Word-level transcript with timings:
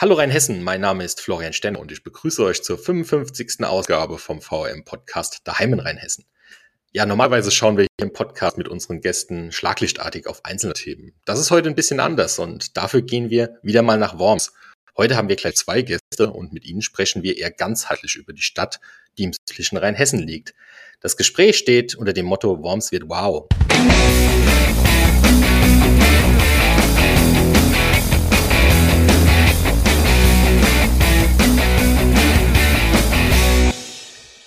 Hallo 0.00 0.14
Rheinhessen, 0.14 0.62
mein 0.62 0.80
Name 0.80 1.04
ist 1.04 1.20
Florian 1.20 1.52
Stenner 1.52 1.78
und 1.78 1.92
ich 1.92 2.02
begrüße 2.02 2.42
euch 2.42 2.62
zur 2.62 2.78
55. 2.78 3.62
Ausgabe 3.64 4.16
vom 4.16 4.40
VM-Podcast 4.40 5.42
Daheim 5.44 5.74
in 5.74 5.80
Rheinhessen. 5.80 6.24
Ja, 6.90 7.04
normalerweise 7.04 7.50
schauen 7.50 7.76
wir 7.76 7.82
hier 7.82 8.06
im 8.06 8.14
Podcast 8.14 8.56
mit 8.56 8.66
unseren 8.66 9.02
Gästen 9.02 9.52
schlaglichtartig 9.52 10.26
auf 10.26 10.42
einzelne 10.46 10.72
Themen. 10.72 11.12
Das 11.26 11.38
ist 11.38 11.50
heute 11.50 11.68
ein 11.68 11.74
bisschen 11.74 12.00
anders 12.00 12.38
und 12.38 12.78
dafür 12.78 13.02
gehen 13.02 13.28
wir 13.28 13.58
wieder 13.62 13.82
mal 13.82 13.98
nach 13.98 14.18
Worms. 14.18 14.54
Heute 14.96 15.16
haben 15.16 15.28
wir 15.28 15.36
gleich 15.36 15.56
zwei 15.56 15.82
Gäste 15.82 16.32
und 16.32 16.54
mit 16.54 16.64
ihnen 16.64 16.80
sprechen 16.80 17.22
wir 17.22 17.36
eher 17.36 17.50
ganzheitlich 17.50 18.16
über 18.16 18.32
die 18.32 18.40
Stadt, 18.40 18.80
die 19.18 19.24
im 19.24 19.32
südlichen 19.34 19.76
Rheinhessen 19.76 20.20
liegt. 20.20 20.54
Das 21.00 21.18
Gespräch 21.18 21.58
steht 21.58 21.94
unter 21.94 22.14
dem 22.14 22.24
Motto 22.24 22.62
Worms 22.62 22.90
wird 22.90 23.04
wow. 23.06 23.48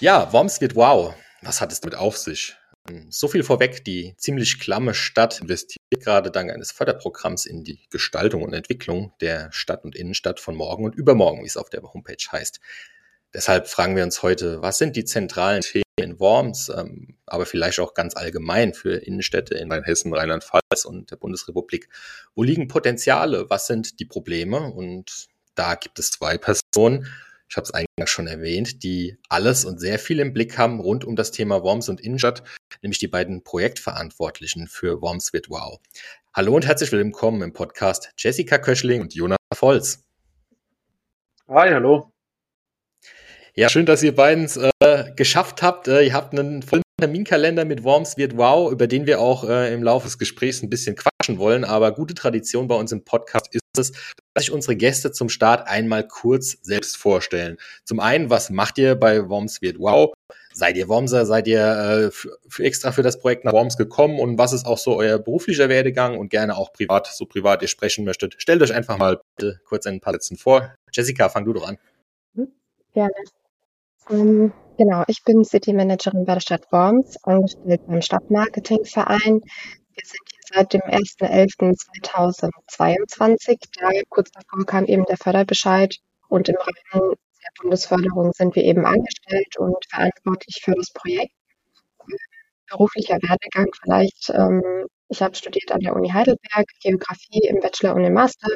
Ja, 0.04 0.34
Worms 0.34 0.60
wird 0.60 0.76
wow. 0.76 1.16
Was 1.44 1.62
hat 1.62 1.72
es 1.72 1.80
damit 1.80 1.98
auf 1.98 2.18
sich? 2.18 2.58
Ähm, 2.90 3.08
so 3.10 3.30
viel 3.30 3.42
vorweg, 3.42 3.86
die 3.86 4.14
ziemlich 4.18 4.60
klamme 4.60 4.94
Stadt 4.94 5.40
investiert 5.40 5.80
gerade 5.92 6.30
dank 6.30 6.52
eines 6.52 6.74
Förderprogramms 6.74 7.46
in 7.46 7.64
die 7.64 7.80
Gestaltung 7.90 8.44
und 8.44 8.52
Entwicklung 8.52 9.14
der 9.22 9.50
Stadt 9.54 9.86
und 9.86 9.96
Innenstadt 9.96 10.42
von 10.42 10.56
morgen 10.56 10.84
und 10.84 10.94
übermorgen, 10.94 11.44
wie 11.44 11.48
es 11.48 11.56
auf 11.56 11.70
der 11.70 11.82
Homepage 11.84 12.18
heißt. 12.30 12.60
Deshalb 13.34 13.70
fragen 13.70 13.96
wir 13.96 14.04
uns 14.04 14.22
heute, 14.22 14.62
was 14.62 14.78
sind 14.78 14.98
die 14.98 15.06
zentralen 15.06 15.62
Themen 15.62 15.84
in 15.96 16.20
Worms, 16.20 16.68
ähm, 16.68 17.16
aber 17.26 17.46
vielleicht 17.46 17.80
auch 17.80 17.94
ganz 17.94 18.18
allgemein 18.18 18.74
für 18.74 18.98
Innenstädte 18.98 19.56
in 19.56 19.72
Rheinhessen, 19.72 20.14
Rheinland-Pfalz 20.14 20.84
und 20.84 21.12
der 21.12 21.16
Bundesrepublik. 21.16 21.88
Wo 22.36 22.44
liegen 22.44 22.68
Potenziale? 22.68 23.50
Was 23.50 23.68
sind 23.68 24.02
die 24.02 24.06
Probleme? 24.06 24.70
Und 24.70 25.28
da 25.56 25.76
gibt 25.76 25.98
es 25.98 26.12
zwei 26.12 26.38
Personen, 26.38 27.08
ich 27.54 27.58
habe 27.58 27.66
es 27.66 27.74
eingangs 27.76 28.10
schon 28.10 28.26
erwähnt, 28.26 28.82
die 28.82 29.16
alles 29.30 29.64
und 29.64 29.80
sehr 29.80 30.00
viel 30.00 30.20
im 30.20 30.34
Blick 30.34 30.58
haben 30.58 30.80
rund 30.80 31.06
um 31.06 31.16
das 31.16 31.30
Thema 31.30 31.62
Worms 31.62 31.88
und 31.88 32.02
Innenstadt, 32.02 32.42
nämlich 32.82 32.98
die 32.98 33.08
beiden 33.08 33.44
Projektverantwortlichen 33.44 34.68
für 34.68 35.04
Worms 35.04 35.34
wird 35.34 35.52
wow. 35.52 35.80
Hallo 36.34 36.56
und 36.56 36.66
herzlich 36.66 36.92
willkommen 36.92 37.44
im 37.44 37.54
Podcast 37.54 38.12
Jessica 38.18 38.58
Köschling 38.58 39.02
und 39.02 39.14
Jonas 39.14 39.38
Volz. 39.54 40.04
Hi, 41.48 41.70
hallo. 41.70 42.12
Ja, 43.54 43.70
schön, 43.70 43.86
dass 43.86 44.02
ihr 44.02 44.16
beiden 44.16 44.46
es 44.46 44.58
äh, 44.58 45.12
geschafft 45.16 45.62
habt. 45.62 45.88
Äh, 45.88 46.08
ihr 46.08 46.14
habt 46.16 46.34
einen 46.34 46.64
vollen 46.64 46.82
Terminkalender 47.04 47.66
mit 47.66 47.84
Worms 47.84 48.16
wird 48.16 48.38
wow, 48.38 48.72
über 48.72 48.88
den 48.88 49.06
wir 49.06 49.20
auch 49.20 49.44
äh, 49.44 49.74
im 49.74 49.84
Laufe 49.84 50.06
des 50.06 50.18
Gesprächs 50.18 50.64
ein 50.64 50.70
bisschen 50.70 50.96
quatschen 50.96 51.38
wollen. 51.38 51.66
Aber 51.66 51.92
gute 51.92 52.14
Tradition 52.14 52.70
bei 52.70 52.76
uns 52.76 52.94
im 52.94 53.04
Podcast 53.04 53.54
ist 53.54 53.62
es, 53.78 53.92
dass 54.34 54.46
sich 54.46 54.52
unsere 54.54 54.78
Gäste 54.78 55.12
zum 55.12 55.28
Start 55.28 55.68
einmal 55.68 56.08
kurz 56.08 56.60
selbst 56.62 56.96
vorstellen. 56.96 57.58
Zum 57.84 58.00
einen, 58.00 58.30
was 58.30 58.50
macht 58.52 58.78
ihr 58.78 58.96
bei 58.96 59.28
Worms 59.28 59.62
wird 59.62 59.80
wow? 59.80 60.14
Seid 60.54 60.78
ihr 60.78 60.88
Wormser? 60.88 61.26
Seid 61.26 61.46
ihr 61.48 61.60
äh, 61.60 62.12
für, 62.48 62.64
extra 62.64 62.94
für 62.94 63.04
das 63.04 63.20
Projekt 63.20 63.44
nach 63.44 63.52
Worms 63.52 63.76
gekommen? 63.76 64.18
Und 64.18 64.38
was 64.38 64.54
ist 64.54 64.66
auch 64.66 64.78
so 64.78 64.96
euer 64.96 65.20
beruflicher 65.20 65.68
Werdegang 65.68 66.18
und 66.18 66.30
gerne 66.30 66.56
auch 66.56 66.72
privat, 66.72 67.08
so 67.08 67.26
privat 67.26 67.62
ihr 67.64 67.68
sprechen 67.68 68.06
möchtet? 68.06 68.36
Stellt 68.38 68.62
euch 68.62 68.74
einfach 68.74 68.98
mal 68.98 69.20
bitte 69.36 69.60
kurz 69.66 69.86
in 69.88 69.96
ein 69.96 70.00
paar 70.00 70.14
Sätzen 70.14 70.38
vor. 70.38 70.74
Jessica, 70.94 71.28
fang 71.28 71.44
du 71.44 71.52
doch 71.52 71.68
an. 71.68 71.78
Gerne. 72.94 73.12
Ähm, 74.10 74.54
genau, 74.78 75.04
ich 75.08 75.24
bin 75.24 75.44
City 75.44 75.74
Managerin 75.74 76.26
bei 76.26 76.36
der 76.36 76.42
Stadt 76.42 76.72
Worms, 76.72 77.18
angestellt 77.24 77.82
beim 77.88 78.02
Stadtmarketingverein. 78.02 79.42
Wir 79.96 80.06
sind 80.06 80.22
hier 80.32 80.42
seit 80.54 80.74
dem 80.74 80.82
1.11.2022. 80.82 83.58
Da 83.80 83.90
kurz 84.10 84.32
davor 84.32 84.66
kam 84.66 84.86
eben 84.86 85.06
der 85.06 85.18
Förderbescheid 85.18 85.98
und 86.30 86.50
im 86.50 86.56
Rahmen 86.56 87.16
der 87.44 87.52
Bundesförderung 87.62 88.32
sind 88.34 88.56
wir 88.56 88.64
eben 88.64 88.86
angestellt 88.86 89.58
und 89.58 89.78
verantwortlich 89.90 90.62
für 90.64 90.74
das 90.74 90.92
Projekt. 90.92 91.34
Beruflicher 92.70 93.18
Werdegang 93.22 93.68
vielleicht. 93.82 94.30
Ähm, 94.30 94.88
ich 95.10 95.22
habe 95.22 95.36
studiert 95.36 95.72
an 95.72 95.82
der 95.82 95.96
Uni 95.96 96.10
Heidelberg, 96.10 96.66
Geografie 96.82 97.48
im 97.48 97.60
Bachelor 97.60 97.96
und 97.96 98.04
im 98.04 98.14
Master 98.14 98.50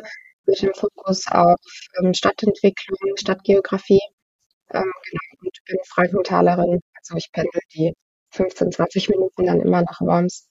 mit 0.45 0.61
dem 0.61 0.73
Fokus 0.73 1.27
auf 1.27 1.59
ähm, 2.01 2.13
Stadtentwicklung, 2.13 2.97
Stadtgeografie 3.17 4.01
ähm, 4.73 4.91
genau, 5.09 5.46
bin 5.67 5.77
Frankentalerin. 5.85 6.79
Also 6.95 7.15
ich 7.17 7.31
pendel 7.31 7.61
die 7.73 7.93
15, 8.31 8.71
20 8.71 9.09
Minuten 9.09 9.45
dann 9.45 9.61
immer 9.61 9.81
nach 9.81 10.01
Worms. 10.01 10.47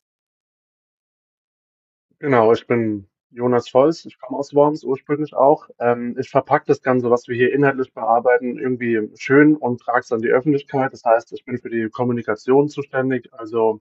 Genau, 2.19 2.53
ich 2.53 2.66
bin 2.66 3.09
Jonas 3.31 3.72
Volz. 3.72 4.06
Ich 4.06 4.19
komme 4.19 4.38
aus 4.38 4.54
Worms 4.54 4.82
ursprünglich 4.84 5.34
auch. 5.34 5.69
Ähm, 5.78 6.16
ich 6.19 6.31
verpacke 6.31 6.65
das 6.66 6.82
Ganze, 6.82 7.10
was 7.10 7.28
wir 7.28 7.37
hier 7.37 7.53
inhaltlich 7.53 7.93
bearbeiten, 7.93 8.59
irgendwie 8.59 9.10
schön 9.16 9.56
und 9.56 9.81
trage 9.81 10.00
es 10.00 10.12
an 10.12 10.22
die 10.22 10.28
Öffentlichkeit. 10.28 10.93
Das 10.93 11.04
heißt, 11.04 11.33
ich 11.33 11.44
bin 11.44 11.59
für 11.59 11.69
die 11.69 11.88
Kommunikation 11.91 12.69
zuständig, 12.69 13.28
also 13.33 13.81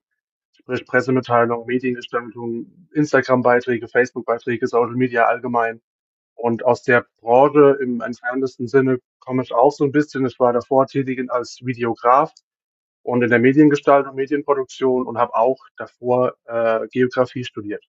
sprich 0.51 0.85
Pressemitteilung, 0.85 1.65
Mediengestaltung, 1.65 2.87
Instagram-Beiträge, 2.91 3.87
Facebook-Beiträge, 3.87 4.67
Social 4.67 4.95
Media 4.95 5.25
allgemein. 5.25 5.81
Und 6.45 6.63
aus 6.63 6.83
der 6.83 7.07
Branche 7.21 7.75
im 7.81 8.01
entferntesten 8.01 8.67
Sinne 8.67 8.99
komme 9.17 9.41
ich 9.41 9.51
auch 9.51 9.71
so 9.71 9.83
ein 9.83 9.91
bisschen. 9.91 10.27
Ich 10.27 10.39
war 10.39 10.53
davor 10.53 10.85
tätig 10.85 11.19
als 11.29 11.57
Videograf 11.63 12.31
und 13.01 13.23
in 13.23 13.31
der 13.31 13.39
Mediengestaltung, 13.39 14.13
Medienproduktion 14.13 15.07
und 15.07 15.17
habe 15.17 15.33
auch 15.33 15.57
davor 15.75 16.35
äh, 16.45 16.87
Geografie 16.89 17.43
studiert. 17.43 17.83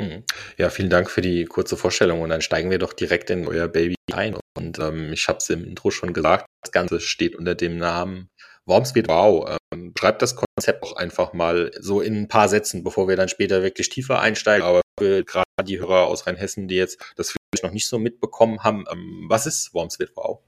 Mhm. 0.00 0.24
Ja, 0.56 0.70
vielen 0.70 0.90
Dank 0.90 1.10
für 1.12 1.20
die 1.20 1.44
kurze 1.44 1.76
Vorstellung 1.76 2.22
und 2.22 2.30
dann 2.30 2.40
steigen 2.40 2.70
wir 2.72 2.80
doch 2.80 2.92
direkt 2.92 3.30
in 3.30 3.46
euer 3.46 3.68
Baby 3.68 3.94
ein. 4.12 4.36
Und 4.56 4.80
ähm, 4.80 5.12
ich 5.12 5.28
habe 5.28 5.38
es 5.38 5.48
im 5.50 5.64
Intro 5.64 5.92
schon 5.92 6.12
gesagt, 6.12 6.46
das 6.64 6.72
Ganze 6.72 6.98
steht 6.98 7.36
unter 7.36 7.54
dem 7.54 7.76
Namen 7.76 8.30
Worms 8.66 8.96
wird 8.96 9.06
wow. 9.06 9.56
Ähm, 9.72 9.92
schreibt 9.96 10.22
das 10.22 10.34
Konzept 10.34 10.82
auch 10.82 10.96
einfach 10.96 11.34
mal 11.34 11.70
so 11.78 12.00
in 12.00 12.16
ein 12.16 12.28
paar 12.28 12.48
Sätzen, 12.48 12.82
bevor 12.82 13.06
wir 13.06 13.14
dann 13.14 13.28
später 13.28 13.62
wirklich 13.62 13.90
tiefer 13.90 14.20
einsteigen. 14.20 14.66
Aber 14.66 14.80
für 14.98 15.22
gerade 15.22 15.44
die 15.64 15.78
Hörer 15.78 16.08
aus 16.08 16.26
Rheinhessen, 16.26 16.66
die 16.66 16.76
jetzt 16.76 17.00
das 17.16 17.36
noch 17.62 17.72
nicht 17.72 17.86
so 17.86 17.98
mitbekommen 17.98 18.62
haben, 18.62 18.84
ähm, 18.90 19.26
was 19.28 19.46
ist 19.46 19.74
Worms 19.74 19.98
wow? 20.14 20.40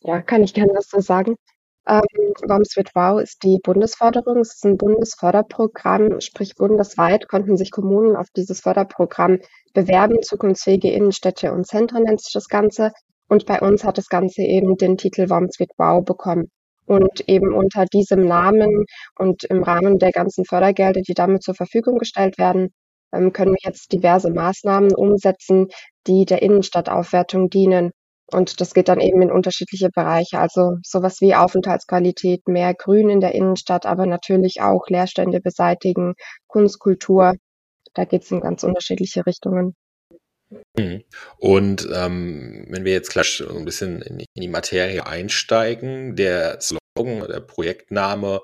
Ja, 0.00 0.22
kann 0.22 0.42
ich 0.42 0.54
gerne 0.54 0.72
was 0.74 0.88
so 0.88 1.00
sagen. 1.00 1.36
Ähm, 1.86 2.02
Worms 2.46 2.76
wird 2.76 2.94
wow 2.94 3.20
ist 3.20 3.42
die 3.42 3.58
Bundesförderung. 3.62 4.38
Es 4.40 4.54
ist 4.54 4.64
ein 4.64 4.76
Bundesförderprogramm, 4.76 6.20
sprich 6.20 6.54
bundesweit 6.54 7.28
konnten 7.28 7.56
sich 7.56 7.70
Kommunen 7.70 8.16
auf 8.16 8.28
dieses 8.34 8.60
Förderprogramm 8.60 9.38
bewerben. 9.74 10.22
Zukunftsfähige 10.22 10.90
Innenstädte 10.90 11.52
und 11.52 11.66
Zentren 11.66 12.04
nennt 12.04 12.22
sich 12.22 12.32
das 12.32 12.48
Ganze. 12.48 12.92
Und 13.28 13.44
bei 13.46 13.60
uns 13.60 13.84
hat 13.84 13.98
das 13.98 14.08
Ganze 14.08 14.42
eben 14.42 14.76
den 14.76 14.96
Titel 14.96 15.28
Worms 15.28 15.58
wird 15.58 15.72
wow 15.76 16.04
bekommen. 16.04 16.50
Und 16.86 17.28
eben 17.28 17.52
unter 17.52 17.84
diesem 17.84 18.26
Namen 18.26 18.86
und 19.18 19.44
im 19.44 19.62
Rahmen 19.62 19.98
der 19.98 20.12
ganzen 20.12 20.46
Fördergelder, 20.46 21.02
die 21.02 21.12
damit 21.12 21.42
zur 21.42 21.54
Verfügung 21.54 21.98
gestellt 21.98 22.38
werden, 22.38 22.70
können 23.10 23.52
wir 23.52 23.58
jetzt 23.62 23.92
diverse 23.92 24.30
Maßnahmen 24.30 24.94
umsetzen, 24.94 25.68
die 26.06 26.24
der 26.24 26.42
Innenstadtaufwertung 26.42 27.50
dienen. 27.50 27.92
Und 28.30 28.60
das 28.60 28.74
geht 28.74 28.88
dann 28.88 29.00
eben 29.00 29.22
in 29.22 29.32
unterschiedliche 29.32 29.88
Bereiche, 29.88 30.38
also 30.38 30.76
sowas 30.82 31.20
wie 31.20 31.34
Aufenthaltsqualität, 31.34 32.46
mehr 32.46 32.74
Grün 32.74 33.08
in 33.08 33.20
der 33.20 33.34
Innenstadt, 33.34 33.86
aber 33.86 34.04
natürlich 34.04 34.60
auch 34.60 34.86
Leerstände 34.88 35.40
beseitigen, 35.40 36.14
Kunstkultur. 36.46 37.34
Da 37.94 38.04
geht 38.04 38.24
es 38.24 38.30
in 38.30 38.40
ganz 38.40 38.64
unterschiedliche 38.64 39.24
Richtungen. 39.24 39.74
Mhm. 40.76 41.04
Und 41.38 41.88
ähm, 41.92 42.66
wenn 42.68 42.84
wir 42.84 42.92
jetzt 42.92 43.10
gleich 43.10 43.42
ein 43.48 43.64
bisschen 43.64 44.02
in 44.02 44.26
die 44.34 44.48
Materie 44.48 45.06
einsteigen, 45.06 46.14
der 46.14 46.60
Slogan, 46.60 47.26
der 47.28 47.40
Projektname 47.40 48.40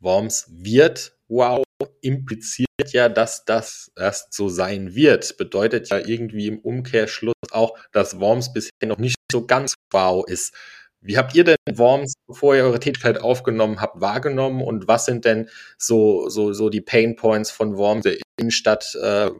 Worms 0.00 0.46
wird 0.50 1.16
wow 1.28 1.62
impliziert 2.00 2.68
ja, 2.92 3.08
dass 3.08 3.44
das 3.44 3.90
erst 3.96 4.32
so 4.32 4.48
sein 4.48 4.94
wird. 4.94 5.36
Bedeutet 5.36 5.88
ja 5.90 5.98
irgendwie 5.98 6.46
im 6.46 6.58
Umkehrschluss 6.58 7.34
auch, 7.50 7.78
dass 7.92 8.20
Worms 8.20 8.52
bisher 8.52 8.86
noch 8.86 8.98
nicht 8.98 9.16
so 9.30 9.46
ganz 9.46 9.74
wow 9.90 10.24
ist. 10.26 10.54
Wie 11.00 11.16
habt 11.16 11.34
ihr 11.34 11.44
denn 11.44 11.56
Worms, 11.74 12.14
bevor 12.26 12.56
ihr 12.56 12.64
eure 12.64 12.80
Tätigkeit 12.80 13.20
aufgenommen 13.20 13.80
habt, 13.80 14.00
wahrgenommen 14.00 14.62
und 14.62 14.88
was 14.88 15.04
sind 15.04 15.24
denn 15.24 15.48
so, 15.76 16.28
so, 16.28 16.52
so 16.52 16.70
die 16.70 16.80
Pain 16.80 17.14
Points 17.14 17.50
von 17.50 17.76
Worms 17.76 18.02
der 18.02 18.18
Innenstadt? 18.36 18.94
Äh, 19.00 19.30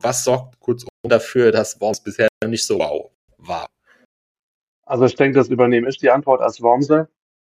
was 0.00 0.24
sorgt 0.24 0.58
kurzum 0.60 0.88
dafür, 1.04 1.52
dass 1.52 1.80
Worms 1.80 2.02
bisher 2.02 2.28
noch 2.42 2.50
nicht 2.50 2.66
so 2.66 2.78
wow 2.78 3.10
war? 3.38 3.66
Also 4.84 5.04
ich 5.04 5.14
denke, 5.14 5.38
das 5.38 5.48
übernehme 5.48 5.88
ich 5.88 5.98
die 5.98 6.10
Antwort 6.10 6.40
als 6.40 6.60
Wormser. 6.60 7.08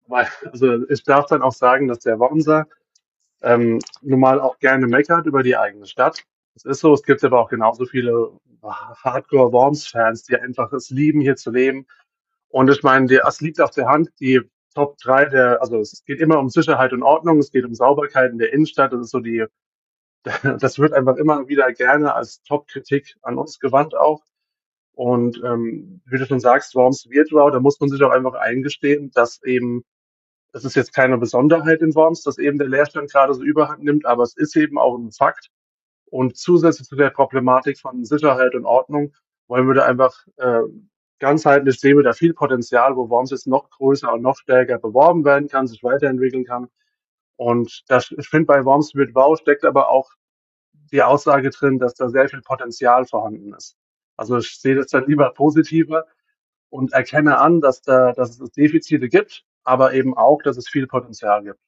Weil, 0.08 0.28
also 0.52 0.90
ich 0.90 1.04
darf 1.04 1.28
dann 1.28 1.42
auch 1.42 1.54
sagen, 1.54 1.88
dass 1.88 2.00
der 2.00 2.20
Wormser 2.20 2.68
ähm, 3.44 3.80
nun 4.02 4.20
mal 4.20 4.40
auch 4.40 4.58
gerne 4.60 4.88
meckert 4.88 5.26
über 5.26 5.44
die 5.44 5.58
eigene 5.58 5.86
Stadt. 5.86 6.24
Es 6.56 6.66
ist 6.66 6.80
so, 6.80 6.94
es 6.94 7.04
gibt 7.04 7.24
aber 7.24 7.40
auch 7.40 7.50
genauso 7.50 7.86
viele 7.86 8.32
Hardcore-Worms-Fans, 8.64 10.24
die 10.24 10.38
einfach 10.38 10.72
es 10.74 10.90
lieben, 10.90 11.22
hier 11.22 11.36
zu 11.36 11.52
leben. 11.52 11.86
Und 12.50 12.70
ich 12.70 12.84
meine, 12.84 13.12
es 13.28 13.42
liegt 13.42 13.60
auf 13.60 13.72
der 13.72 13.88
Hand, 13.88 14.12
die 14.20 14.42
Top 14.74 14.98
3 15.00 15.26
der, 15.26 15.62
also 15.62 15.80
es 15.80 16.04
geht 16.06 16.20
immer 16.20 16.40
um 16.40 16.50
Sicherheit 16.50 16.94
und 16.94 17.04
Ordnung, 17.04 17.40
es 17.40 17.52
geht 17.52 17.66
um 17.66 17.74
Sauberkeit 17.74 18.32
in 18.32 18.38
der 18.38 18.54
Innenstadt, 18.54 18.94
das 18.94 19.02
ist 19.02 19.12
so 19.12 19.20
die, 19.20 19.46
das 20.60 20.80
wird 20.80 20.94
einfach 20.94 21.18
immer 21.18 21.48
wieder 21.48 21.72
gerne 21.74 22.14
als 22.14 22.42
Top-Kritik 22.44 23.16
an 23.22 23.38
uns 23.38 23.60
gewandt 23.60 23.96
auch. 23.96 24.24
Und 24.96 25.42
ähm, 25.44 26.02
wie 26.06 26.18
du 26.18 26.26
schon 26.26 26.40
sagst, 26.40 26.76
Worms 26.76 27.10
wird 27.10 27.32
wow, 27.32 27.52
da 27.52 27.60
muss 27.60 27.80
man 27.80 27.90
sich 27.90 28.02
auch 28.04 28.12
einfach 28.12 28.36
eingestehen, 28.36 29.12
dass 29.14 29.42
eben, 29.44 29.84
das 30.54 30.64
ist 30.64 30.76
jetzt 30.76 30.94
keine 30.94 31.18
Besonderheit 31.18 31.82
in 31.82 31.96
Worms, 31.96 32.22
dass 32.22 32.38
eben 32.38 32.60
der 32.60 32.68
Leerstand 32.70 33.12
gerade 33.12 33.34
so 33.34 33.44
überhand 33.44 33.84
nimmt, 33.84 34.06
aber 34.06 34.24
es 34.24 34.38
ist 34.38 34.56
eben 34.56 34.78
auch 34.78 34.96
ein 34.96 35.12
Fakt. 35.12 35.50
Und 36.06 36.38
zusätzlich 36.38 36.88
zu 36.88 36.96
der 36.96 37.10
Problematik 37.10 37.80
von 37.80 38.06
Sicherheit 38.06 38.54
und 38.54 38.66
Ordnung 38.66 39.14
wollen 39.48 39.68
wir 39.68 39.74
da 39.74 39.86
einfach 39.86 40.16
äh, 40.38 40.62
ganzheitlich 41.20 41.80
sehen 41.80 41.98
wir 41.98 42.04
da 42.04 42.14
viel 42.14 42.34
Potenzial, 42.34 42.96
wo 42.96 43.10
Worms 43.10 43.32
jetzt 43.32 43.48
noch 43.48 43.70
größer 43.72 44.14
und 44.14 44.22
noch 44.22 44.38
stärker 44.38 44.78
beworben 44.78 45.26
werden 45.26 45.48
kann, 45.48 45.68
sich 45.68 45.84
weiterentwickeln 45.84 46.46
kann. 46.46 46.68
Und 47.36 47.84
das, 47.88 48.14
ich 48.16 48.30
finde, 48.30 48.46
bei 48.46 48.64
Worms 48.64 48.94
wird 48.94 49.16
wow 49.16 49.38
steckt 49.40 49.66
aber 49.66 49.90
auch 49.90 50.12
die 50.92 51.02
Aussage 51.02 51.50
drin, 51.50 51.80
dass 51.80 51.96
da 51.96 52.10
sehr 52.10 52.30
viel 52.30 52.42
Potenzial 52.42 53.06
vorhanden 53.06 53.54
ist. 53.54 53.76
Also 54.18 54.38
ich 54.38 54.60
sehe 54.60 54.76
das 54.76 54.88
dann 54.88 55.08
lieber 55.08 55.32
positiver 55.32 56.06
und 56.70 56.94
erkenne 56.94 57.40
an, 57.40 57.60
dass 57.60 57.82
da, 57.82 58.14
dass 58.14 58.40
es 58.40 58.52
Defizite 58.52 59.10
gibt, 59.10 59.44
aber 59.64 59.94
eben 59.94 60.16
auch, 60.16 60.42
dass 60.44 60.58
es 60.58 60.68
viel 60.68 60.88
Potenzial 60.88 61.44
gibt. 61.44 61.60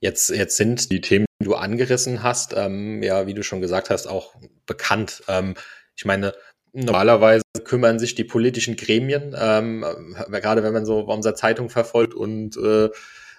Jetzt, 0.00 0.30
jetzt 0.30 0.56
sind 0.56 0.90
die 0.90 1.00
Themen, 1.00 1.26
die 1.40 1.44
du 1.44 1.54
angerissen 1.54 2.22
hast, 2.22 2.54
ähm, 2.56 3.02
ja, 3.02 3.26
wie 3.26 3.34
du 3.34 3.42
schon 3.42 3.60
gesagt 3.60 3.90
hast, 3.90 4.06
auch 4.06 4.34
bekannt. 4.64 5.22
Ähm, 5.28 5.54
ich 5.94 6.06
meine, 6.06 6.32
normalerweise 6.72 7.42
kümmern 7.64 7.98
sich 7.98 8.14
die 8.14 8.24
politischen 8.24 8.76
Gremien, 8.76 9.34
ähm, 9.38 9.84
gerade 10.30 10.62
wenn 10.62 10.72
man 10.72 10.86
so 10.86 11.00
unsere 11.00 11.34
Zeitung 11.34 11.68
verfolgt 11.68 12.14
und 12.14 12.56
äh, 12.56 12.88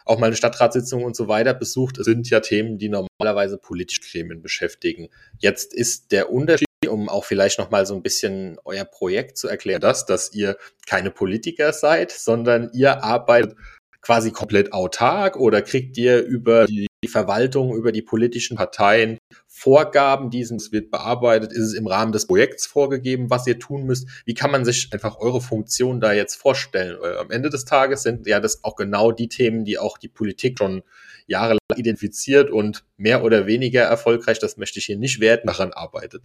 auch 0.06 0.20
mal 0.20 0.28
eine 0.28 0.36
Stadtratssitzung 0.36 1.04
und 1.04 1.16
so 1.16 1.28
weiter 1.28 1.54
besucht, 1.54 2.04
sind 2.04 2.30
ja 2.30 2.40
Themen, 2.40 2.78
die 2.78 2.90
normalerweise 2.90 3.58
politische 3.58 4.02
Gremien 4.02 4.42
beschäftigen. 4.42 5.10
Jetzt 5.40 5.74
ist 5.74 6.12
der 6.12 6.32
Unterschied, 6.32 6.68
um 6.90 7.10
auch 7.10 7.26
vielleicht 7.26 7.60
noch 7.60 7.70
mal 7.70 7.86
so 7.86 7.94
ein 7.94 8.02
bisschen 8.02 8.58
euer 8.66 8.86
Projekt 8.86 9.38
zu 9.38 9.48
erklären, 9.48 9.82
das, 9.82 10.06
dass 10.06 10.34
ihr 10.34 10.58
keine 10.88 11.12
Politiker 11.12 11.74
seid, 11.74 12.12
sondern 12.12 12.72
ihr 12.74 13.04
arbeitet 13.04 13.56
quasi 14.02 14.32
komplett 14.32 14.74
autark 14.74 15.36
oder 15.36 15.62
kriegt 15.62 15.96
ihr 15.98 16.24
über 16.24 16.66
die 16.66 16.88
Verwaltung, 17.08 17.76
über 17.76 17.92
die 17.92 18.02
politischen 18.02 18.58
Parteien 18.58 19.20
Vorgaben, 19.48 20.32
dieses 20.32 20.72
wird 20.72 20.90
bearbeitet, 20.90 21.52
ist 21.52 21.68
es 21.68 21.74
im 21.74 21.86
Rahmen 21.86 22.12
des 22.12 22.26
Projekts 22.26 22.66
vorgegeben, 22.66 23.30
was 23.30 23.46
ihr 23.46 23.60
tun 23.60 23.84
müsst? 23.84 24.08
Wie 24.26 24.34
kann 24.34 24.50
man 24.50 24.66
sich 24.66 24.90
einfach 24.92 25.20
eure 25.20 25.42
Funktion 25.42 26.00
da 26.00 26.14
jetzt 26.14 26.36
vorstellen? 26.36 26.98
Am 27.20 27.30
Ende 27.30 27.50
des 27.52 27.66
Tages 27.66 28.02
sind 28.02 28.26
ja 28.26 28.40
das 28.40 28.64
auch 28.64 28.76
genau 28.76 29.12
die 29.12 29.28
Themen, 29.28 29.66
die 29.66 29.78
auch 29.78 30.00
die 30.00 30.08
Politik 30.08 30.58
schon 30.58 30.82
jahrelang 31.28 31.60
identifiziert 31.76 32.50
und 32.50 32.84
mehr 32.98 33.24
oder 33.24 33.46
weniger 33.46 33.84
erfolgreich, 33.84 34.40
das 34.40 34.58
möchte 34.58 34.80
ich 34.80 34.86
hier 34.86 34.98
nicht 34.98 35.20
werten, 35.20 35.48
daran 35.48 35.74
arbeitet. 35.74 36.24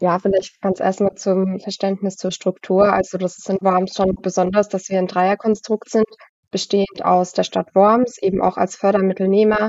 Ja, 0.00 0.18
vielleicht 0.18 0.60
ganz 0.62 0.80
erstmal 0.80 1.14
zum 1.16 1.58
Verständnis 1.60 2.16
zur 2.16 2.30
Struktur. 2.30 2.92
Also 2.92 3.18
das 3.18 3.36
ist 3.38 3.50
in 3.50 3.58
Worms 3.60 3.94
schon 3.94 4.16
besonders, 4.22 4.68
dass 4.68 4.88
wir 4.88 4.98
ein 4.98 5.06
Dreierkonstrukt 5.06 5.90
sind, 5.90 6.06
bestehend 6.50 7.04
aus 7.04 7.32
der 7.32 7.44
Stadt 7.44 7.74
Worms, 7.74 8.16
eben 8.18 8.40
auch 8.40 8.56
als 8.56 8.76
Fördermittelnehmer, 8.76 9.68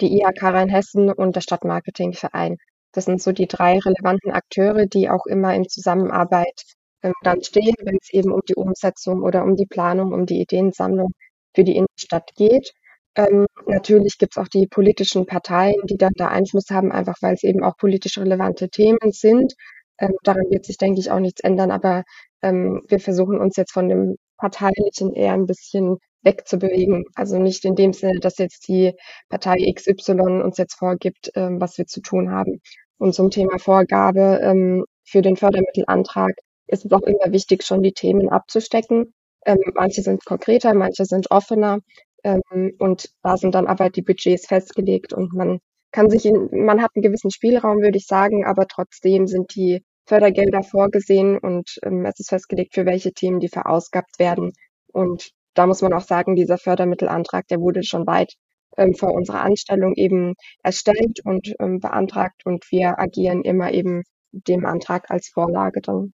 die 0.00 0.18
IHK 0.18 0.42
Rheinhessen 0.42 1.12
und 1.12 1.36
der 1.36 1.40
Stadtmarketingverein. 1.42 2.56
Das 2.92 3.04
sind 3.04 3.20
so 3.20 3.32
die 3.32 3.46
drei 3.46 3.78
relevanten 3.78 4.32
Akteure, 4.32 4.86
die 4.86 5.10
auch 5.10 5.26
immer 5.26 5.54
in 5.54 5.68
Zusammenarbeit 5.68 6.62
ähm, 7.02 7.12
dann 7.22 7.42
stehen, 7.42 7.74
wenn 7.82 7.98
es 8.00 8.10
eben 8.12 8.32
um 8.32 8.40
die 8.48 8.54
Umsetzung 8.54 9.22
oder 9.22 9.44
um 9.44 9.56
die 9.56 9.66
Planung, 9.66 10.12
um 10.12 10.24
die 10.26 10.40
Ideensammlung 10.40 11.12
für 11.54 11.64
die 11.64 11.76
Innenstadt 11.76 12.34
geht. 12.36 12.72
Ähm, 13.16 13.46
natürlich 13.66 14.18
gibt 14.18 14.36
es 14.36 14.42
auch 14.42 14.48
die 14.48 14.66
politischen 14.66 15.26
Parteien, 15.26 15.80
die 15.84 15.96
dann 15.96 16.12
da 16.16 16.28
Einfluss 16.28 16.70
haben, 16.70 16.92
einfach 16.92 17.16
weil 17.22 17.34
es 17.34 17.42
eben 17.42 17.64
auch 17.64 17.76
politisch 17.78 18.18
relevante 18.18 18.68
Themen 18.68 19.10
sind. 19.10 19.54
Ähm, 19.98 20.12
daran 20.22 20.44
wird 20.50 20.66
sich, 20.66 20.76
denke 20.76 21.00
ich, 21.00 21.10
auch 21.10 21.20
nichts 21.20 21.40
ändern, 21.40 21.70
aber 21.70 22.04
ähm, 22.42 22.82
wir 22.88 23.00
versuchen 23.00 23.38
uns 23.40 23.56
jetzt 23.56 23.72
von 23.72 23.88
dem 23.88 24.16
Parteilichen 24.36 25.14
eher 25.14 25.32
ein 25.32 25.46
bisschen 25.46 25.96
wegzubewegen. 26.22 27.04
Also 27.14 27.38
nicht 27.38 27.64
in 27.64 27.74
dem 27.74 27.94
Sinne, 27.94 28.20
dass 28.20 28.38
jetzt 28.38 28.68
die 28.68 28.92
Partei 29.30 29.56
XY 29.74 30.42
uns 30.42 30.58
jetzt 30.58 30.74
vorgibt, 30.74 31.30
ähm, 31.34 31.60
was 31.60 31.78
wir 31.78 31.86
zu 31.86 32.02
tun 32.02 32.30
haben. 32.30 32.60
Und 32.98 33.14
zum 33.14 33.30
Thema 33.30 33.58
Vorgabe 33.58 34.40
ähm, 34.42 34.84
für 35.04 35.22
den 35.22 35.36
Fördermittelantrag 35.36 36.34
ist 36.66 36.84
es 36.84 36.92
auch 36.92 37.02
immer 37.02 37.32
wichtig, 37.32 37.62
schon 37.64 37.82
die 37.82 37.92
Themen 37.92 38.28
abzustecken. 38.28 39.14
Ähm, 39.46 39.58
manche 39.74 40.02
sind 40.02 40.24
konkreter, 40.24 40.74
manche 40.74 41.04
sind 41.04 41.30
offener. 41.30 41.78
Ähm, 42.24 42.72
und 42.78 43.10
da 43.22 43.36
sind 43.36 43.54
dann 43.54 43.66
aber 43.66 43.90
die 43.90 44.02
Budgets 44.02 44.46
festgelegt 44.46 45.12
und 45.12 45.32
man 45.32 45.60
kann 45.92 46.10
sich 46.10 46.26
in, 46.26 46.48
man 46.64 46.82
hat 46.82 46.90
einen 46.94 47.02
gewissen 47.02 47.30
Spielraum, 47.30 47.80
würde 47.80 47.98
ich 47.98 48.06
sagen, 48.06 48.44
aber 48.44 48.66
trotzdem 48.66 49.26
sind 49.26 49.54
die 49.54 49.82
Fördergelder 50.06 50.62
vorgesehen 50.62 51.38
und 51.38 51.78
ähm, 51.82 52.04
es 52.04 52.20
ist 52.20 52.28
festgelegt, 52.28 52.74
für 52.74 52.86
welche 52.86 53.12
Themen 53.12 53.40
die 53.40 53.48
verausgabt 53.48 54.18
werden. 54.18 54.52
Und 54.92 55.30
da 55.54 55.66
muss 55.66 55.82
man 55.82 55.92
auch 55.92 56.02
sagen, 56.02 56.36
dieser 56.36 56.58
Fördermittelantrag, 56.58 57.46
der 57.48 57.60
wurde 57.60 57.82
schon 57.82 58.06
weit 58.06 58.34
ähm, 58.76 58.94
vor 58.94 59.12
unserer 59.12 59.40
Anstellung 59.42 59.94
eben 59.94 60.34
erstellt 60.62 61.20
und 61.24 61.54
ähm, 61.60 61.80
beantragt 61.80 62.44
und 62.44 62.70
wir 62.70 62.98
agieren 62.98 63.42
immer 63.42 63.72
eben 63.72 64.02
dem 64.32 64.66
Antrag 64.66 65.10
als 65.10 65.28
Vorlage 65.28 65.80
dann. 65.80 66.12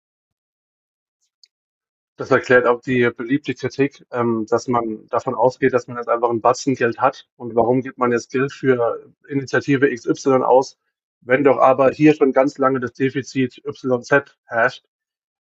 Das 2.21 2.31
erklärt 2.31 2.67
auch 2.67 2.83
die 2.83 3.09
beliebte 3.17 3.55
Kritik, 3.55 4.05
ähm, 4.13 4.45
dass 4.47 4.69
man 4.69 5.07
davon 5.07 5.35
ausgeht, 5.35 5.73
dass 5.73 5.87
man 5.89 5.97
jetzt 5.97 6.11
einfach 6.11 6.29
ein 6.29 6.43
Batzen 6.43 6.75
Geld 6.75 7.01
hat. 7.01 7.27
Und 7.37 7.55
warum 7.55 7.81
gibt 7.81 7.97
man 7.97 8.13
jetzt 8.13 8.31
Geld 8.31 8.53
für 8.53 9.11
Initiative 9.27 9.89
XY 9.89 10.43
aus, 10.43 10.79
wenn 11.23 11.45
doch 11.45 11.57
aber 11.57 11.91
hier 11.93 12.13
schon 12.15 12.33
ganz 12.33 12.59
lange 12.59 12.79
das 12.79 12.93
Defizit 12.93 13.63
YZ 13.65 14.37
herrscht? 14.45 14.85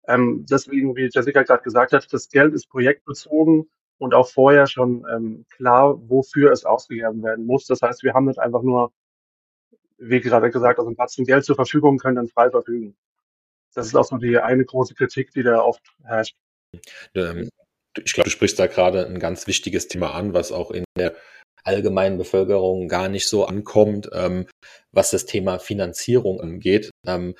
Ähm, 0.08 0.46
deswegen, 0.48 0.96
wie 0.96 1.10
Jessica 1.12 1.42
gerade 1.42 1.62
gesagt 1.62 1.92
hat, 1.92 2.10
das 2.10 2.30
Geld 2.30 2.54
ist 2.54 2.70
projektbezogen 2.70 3.68
und 3.98 4.14
auch 4.14 4.30
vorher 4.30 4.66
schon 4.66 5.04
ähm, 5.14 5.44
klar, 5.50 6.00
wofür 6.08 6.50
es 6.50 6.64
ausgegeben 6.64 7.22
werden 7.22 7.44
muss. 7.44 7.66
Das 7.66 7.82
heißt, 7.82 8.04
wir 8.04 8.14
haben 8.14 8.24
nicht 8.24 8.38
einfach 8.38 8.62
nur, 8.62 8.90
wie 9.98 10.22
gerade 10.22 10.50
gesagt, 10.50 10.78
also 10.78 10.90
ein 10.90 10.96
Batzen 10.96 11.26
Geld 11.26 11.44
zur 11.44 11.56
Verfügung, 11.56 11.98
können 11.98 12.16
dann 12.16 12.28
frei 12.28 12.48
verfügen. 12.48 12.96
Das 13.74 13.86
ist 13.86 13.94
auch 13.96 14.04
so 14.04 14.16
die 14.16 14.38
eine 14.38 14.64
große 14.64 14.94
Kritik, 14.94 15.30
die 15.32 15.42
da 15.42 15.60
oft 15.60 15.82
herrscht. 16.04 16.38
Ähm, 17.14 17.48
ich 18.04 18.12
glaube, 18.12 18.28
du 18.28 18.30
sprichst 18.30 18.58
da 18.58 18.66
gerade 18.66 19.06
ein 19.06 19.18
ganz 19.18 19.46
wichtiges 19.46 19.88
Thema 19.88 20.14
an, 20.14 20.32
was 20.32 20.52
auch 20.52 20.70
in 20.70 20.84
der 20.96 21.14
allgemeinen 21.64 22.18
Bevölkerung 22.18 22.88
gar 22.88 23.08
nicht 23.08 23.28
so 23.28 23.44
ankommt, 23.44 24.08
ähm, 24.12 24.46
was 24.92 25.10
das 25.10 25.26
Thema 25.26 25.58
Finanzierung 25.58 26.40
angeht. 26.40 26.90
Ähm, 27.06 27.34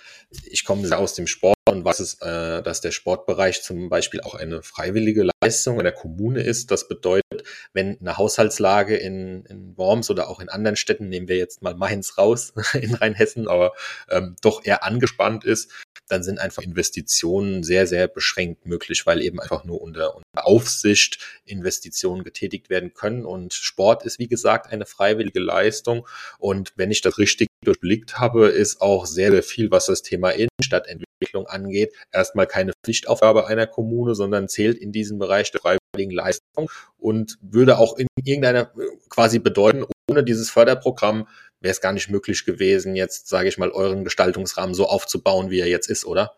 ich 0.44 0.64
komme 0.64 0.96
aus 0.96 1.14
dem 1.14 1.26
Sport 1.26 1.56
und 1.68 1.84
was 1.84 2.00
ist, 2.00 2.22
äh, 2.22 2.62
dass 2.62 2.80
der 2.80 2.90
Sportbereich 2.90 3.62
zum 3.62 3.88
Beispiel 3.88 4.20
auch 4.20 4.34
eine 4.34 4.62
freiwillige 4.62 5.28
Leistung 5.42 5.78
in 5.78 5.84
der 5.84 5.92
Kommune 5.92 6.42
ist. 6.42 6.70
Das 6.70 6.88
bedeutet, 6.88 7.44
wenn 7.72 7.98
eine 8.00 8.18
Haushaltslage 8.18 8.96
in, 8.96 9.44
in 9.46 9.76
Worms 9.76 10.10
oder 10.10 10.28
auch 10.28 10.40
in 10.40 10.48
anderen 10.48 10.76
Städten, 10.76 11.08
nehmen 11.08 11.28
wir 11.28 11.36
jetzt 11.36 11.62
mal 11.62 11.74
Mainz 11.74 12.18
raus 12.18 12.52
in 12.74 12.94
Rheinhessen, 12.94 13.48
aber 13.48 13.72
ähm, 14.10 14.36
doch 14.42 14.64
eher 14.64 14.84
angespannt 14.84 15.44
ist, 15.44 15.70
dann 16.10 16.22
sind 16.22 16.40
einfach 16.40 16.62
Investitionen 16.62 17.62
sehr, 17.62 17.86
sehr 17.86 18.08
beschränkt 18.08 18.66
möglich, 18.66 19.06
weil 19.06 19.22
eben 19.22 19.40
einfach 19.40 19.64
nur 19.64 19.80
unter, 19.80 20.16
unter 20.16 20.46
Aufsicht 20.46 21.18
Investitionen 21.44 22.24
getätigt 22.24 22.68
werden 22.68 22.94
können. 22.94 23.24
Und 23.24 23.54
Sport 23.54 24.04
ist, 24.04 24.18
wie 24.18 24.26
gesagt, 24.26 24.72
eine 24.72 24.86
freiwillige 24.86 25.40
Leistung. 25.40 26.06
Und 26.38 26.72
wenn 26.76 26.90
ich 26.90 27.00
das 27.00 27.18
richtig 27.18 27.39
durchblickt 27.64 28.18
habe, 28.18 28.48
ist 28.48 28.80
auch 28.80 29.06
sehr, 29.06 29.30
sehr 29.30 29.42
viel, 29.42 29.70
was 29.70 29.86
das 29.86 30.02
Thema 30.02 30.30
Innenstadtentwicklung 30.30 31.46
angeht, 31.46 31.94
erstmal 32.12 32.46
keine 32.46 32.72
Pflichtaufgabe 32.84 33.46
einer 33.46 33.66
Kommune, 33.66 34.14
sondern 34.14 34.48
zählt 34.48 34.78
in 34.78 34.92
diesem 34.92 35.18
Bereich 35.18 35.50
der 35.52 35.60
freiwilligen 35.60 36.14
Leistung 36.14 36.70
und 36.98 37.38
würde 37.42 37.78
auch 37.78 37.96
in 37.98 38.06
irgendeiner 38.24 38.72
quasi 39.08 39.38
bedeuten, 39.38 39.84
ohne 40.08 40.24
dieses 40.24 40.50
Förderprogramm 40.50 41.28
wäre 41.60 41.72
es 41.72 41.80
gar 41.80 41.92
nicht 41.92 42.10
möglich 42.10 42.44
gewesen, 42.46 42.96
jetzt, 42.96 43.28
sage 43.28 43.48
ich 43.48 43.58
mal, 43.58 43.70
euren 43.70 44.04
Gestaltungsrahmen 44.04 44.74
so 44.74 44.86
aufzubauen, 44.86 45.50
wie 45.50 45.60
er 45.60 45.68
jetzt 45.68 45.90
ist, 45.90 46.06
oder? 46.06 46.32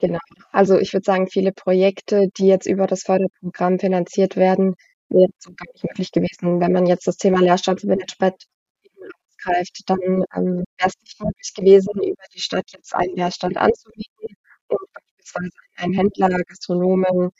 Genau. 0.00 0.18
Also 0.52 0.78
ich 0.78 0.92
würde 0.92 1.04
sagen, 1.04 1.28
viele 1.28 1.52
Projekte, 1.52 2.28
die 2.36 2.46
jetzt 2.46 2.66
über 2.66 2.86
das 2.86 3.02
Förderprogramm 3.02 3.78
finanziert 3.78 4.36
werden, 4.36 4.74
wäre 5.08 5.30
so 5.38 5.50
gar 5.52 5.72
nicht 5.72 5.84
möglich 5.84 6.12
gewesen. 6.12 6.60
Wenn 6.60 6.72
man 6.72 6.86
jetzt 6.86 7.06
das 7.06 7.16
Thema 7.16 7.40
Leerstandsmanagement 7.40 8.44
aufgreift, 9.48 9.82
dann 9.86 9.98
ähm, 10.34 10.64
wäre 10.78 10.88
es 10.88 10.94
nicht 11.02 11.20
möglich 11.20 11.52
gewesen, 11.54 11.92
über 12.02 12.22
die 12.34 12.40
Stadt 12.40 12.70
jetzt 12.72 12.94
einen 12.94 13.14
Leerstand 13.16 13.56
anzubieten 13.56 14.36
und 14.68 14.80
beispielsweise 14.92 15.50
einen 15.76 15.94
Händler, 15.94 16.28
Gastronomen, 16.44 17.30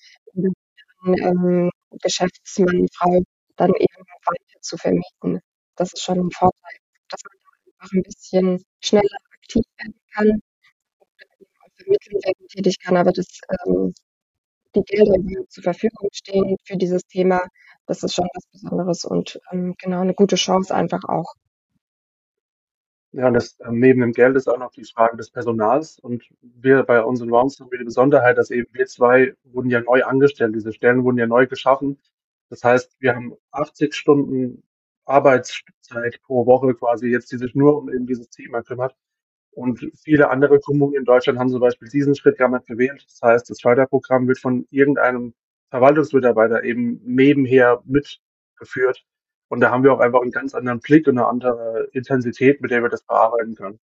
ähm, 1.06 1.70
Geschäftsmann, 2.02 2.86
Frau 2.94 3.22
dann 3.56 3.70
eben 3.74 4.04
weiter 4.26 4.60
zu 4.60 4.76
vermieten. 4.76 5.40
Das 5.76 5.92
ist 5.92 6.02
schon 6.02 6.18
ein 6.18 6.30
Vorteil, 6.30 6.76
dass 7.08 7.20
man 7.24 7.38
einfach 7.74 7.92
ein 7.94 8.02
bisschen 8.02 8.62
schneller 8.80 9.18
aktiv 9.32 9.64
werden 9.78 10.00
kann 10.14 10.40
vermitteln 11.76 12.20
werden 12.24 12.48
tätig 12.48 12.78
kann, 12.80 12.96
aber 12.96 13.12
das, 13.12 13.40
ähm, 13.66 13.94
die 14.74 14.82
Gelder 14.82 15.14
überhaupt 15.16 15.52
zur 15.52 15.62
Verfügung 15.64 16.08
stehen 16.12 16.56
für 16.64 16.76
dieses 16.76 17.02
Thema, 17.06 17.40
das 17.86 18.02
ist 18.02 18.14
schon 18.14 18.28
was 18.34 18.44
Besonderes 18.52 19.04
und 19.04 19.40
ähm, 19.52 19.74
genau 19.78 20.00
eine 20.00 20.14
gute 20.14 20.36
Chance 20.36 20.74
einfach 20.74 21.04
auch. 21.08 21.34
Ja, 23.12 23.28
und 23.28 23.34
das 23.34 23.56
ähm, 23.64 23.78
neben 23.80 24.00
dem 24.00 24.12
Geld 24.12 24.36
ist 24.36 24.48
auch 24.48 24.58
noch 24.58 24.70
die 24.72 24.84
Frage 24.84 25.16
des 25.16 25.30
Personals. 25.30 25.98
Und 25.98 26.24
wir 26.42 26.82
bei 26.82 27.02
unseren 27.02 27.30
Rounds 27.30 27.58
haben 27.58 27.70
wir 27.70 27.78
die 27.78 27.84
Besonderheit, 27.84 28.36
dass 28.36 28.50
eben 28.50 28.68
wir 28.72 28.86
zwei 28.86 29.34
wurden 29.44 29.70
ja 29.70 29.80
neu 29.80 30.04
angestellt. 30.04 30.54
Diese 30.54 30.72
Stellen 30.72 31.04
wurden 31.04 31.18
ja 31.18 31.26
neu 31.26 31.46
geschaffen. 31.46 31.98
Das 32.50 32.64
heißt, 32.64 32.96
wir 33.00 33.14
haben 33.14 33.34
80 33.52 33.94
Stunden 33.94 34.62
Arbeitszeit 35.06 36.20
pro 36.22 36.46
Woche 36.46 36.74
quasi 36.74 37.08
jetzt, 37.08 37.32
die 37.32 37.38
sich 37.38 37.54
nur 37.54 37.78
um 37.78 37.88
eben 37.90 38.06
dieses 38.06 38.28
Thema 38.28 38.62
kümmert. 38.62 38.94
Und 39.52 39.90
viele 39.96 40.30
andere 40.30 40.60
Kommunen 40.60 40.94
in 40.94 41.04
Deutschland 41.04 41.38
haben 41.38 41.48
zum 41.50 41.60
Beispiel 41.60 41.88
diesen 41.88 42.14
Schritt 42.14 42.38
gar 42.38 42.48
nicht 42.48 42.66
gewählt. 42.66 43.04
Das 43.08 43.20
heißt, 43.22 43.50
das 43.50 43.60
Förderprogramm 43.60 44.28
wird 44.28 44.38
von 44.38 44.66
irgendeinem 44.70 45.34
Verwaltungsmitarbeiter 45.70 46.62
eben 46.64 47.00
nebenher 47.04 47.82
mitgeführt. 47.84 49.04
Und 49.48 49.60
da 49.60 49.70
haben 49.70 49.82
wir 49.82 49.92
auch 49.92 50.00
einfach 50.00 50.20
einen 50.20 50.30
ganz 50.30 50.54
anderen 50.54 50.80
Blick 50.80 51.06
und 51.06 51.18
eine 51.18 51.26
andere 51.26 51.88
Intensität, 51.92 52.60
mit 52.60 52.70
der 52.70 52.82
wir 52.82 52.90
das 52.90 53.02
bearbeiten 53.02 53.54
können. 53.54 53.78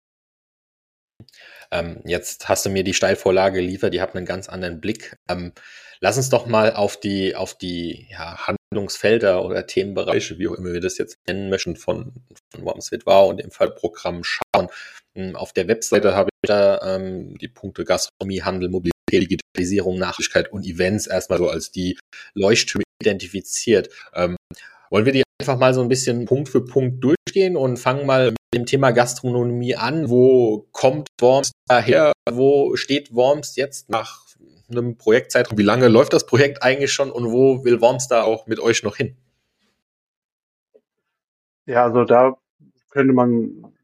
Ähm, 1.70 2.00
jetzt 2.04 2.48
hast 2.48 2.66
du 2.66 2.70
mir 2.70 2.84
die 2.84 2.94
Steilvorlage 2.94 3.60
geliefert, 3.60 3.94
ihr 3.94 4.02
habt 4.02 4.16
einen 4.16 4.26
ganz 4.26 4.48
anderen 4.48 4.80
Blick. 4.80 5.16
Ähm, 5.28 5.52
lass 6.00 6.16
uns 6.16 6.28
doch 6.28 6.46
mal 6.46 6.74
auf 6.74 6.98
die, 6.98 7.34
auf 7.34 7.56
die 7.56 8.06
ja, 8.10 8.46
Handlungsfelder 8.46 9.44
oder 9.44 9.66
Themenbereiche, 9.66 10.38
wie 10.38 10.48
auch 10.48 10.54
immer 10.54 10.72
wir 10.72 10.80
das 10.80 10.98
jetzt 10.98 11.16
nennen 11.26 11.48
möchten, 11.48 11.76
von, 11.76 12.12
von 12.52 12.64
Worms 12.64 12.92
with 12.92 13.06
Wow 13.06 13.30
und 13.30 13.40
dem 13.40 13.50
Fallprogramm 13.50 14.22
schauen. 14.22 14.68
Ähm, 15.14 15.36
auf 15.36 15.52
der 15.52 15.68
Webseite 15.68 16.14
habe 16.14 16.30
ich 16.42 16.48
da 16.48 16.96
ähm, 16.96 17.38
die 17.38 17.48
Punkte 17.48 17.84
Gastronomie, 17.84 18.42
Handel, 18.42 18.68
Mobilität, 18.68 18.94
Digitalisierung, 19.12 19.98
Nachrichtigkeit 19.98 20.52
und 20.52 20.66
Events 20.66 21.06
erstmal 21.06 21.38
so 21.38 21.48
als 21.48 21.70
die 21.70 21.98
Leuchttürme 22.34 22.84
identifiziert. 23.00 23.90
Ähm, 24.14 24.36
wollen 24.90 25.04
wir 25.04 25.12
die 25.12 25.22
einfach 25.40 25.58
mal 25.58 25.74
so 25.74 25.82
ein 25.82 25.88
bisschen 25.88 26.26
Punkt 26.26 26.48
für 26.48 26.64
Punkt 26.64 27.02
durchgehen 27.02 27.56
und 27.56 27.78
fangen 27.78 28.06
mal 28.06 28.30
mit 28.30 28.38
dem 28.54 28.66
Thema 28.66 28.92
Gastronomie 28.92 29.76
an. 29.76 30.08
Wo 30.08 30.68
kommt 30.72 31.08
Worms 31.20 31.52
daher? 31.68 32.12
Wo 32.30 32.76
steht 32.76 33.14
Worms 33.14 33.56
jetzt 33.56 33.90
nach 33.90 34.20
einem 34.70 34.96
Projektzeitraum? 34.96 35.58
Wie 35.58 35.62
lange 35.62 35.88
läuft 35.88 36.12
das 36.12 36.26
Projekt 36.26 36.62
eigentlich 36.62 36.92
schon 36.92 37.10
und 37.10 37.30
wo 37.32 37.64
will 37.64 37.80
Worms 37.80 38.08
da 38.08 38.22
auch 38.22 38.46
mit 38.46 38.60
euch 38.60 38.82
noch 38.82 38.96
hin? 38.96 39.16
Ja, 41.66 41.84
also 41.84 42.04
da 42.04 42.36
könnte 42.90 43.12
man 43.12 43.74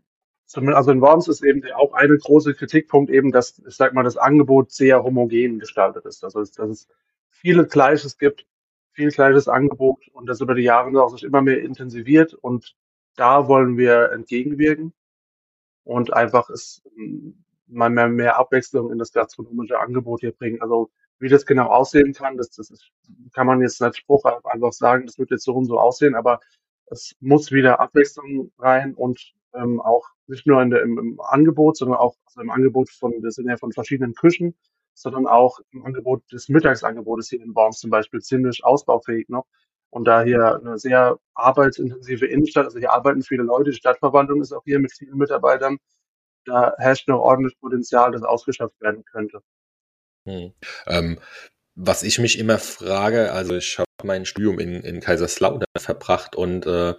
also 0.52 0.90
in 0.90 1.00
Worms 1.00 1.28
ist 1.28 1.45
eben 1.45 1.62
auch 1.75 1.92
ein 1.92 2.16
großer 2.19 2.54
Kritikpunkt 2.54 3.11
eben, 3.11 3.30
dass, 3.30 3.62
ich 3.66 3.76
sag 3.76 3.95
mal, 3.95 4.02
das 4.02 4.16
Angebot 4.16 4.73
sehr 4.73 5.04
homogen 5.04 5.61
gestaltet 5.61 6.04
ist. 6.07 6.25
Also, 6.25 6.40
dass 6.40 6.69
es 6.69 6.88
viele 7.28 7.66
Gleiches 7.66 8.19
gibt 8.19 8.47
viel 8.93 9.11
gleiches 9.11 9.49
Angebot 9.49 10.09
und 10.13 10.27
das 10.27 10.41
über 10.41 10.55
die 10.55 10.63
Jahre 10.63 11.03
auch 11.03 11.11
sich 11.11 11.25
immer 11.25 11.43
mehr 11.43 11.63
intensiviert 11.63 12.35
und 12.35 12.77
da 13.17 13.49
wollen 13.49 13.77
wir 13.77 14.13
entgegenwirken 14.13 14.93
und 15.85 16.13
einfach 16.13 16.51
es 16.51 16.83
ähm, 16.97 17.45
mal 17.67 17.91
mehr, 17.91 18.09
mehr 18.09 18.39
Abwechslung 18.39 18.91
in 18.91 18.99
das 18.99 19.13
gastronomische 19.13 19.79
Angebot 19.79 20.21
hier 20.21 20.33
bringen. 20.33 20.61
Also 20.61 20.91
wie 21.19 21.29
das 21.29 21.47
genau 21.47 21.67
aussehen 21.67 22.13
kann, 22.13 22.37
das, 22.37 22.51
das 22.51 22.71
ist, 22.71 22.91
kann 23.35 23.47
man 23.47 23.61
jetzt 23.61 23.81
nicht 23.81 23.97
Spruch 23.97 24.25
einfach 24.25 24.73
sagen, 24.73 25.07
das 25.07 25.19
wird 25.19 25.31
jetzt 25.31 25.45
so 25.45 25.55
und 25.55 25.67
so 25.67 25.79
aussehen, 25.79 26.15
aber 26.15 26.41
es 26.87 27.15
muss 27.21 27.53
wieder 27.53 27.79
Abwechslung 27.79 28.51
rein 28.59 28.95
und 28.95 29.35
ähm, 29.55 29.81
auch 29.81 30.07
nicht 30.27 30.47
nur 30.47 30.63
in 30.63 30.71
der, 30.71 30.83
im, 30.83 30.99
im 30.99 31.21
Angebot, 31.21 31.77
sondern 31.77 31.99
auch 31.99 32.17
also 32.27 32.41
im 32.41 32.51
Angebot 32.51 32.91
von, 32.91 33.21
das 33.23 33.35
sind 33.35 33.49
ja 33.49 33.57
von 33.57 33.73
verschiedenen 33.73 34.15
Küchen, 34.15 34.55
sondern 35.00 35.26
auch 35.26 35.61
im 35.73 35.85
Angebot 35.85 36.23
des 36.30 36.49
Mittagsangebotes 36.49 37.30
hier 37.30 37.40
in 37.40 37.54
Worms 37.54 37.78
zum 37.78 37.90
Beispiel 37.90 38.21
ziemlich 38.21 38.64
ausbaufähig 38.64 39.28
noch. 39.28 39.47
Und 39.88 40.04
da 40.04 40.23
hier 40.23 40.57
eine 40.57 40.78
sehr 40.78 41.19
arbeitsintensive 41.35 42.26
Innenstadt, 42.26 42.66
also 42.66 42.78
hier 42.78 42.92
arbeiten 42.92 43.23
viele 43.23 43.42
Leute, 43.42 43.71
die 43.71 43.76
Stadtverwaltung 43.76 44.40
ist 44.40 44.52
auch 44.52 44.62
hier 44.64 44.78
mit 44.78 44.92
vielen 44.92 45.16
Mitarbeitern, 45.16 45.78
da 46.45 46.75
herrscht 46.78 47.09
noch 47.09 47.21
ordentlich 47.21 47.59
Potenzial, 47.59 48.12
das 48.12 48.23
ausgeschöpft 48.23 48.80
werden 48.80 49.04
könnte. 49.04 49.40
Hm. 50.26 50.52
Ähm, 50.87 51.19
was 51.75 52.02
ich 52.02 52.19
mich 52.19 52.38
immer 52.38 52.59
frage, 52.59 53.33
also 53.33 53.57
ich 53.57 53.78
habe 53.78 53.87
mein 54.04 54.26
Studium 54.26 54.59
in, 54.59 54.83
in 54.83 55.00
Kaiserslautern 55.00 55.64
verbracht 55.78 56.37
und 56.37 56.66
äh, 56.66 56.95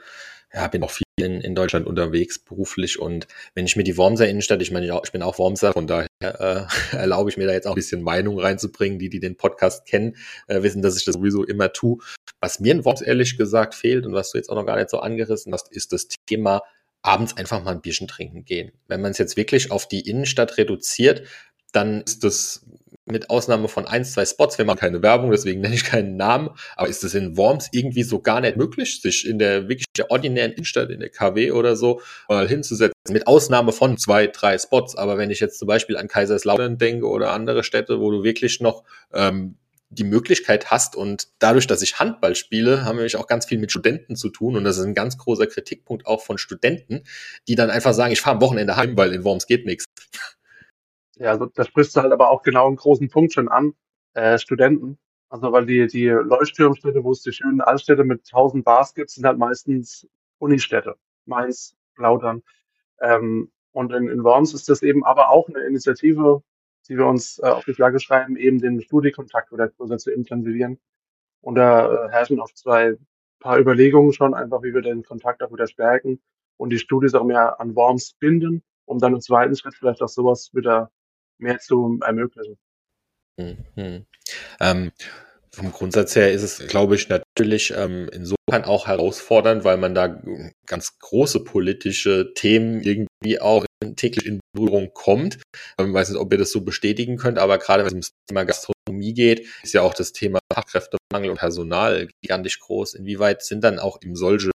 ja, 0.54 0.68
bin 0.68 0.84
auch 0.84 0.92
viel 0.92 1.06
in, 1.22 1.42
in 1.42 1.56
Deutschland 1.56 1.88
unterwegs 1.88 2.40
beruflich 2.40 3.00
und 3.00 3.28
wenn 3.56 3.66
ich 3.66 3.76
mir 3.76 3.84
die 3.84 3.98
Wormser 3.98 4.28
Innenstadt, 4.28 4.62
ich 4.62 4.72
meine, 4.72 5.02
ich 5.04 5.12
bin 5.12 5.22
auch 5.22 5.38
Wormser, 5.40 5.74
von 5.74 5.88
daher 5.88 6.08
äh, 6.20 6.66
erlaube 6.96 7.30
ich 7.30 7.38
mir 7.38 7.48
da 7.48 7.54
jetzt 7.54 7.68
auch 7.68 7.72
ein 7.72 7.76
bisschen 7.76 8.02
Meinung 8.02 8.40
reinzubringen. 8.40 9.00
Die, 9.00 9.10
die 9.10 9.20
den 9.20 9.38
Podcast 9.38 9.86
kennen, 9.86 10.16
äh, 10.48 10.62
wissen, 10.64 10.82
dass 10.82 10.98
ich 10.98 11.06
das 11.06 11.16
sowieso 11.16 11.44
immer 11.44 11.72
tue. 11.74 11.98
Was 12.40 12.60
mir 12.60 12.74
in 12.74 12.86
Worms 12.86 13.02
ehrlich 13.02 13.38
gesagt 13.38 13.76
fehlt 13.76 14.06
und 14.06 14.14
was 14.14 14.32
du 14.32 14.38
jetzt 14.38 14.50
auch 14.50 14.56
noch 14.56 14.66
gar 14.66 14.78
nicht 14.78 14.90
so 14.90 15.00
angerissen 15.00 15.54
hast, 15.54 15.72
ist 15.72 15.94
das 15.94 16.08
Thema 16.26 16.62
abends 17.02 17.36
einfach 17.38 17.64
mal 17.64 17.72
ein 17.72 17.82
Bierchen 17.82 18.08
trinken 18.08 18.46
gehen. 18.46 18.72
Wenn 18.88 19.02
man 19.02 19.12
es 19.12 19.18
jetzt 19.18 19.38
wirklich 19.38 19.72
auf 19.72 19.88
die 19.88 20.08
Innenstadt 20.08 20.58
reduziert, 20.58 21.24
dann 21.72 22.02
ist 22.02 22.24
das 22.24 22.66
mit 23.12 23.30
Ausnahme 23.30 23.68
von 23.68 23.86
ein, 23.86 24.04
zwei 24.06 24.26
Spots, 24.26 24.58
wir 24.58 24.66
machen 24.66 24.80
keine 24.80 25.02
Werbung, 25.02 25.32
deswegen 25.32 25.62
nenne 25.62 25.76
ich 25.76 25.84
keinen 25.84 26.18
Namen, 26.18 26.50
aber 26.76 26.88
ist 26.88 27.04
es 27.04 27.14
in 27.14 27.38
Worms 27.38 27.70
irgendwie 27.72 28.04
so 28.04 28.20
gar 28.20 28.42
nicht 28.42 28.58
möglich, 28.58 29.02
sich 29.02 29.28
in 29.28 29.40
der 29.40 29.70
wirklich 29.70 29.86
der 29.98 30.10
ordinären 30.10 30.54
Innenstadt, 30.54 30.90
in 30.90 31.00
der 31.00 31.10
KW 31.10 31.52
oder 31.52 31.76
so, 31.76 32.02
mal 32.28 32.48
hinzusetzen, 32.48 32.94
mit 33.10 33.28
Ausnahme 33.28 33.72
von 33.72 33.98
zwei, 33.98 34.28
drei 34.28 34.58
Spots, 34.58 34.96
aber 34.96 35.18
wenn 35.18 35.30
ich 35.30 35.40
jetzt 35.40 35.60
zum 35.60 35.68
Beispiel 35.68 35.98
an 35.98 36.08
Kaiserslautern 36.08 36.78
denke 36.78 37.08
oder 37.08 37.32
andere 37.32 37.64
Städte, 37.64 38.00
wo 38.00 38.12
du 38.12 38.24
wirklich 38.24 38.60
noch 38.62 38.84
ähm, 39.14 39.58
die 39.92 40.04
Möglichkeit 40.06 40.72
hast 40.72 40.96
und 40.96 41.28
dadurch, 41.40 41.68
dass 41.68 41.82
ich 41.82 42.00
Handball 42.00 42.36
spiele, 42.36 42.86
haben 42.86 42.96
wir 42.96 43.02
nämlich 43.02 43.18
auch 43.18 43.28
ganz 43.28 43.46
viel 43.46 43.58
mit 43.58 43.72
Studenten 43.72 44.16
zu 44.16 44.30
tun. 44.30 44.56
Und 44.56 44.64
das 44.64 44.78
ist 44.78 44.86
ein 44.86 44.94
ganz 44.94 45.18
großer 45.18 45.48
Kritikpunkt 45.48 46.08
auch 46.08 46.22
von 46.22 46.38
Studenten, 46.38 47.04
die 47.48 47.56
dann 47.56 47.70
einfach 47.70 47.94
sagen, 47.94 48.14
ich 48.14 48.22
fahre 48.22 48.38
am 48.38 48.42
Wochenende 48.42 48.78
heim, 48.78 48.96
weil 48.96 49.12
in 49.12 49.26
Worms 49.26 49.48
geht 49.48 49.66
nichts. 49.66 49.86
Ja, 51.22 51.30
also 51.30 51.46
da 51.46 51.64
sprichst 51.64 51.96
du 51.96 52.02
halt 52.02 52.12
aber 52.12 52.32
auch 52.32 52.42
genau 52.42 52.66
einen 52.66 52.78
großen 52.78 53.08
Punkt 53.10 53.34
schon 53.34 53.48
an, 53.48 53.76
äh, 54.14 54.40
Studenten. 54.40 54.98
Also 55.30 55.52
weil 55.52 55.68
die, 55.68 55.86
die 55.86 56.08
Leuchtturmstädte, 56.08 57.04
wo 57.04 57.12
es 57.12 57.22
die 57.22 57.32
schönen 57.32 57.62
Altstädte 57.62 58.04
mit 58.04 58.28
tausend 58.28 58.66
Bars 58.66 58.96
gibt, 58.96 59.12
sind 59.12 59.26
halt 59.26 59.38
meistens 59.38 60.08
Unistädte. 60.40 60.96
Mainz, 61.26 61.76
Lautern. 61.96 62.42
Ähm, 63.00 63.52
und 63.72 63.94
in, 63.94 64.10
in 64.10 64.24
Worms 64.24 64.56
ist 64.56 64.68
das 64.68 64.82
eben 64.82 65.06
aber 65.06 65.30
auch 65.30 65.48
eine 65.48 65.60
Initiative, 65.60 66.42
die 66.90 66.98
wir 66.98 67.06
uns 67.06 67.38
äh, 67.38 67.46
auf 67.46 67.66
die 67.66 67.76
Flagge 67.76 68.00
schreiben, 68.00 68.36
eben 68.36 68.60
den 68.60 68.82
Studiekontakt 68.82 69.52
wieder 69.52 69.70
größer 69.70 70.00
zu 70.00 70.12
intensivieren. 70.12 70.80
Und 71.42 71.54
da 71.54 72.08
äh, 72.08 72.10
herrschen 72.10 72.40
auch 72.42 72.52
zwei 72.52 72.98
paar 73.40 73.60
Überlegungen 73.60 74.12
schon, 74.12 74.34
einfach 74.34 74.64
wie 74.64 74.74
wir 74.74 74.82
den 74.82 75.04
Kontakt 75.04 75.44
auch 75.44 75.54
wieder 75.54 75.68
stärken 75.68 76.20
und 76.58 76.72
die 76.72 76.80
Studis 76.80 77.14
auch 77.14 77.26
mehr 77.26 77.62
an 77.62 77.76
Worms 77.76 78.14
binden, 78.14 78.64
um 78.86 78.98
dann 78.98 79.14
im 79.14 79.22
zweiten 79.22 79.56
Schritt 79.56 79.76
vielleicht 79.76 80.02
auch 80.02 80.10
sowas 80.10 80.50
wieder 80.54 80.92
mehr 81.42 81.60
zu 81.60 82.00
ermöglichen. 82.02 82.58
Mhm. 83.38 84.06
Ähm, 84.60 84.92
vom 85.54 85.72
Grundsatz 85.72 86.16
her 86.16 86.32
ist 86.32 86.44
es, 86.44 86.68
glaube 86.68 86.96
ich, 86.96 87.10
natürlich 87.10 87.74
ähm, 87.76 88.10
insofern 88.14 88.64
auch 88.64 88.88
herausfordernd, 88.88 89.66
weil 89.66 89.78
man 89.78 89.94
da 89.94 90.22
ganz 90.66 90.98
große 91.00 91.44
politische 91.44 92.34
Themen 92.34 92.82
irgendwie 92.82 93.42
auch 93.42 93.66
täglich 93.96 94.26
in 94.26 94.40
Berührung 94.54 94.92
kommt. 94.94 95.40
Ich 95.80 95.94
weiß 95.94 96.10
nicht, 96.10 96.20
ob 96.20 96.32
ihr 96.32 96.38
das 96.38 96.52
so 96.52 96.62
bestätigen 96.62 97.18
könnt, 97.18 97.38
aber 97.38 97.58
gerade 97.58 97.84
wenn 97.84 97.88
es 97.88 97.94
ums 97.94 98.12
Thema 98.28 98.46
Gastronomie 98.46 99.14
geht, 99.14 99.48
ist 99.64 99.74
ja 99.74 99.82
auch 99.82 99.94
das 99.94 100.14
Thema 100.14 100.40
Fachkräftemangel 100.54 101.32
und 101.32 101.38
Personal 101.38 102.08
gigantisch 102.22 102.60
groß. 102.60 102.94
Inwieweit 102.94 103.44
sind 103.44 103.64
dann 103.64 103.80
auch 103.80 104.00
eben 104.02 104.16
solche 104.16 104.52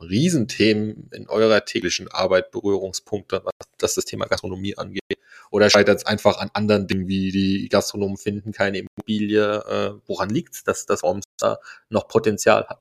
Riesenthemen 0.00 1.10
in 1.12 1.28
eurer 1.28 1.64
täglichen 1.64 2.08
Arbeit 2.08 2.52
Berührungspunkte, 2.52 3.44
was 3.80 3.94
das 3.94 4.04
Thema 4.04 4.26
Gastronomie 4.26 4.78
angeht? 4.78 5.17
Oder 5.50 5.70
scheitert 5.70 5.98
es 5.98 6.06
einfach 6.06 6.38
an 6.38 6.50
anderen 6.52 6.86
Dingen, 6.86 7.08
wie 7.08 7.30
die 7.30 7.68
Gastronomen 7.68 8.16
finden 8.16 8.52
keine 8.52 8.78
Immobilie? 8.78 9.64
Äh, 9.64 10.00
woran 10.06 10.30
liegt 10.30 10.54
es, 10.54 10.64
dass 10.64 10.86
das 10.86 11.02
da 11.38 11.58
noch 11.88 12.08
Potenzial 12.08 12.66
hat? 12.68 12.80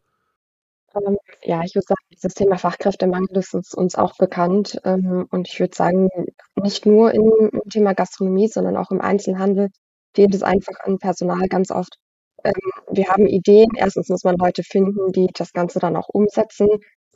Ähm, 0.95 1.17
ja, 1.43 1.61
ich 1.63 1.75
würde 1.75 1.85
sagen, 1.87 2.01
dieses 2.11 2.33
Thema 2.33 2.57
Fachkräftemangel 2.57 3.37
ist 3.37 3.53
uns, 3.53 3.73
uns 3.73 3.95
auch 3.95 4.15
bekannt. 4.17 4.79
Ähm, 4.83 5.27
und 5.31 5.47
ich 5.47 5.59
würde 5.59 5.75
sagen, 5.75 6.09
nicht 6.55 6.85
nur 6.85 7.13
im, 7.13 7.31
im, 7.51 7.69
Thema 7.69 7.93
Gastronomie, 7.93 8.47
sondern 8.47 8.77
auch 8.77 8.91
im 8.91 9.01
Einzelhandel 9.01 9.69
fehlt 10.13 10.33
es 10.33 10.43
einfach 10.43 10.79
an 10.81 10.97
Personal 10.99 11.47
ganz 11.47 11.71
oft. 11.71 11.97
Ähm, 12.43 12.53
wir 12.91 13.07
haben 13.09 13.27
Ideen. 13.27 13.69
Erstens 13.75 14.09
muss 14.09 14.23
man 14.23 14.37
Leute 14.37 14.63
finden, 14.63 15.11
die 15.11 15.27
das 15.33 15.53
Ganze 15.53 15.79
dann 15.79 15.95
auch 15.95 16.09
umsetzen. 16.09 16.67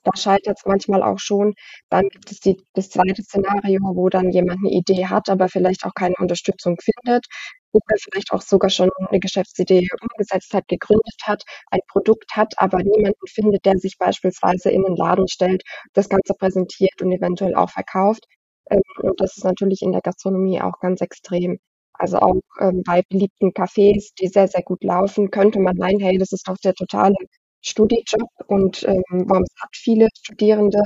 Da 0.04 0.12
scheitert 0.18 0.58
es 0.58 0.66
manchmal 0.66 1.04
auch 1.04 1.20
schon. 1.20 1.54
Dann 1.90 2.10
gibt 2.10 2.32
es 2.32 2.40
die, 2.40 2.58
das 2.74 2.90
zweite 2.90 3.22
Szenario, 3.24 3.80
wo 3.96 4.10
dann 4.10 4.32
jemand 4.32 4.60
eine 4.60 4.72
Idee 4.72 5.06
hat, 5.08 5.30
aber 5.30 5.48
vielleicht 5.50 5.86
auch 5.86 5.94
keine 5.94 6.16
Unterstützung 6.20 6.78
findet 6.82 7.26
oder 7.72 7.96
vielleicht 8.04 8.32
auch 8.32 8.42
sogar 8.42 8.70
schon 8.70 8.90
eine 9.10 9.20
Geschäftsidee 9.20 9.88
umgesetzt 10.02 10.54
hat, 10.54 10.68
gegründet 10.68 11.16
hat, 11.24 11.44
ein 11.72 11.80
Produkt 11.88 12.32
hat, 12.36 12.54
aber 12.58 12.80
niemanden 12.84 13.28
findet, 13.28 13.66
der 13.66 13.78
sich 13.78 13.98
beispielsweise 13.98 14.70
in 14.72 14.84
den 14.84 14.96
Laden 14.96 15.28
stellt, 15.28 15.64
das 15.94 16.10
Ganze 16.10 16.34
präsentiert 16.34 17.02
und 17.02 17.12
eventuell 17.12 17.56
auch 17.56 17.70
verkauft. 17.70 18.26
Ähm, 18.70 18.82
und 19.02 19.20
das 19.22 19.38
ist 19.38 19.44
natürlich 19.46 19.82
in 19.82 19.92
der 19.92 20.02
Gastronomie 20.02 20.62
auch 20.62 20.80
ganz 20.80 21.02
extrem. 21.02 21.60
Also 21.94 22.18
auch 22.20 22.42
ähm, 22.60 22.82
bei 22.86 23.04
beliebten 23.10 23.52
Cafés, 23.52 24.12
die 24.20 24.28
sehr, 24.28 24.48
sehr 24.48 24.64
gut 24.64 24.84
laufen, 24.84 25.30
könnte 25.30 25.60
man 25.60 25.78
meinen, 25.78 26.00
hey, 26.00 26.18
das 26.18 26.32
ist 26.32 26.48
doch 26.48 26.58
der 26.64 26.74
totale 26.74 27.16
Studijob 27.62 28.30
und 28.48 28.84
ähm, 28.84 29.04
Worms 29.30 29.50
hat 29.62 29.70
viele 29.76 30.08
Studierende 30.18 30.82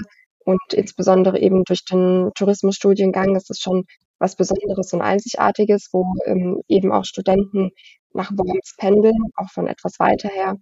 Und 0.46 0.62
insbesondere 0.74 1.40
eben 1.40 1.64
durch 1.66 1.86
den 1.86 2.32
Tourismusstudiengang 2.36 3.36
ist 3.36 3.50
es 3.50 3.60
schon 3.60 3.86
was 4.20 4.36
Besonderes 4.36 4.94
und 4.94 5.02
Einzigartiges, 5.02 5.90
wo 5.92 6.06
ähm, 6.26 6.62
eben 6.68 6.92
auch 6.92 7.06
Studenten 7.06 7.72
nach 8.14 8.32
Worms 8.32 8.76
pendeln, 8.78 9.18
auch 9.36 9.50
von 9.52 9.68
etwas 9.68 10.00
weiter 10.00 10.30
her. 10.30 10.58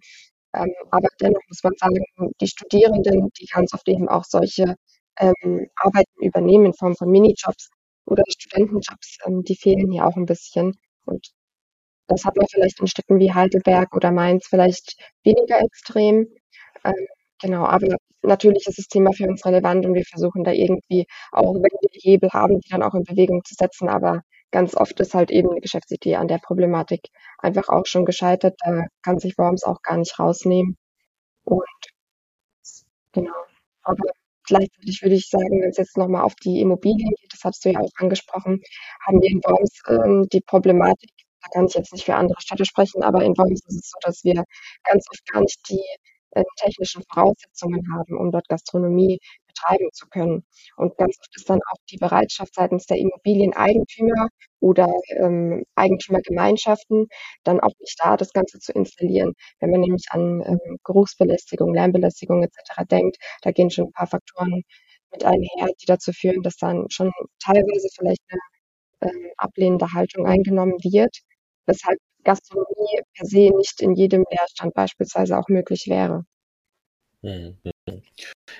Ähm, 0.54 0.72
aber 0.90 1.08
dennoch 1.20 1.42
muss 1.48 1.62
man 1.64 1.74
sagen, 1.78 1.98
die 2.40 2.48
Studierenden, 2.48 3.30
die 3.40 3.46
ganz 3.46 3.74
oft 3.74 3.88
eben 3.88 4.08
auch 4.08 4.24
solche 4.24 4.76
ähm, 5.18 5.68
Arbeiten 5.76 6.24
übernehmen 6.24 6.66
in 6.66 6.74
Form 6.74 6.96
von 6.96 7.10
Minijobs 7.10 7.70
oder 8.06 8.22
Studentenjobs, 8.28 9.18
ähm, 9.26 9.42
die 9.44 9.56
fehlen 9.56 9.90
hier 9.92 10.06
auch 10.06 10.16
ein 10.16 10.26
bisschen. 10.26 10.74
Und 11.06 11.28
das 12.08 12.24
hat 12.24 12.36
man 12.36 12.46
vielleicht 12.50 12.80
in 12.80 12.86
Städten 12.86 13.18
wie 13.18 13.32
Heidelberg 13.32 13.94
oder 13.94 14.10
Mainz 14.12 14.46
vielleicht 14.48 14.96
weniger 15.24 15.60
extrem. 15.60 16.28
Ähm, 16.84 17.06
genau, 17.40 17.64
aber 17.64 17.96
natürlich 18.22 18.66
ist 18.66 18.78
das 18.78 18.88
Thema 18.88 19.12
für 19.12 19.26
uns 19.26 19.44
relevant 19.46 19.86
und 19.86 19.94
wir 19.94 20.04
versuchen 20.04 20.44
da 20.44 20.52
irgendwie 20.52 21.06
auch, 21.32 21.54
wenn 21.54 21.62
wir 21.62 21.90
Hebel 22.02 22.30
haben, 22.32 22.60
die 22.60 22.68
dann 22.70 22.82
auch 22.82 22.94
in 22.94 23.04
Bewegung 23.04 23.42
zu 23.44 23.54
setzen. 23.54 23.88
Aber 23.88 24.22
ganz 24.50 24.76
oft 24.76 24.98
ist 25.00 25.14
halt 25.14 25.30
eben 25.30 25.50
eine 25.50 25.60
Geschäftsidee 25.60 26.16
an 26.16 26.28
der 26.28 26.38
Problematik 26.38 27.08
einfach 27.38 27.68
auch 27.68 27.86
schon 27.86 28.04
gescheitert. 28.04 28.54
Da 28.64 28.86
kann 29.02 29.18
sich 29.18 29.38
Worms 29.38 29.64
auch 29.64 29.82
gar 29.82 29.96
nicht 29.98 30.18
rausnehmen. 30.18 30.76
Und 31.44 31.64
genau. 33.12 33.32
Aber 33.82 34.04
gleichzeitig 34.46 35.02
würde 35.02 35.14
ich 35.16 35.28
sagen, 35.28 35.60
wenn 35.62 35.70
es 35.70 35.78
jetzt 35.78 35.96
nochmal 35.96 36.22
auf 36.24 36.34
die 36.36 36.60
Immobilien 36.60 37.10
geht, 37.20 37.32
das 37.32 37.44
hast 37.44 37.64
du 37.64 37.70
ja 37.70 37.80
auch 37.80 37.90
angesprochen, 37.96 38.60
haben 39.06 39.20
wir 39.20 39.30
in 39.30 39.40
Worms 39.44 39.80
ähm, 39.88 40.28
die 40.32 40.40
Problematik, 40.40 41.10
da 41.44 41.50
kann 41.52 41.66
ich 41.66 41.74
jetzt 41.74 41.92
nicht 41.92 42.04
für 42.04 42.16
andere 42.16 42.40
Städte 42.40 42.64
sprechen, 42.64 43.02
aber 43.02 43.22
in 43.24 43.36
Worms 43.36 43.62
ist 43.66 43.78
es 43.78 43.90
so, 43.90 43.98
dass 44.02 44.24
wir 44.24 44.44
ganz 44.84 45.06
oft 45.10 45.26
gar 45.32 45.40
nicht 45.42 45.60
die 45.68 45.84
äh, 46.32 46.42
technischen 46.56 47.02
Voraussetzungen 47.12 47.82
haben, 47.94 48.18
um 48.18 48.30
dort 48.32 48.48
Gastronomie 48.48 49.18
betreiben 49.46 49.88
zu 49.92 50.06
können. 50.08 50.44
Und 50.76 50.96
ganz 50.96 51.16
oft 51.20 51.36
ist 51.36 51.48
dann 51.48 51.60
auch 51.70 51.78
die 51.90 51.96
Bereitschaft 51.98 52.54
seitens 52.54 52.86
der 52.86 52.98
Immobilieneigentümer 52.98 54.28
oder 54.60 54.92
ähm, 55.16 55.64
Eigentümergemeinschaften 55.76 57.06
dann 57.44 57.60
auch 57.60 57.72
nicht 57.78 57.98
da, 58.02 58.16
das 58.16 58.32
Ganze 58.32 58.58
zu 58.58 58.72
installieren. 58.72 59.34
Wenn 59.60 59.70
man 59.70 59.80
nämlich 59.80 60.06
an 60.10 60.42
ähm, 60.44 60.78
Geruchsbelästigung, 60.84 61.74
Lärmbelästigung 61.74 62.42
etc. 62.42 62.82
denkt, 62.90 63.16
da 63.42 63.52
gehen 63.52 63.70
schon 63.70 63.86
ein 63.86 63.92
paar 63.92 64.08
Faktoren 64.08 64.62
mit 65.12 65.24
einher, 65.24 65.68
die 65.80 65.86
dazu 65.86 66.12
führen, 66.12 66.42
dass 66.42 66.56
dann 66.56 66.86
schon 66.90 67.12
teilweise 67.44 67.88
vielleicht 67.94 68.22
eine 68.28 68.40
ähm, 69.12 69.30
ablehnende 69.36 69.86
Haltung 69.92 70.26
eingenommen 70.26 70.74
wird, 70.82 71.18
weshalb 71.66 71.98
Gastronomie 72.24 73.00
per 73.14 73.26
se 73.26 73.50
nicht 73.56 73.80
in 73.80 73.94
jedem 73.94 74.24
Leerstand 74.30 74.74
beispielsweise 74.74 75.38
auch 75.38 75.48
möglich 75.48 75.86
wäre. 75.88 76.24
Mhm. 77.22 77.56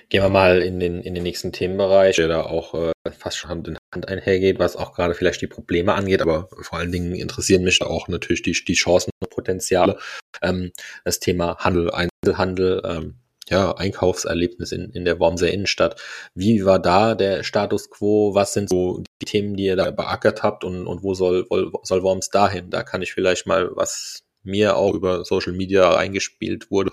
Gehen 0.08 0.22
wir 0.22 0.28
mal 0.30 0.62
in 0.62 0.80
den, 0.80 1.00
in 1.02 1.14
den 1.14 1.22
nächsten 1.22 1.52
Themenbereich, 1.52 2.16
der 2.16 2.28
da 2.28 2.42
auch 2.42 2.74
äh, 2.74 2.92
fast 3.10 3.36
schon 3.36 3.50
Hand 3.50 3.68
in 3.68 3.78
Hand 3.94 4.08
einhergeht, 4.08 4.58
was 4.58 4.76
auch 4.76 4.94
gerade 4.94 5.14
vielleicht 5.14 5.42
die 5.42 5.46
Probleme 5.46 5.94
angeht, 5.94 6.22
aber 6.22 6.48
vor 6.62 6.78
allen 6.78 6.92
Dingen 6.92 7.14
interessieren 7.14 7.62
mich 7.62 7.82
auch 7.82 8.08
natürlich 8.08 8.42
die, 8.42 8.52
die 8.52 8.74
Chancen 8.74 9.10
und 9.20 9.30
Potenziale. 9.30 9.98
Ähm, 10.42 10.72
das 11.04 11.20
Thema 11.20 11.56
Handel, 11.58 11.90
Einzelhandel, 11.90 12.82
ähm, 12.84 13.16
ja, 13.48 13.72
Einkaufserlebnis 13.72 14.72
in, 14.72 14.90
in 14.90 15.04
der 15.04 15.20
Wormser 15.20 15.50
Innenstadt. 15.50 16.00
Wie 16.34 16.64
war 16.64 16.78
da 16.78 17.14
der 17.14 17.42
Status 17.42 17.90
quo? 17.90 18.34
Was 18.34 18.54
sind 18.54 18.70
so 18.70 19.02
die 19.20 19.26
Themen, 19.26 19.56
die 19.56 19.64
ihr 19.64 19.76
da 19.76 19.90
beackert 19.90 20.42
habt 20.42 20.64
und, 20.64 20.86
und 20.86 21.02
wo 21.02 21.14
soll, 21.14 21.46
soll 21.82 22.02
Worms 22.02 22.30
dahin? 22.30 22.70
Da 22.70 22.82
kann 22.82 23.02
ich 23.02 23.12
vielleicht 23.12 23.46
mal, 23.46 23.70
was 23.74 24.24
mir 24.42 24.76
auch 24.76 24.94
über 24.94 25.24
Social 25.24 25.52
Media 25.52 25.96
eingespielt 25.96 26.70
wurde, 26.70 26.90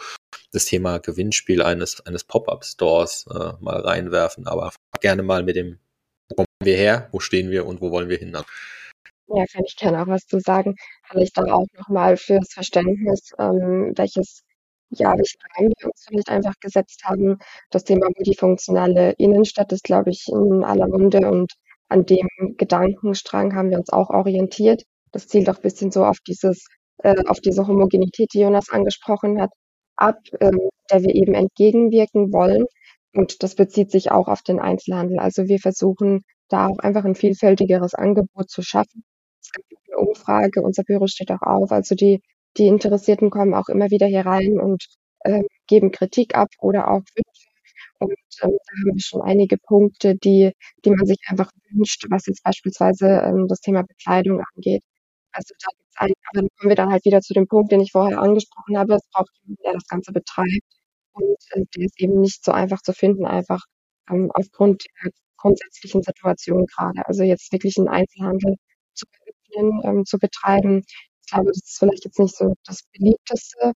das 0.51 0.65
Thema 0.65 1.00
Gewinnspiel 1.00 1.62
eines, 1.62 2.01
eines 2.05 2.24
Pop-Up-Stores 2.24 3.27
äh, 3.29 3.53
mal 3.60 3.81
reinwerfen. 3.81 4.48
Aber 4.48 4.72
gerne 5.00 5.24
mal 5.24 5.43
mit 5.43 5.55
dem, 5.55 5.79
wo 6.29 6.36
kommen 6.36 6.48
wir 6.63 6.75
her, 6.75 7.10
wo 7.12 7.20
stehen 7.20 7.51
wir 7.51 7.65
und 7.65 7.81
wo 7.81 7.91
wollen 7.91 8.10
wir 8.10 8.17
hin? 8.17 8.31
Ja, 9.27 9.46
kann 9.46 9.63
ich 9.65 9.75
gerne 9.77 10.01
auch 10.01 10.08
was 10.08 10.25
zu 10.25 10.39
sagen. 10.39 10.75
Kann 11.08 11.22
ich 11.22 11.31
dann 11.31 11.50
auch 11.50 11.67
nochmal 11.77 12.17
fürs 12.17 12.53
Verständnis, 12.53 13.31
ähm, 13.40 13.94
welches 13.96 14.44
ja, 14.92 15.14
welchen 15.18 15.40
Rahmen 15.56 15.74
wir 15.80 15.88
uns 15.88 16.06
vielleicht 16.08 16.30
einfach 16.30 16.54
gesetzt 16.60 17.04
haben. 17.06 17.38
Das 17.70 17.84
Thema 17.84 18.08
multifunktionale 18.16 19.14
Innenstadt 19.18 19.72
ist, 19.72 19.84
glaube 19.84 20.12
ich, 20.12 20.27
in 20.27 20.64
aller 20.64 20.88
Munde 20.88 21.30
und 21.30 21.54
an 21.90 22.06
dem 22.06 22.27
Gedankenstrang 22.58 23.56
haben 23.56 23.70
wir 23.70 23.77
uns 23.77 23.90
auch 23.90 24.10
orientiert. 24.10 24.84
Das 25.12 25.27
zielt 25.27 25.50
auch 25.50 25.58
ein 25.58 25.62
bisschen 25.62 25.92
so 25.92 26.06
auf 26.06 26.18
dieses, 26.27 26.68
äh, 27.00 27.24
auf 27.27 27.40
diese 27.40 27.68
Homogenität, 27.68 28.30
die 28.34 28.42
Jonas 28.42 28.70
angesprochen 28.70 29.42
hat, 29.42 29.51
ab, 29.96 30.18
ähm, 30.40 30.60
der 30.92 31.04
wir 31.04 31.16
eben 31.16 31.34
entgegenwirken 31.34 32.32
wollen. 32.34 32.66
Und 33.14 33.44
das 33.44 33.56
bezieht 33.56 33.92
sich 33.92 34.12
auch 34.12 34.27
auf 34.27 34.42
den 34.42 34.60
Einzelhandel. 34.60 35.20
Also 35.20 35.48
wir 35.48 35.60
versuchen 35.60 36.22
da 36.50 36.68
auch 36.68 36.80
einfach 36.80 37.06
ein 37.06 37.16
vielfältigeres 37.16 37.94
Angebot 37.94 38.50
zu 38.50 38.62
schaffen. 38.62 39.04
Es 39.42 39.51
gibt 39.51 39.68
eine 39.90 39.98
Umfrage, 40.08 40.62
unser 40.62 40.84
Büro 40.84 41.08
steht 41.08 41.32
auch 41.32 41.42
auf. 41.42 41.72
Also 41.72 41.96
die 41.96 42.22
die 42.57 42.68
Interessierten 42.68 43.29
kommen 43.29 43.53
auch 43.53 43.70
immer 43.70 43.90
wieder 43.90 44.07
hier 44.07 44.25
rein 44.25 44.59
und 44.59 44.85
äh, 45.22 45.44
geben 45.68 45.92
Kritik 45.92 46.35
ab 46.35 46.50
oder 46.59 46.90
auch 46.90 47.01
Wünsche. 47.16 47.48
Und 48.00 48.11
ähm, 48.11 48.18
da 48.42 48.48
haben 48.50 48.96
wir 48.96 49.01
schon 49.01 49.22
einige 49.22 49.57
Punkte, 49.57 50.16
die, 50.16 50.51
die 50.85 50.90
man 50.92 51.05
sich 51.05 51.20
einfach 51.27 51.51
wünscht, 51.72 52.05
was 52.09 52.25
jetzt 52.27 52.44
beispielsweise 52.44 53.07
ähm, 53.25 53.48
das 53.48 53.61
Thema 53.61 53.83
Bekleidung 53.83 54.42
angeht. 54.55 54.83
Also 55.31 55.53
da 55.59 55.68
gibt's 55.77 55.96
ein, 55.98 56.11
aber 56.31 56.42
dann 56.42 56.50
kommen 56.57 56.70
wir 56.70 56.75
dann 56.75 56.92
halt 56.92 57.05
wieder 57.05 57.22
zu 57.22 57.33
dem 57.33 57.48
Punkt, 57.48 57.72
den 57.72 57.81
ich 57.81 57.92
vorher 57.92 58.20
angesprochen 58.22 58.77
habe. 58.77 58.96
Es 58.96 59.07
braucht 59.11 59.29
jemanden, 59.44 59.64
der 59.64 59.74
das 59.74 59.87
Ganze 59.87 60.11
betreibt. 60.11 60.66
Und 61.14 61.37
äh, 61.51 61.64
der 61.75 61.85
ist 61.85 62.00
eben 62.00 62.22
nicht 62.22 62.44
so 62.44 62.51
einfach 62.51 62.81
zu 62.81 62.94
finden, 62.94 63.25
einfach 63.25 63.61
ähm, 64.09 64.31
aufgrund 64.33 64.85
der 65.03 65.11
grundsätzlichen 65.37 66.03
Situation 66.03 66.66
gerade. 66.68 67.05
Also 67.07 67.24
jetzt 67.24 67.51
wirklich 67.51 67.77
einen 67.77 67.90
Einzelhandel 67.90 68.55
zu 68.94 69.05
eröffnen, 69.11 69.81
ähm, 69.85 70.05
zu 70.05 70.18
betreiben, 70.20 70.83
glaube, 71.31 71.48
das 71.48 71.57
ist 71.57 71.79
vielleicht 71.79 72.05
jetzt 72.05 72.20
nicht 72.20 72.35
so 72.37 72.53
das 72.65 72.83
beliebteste 72.94 73.74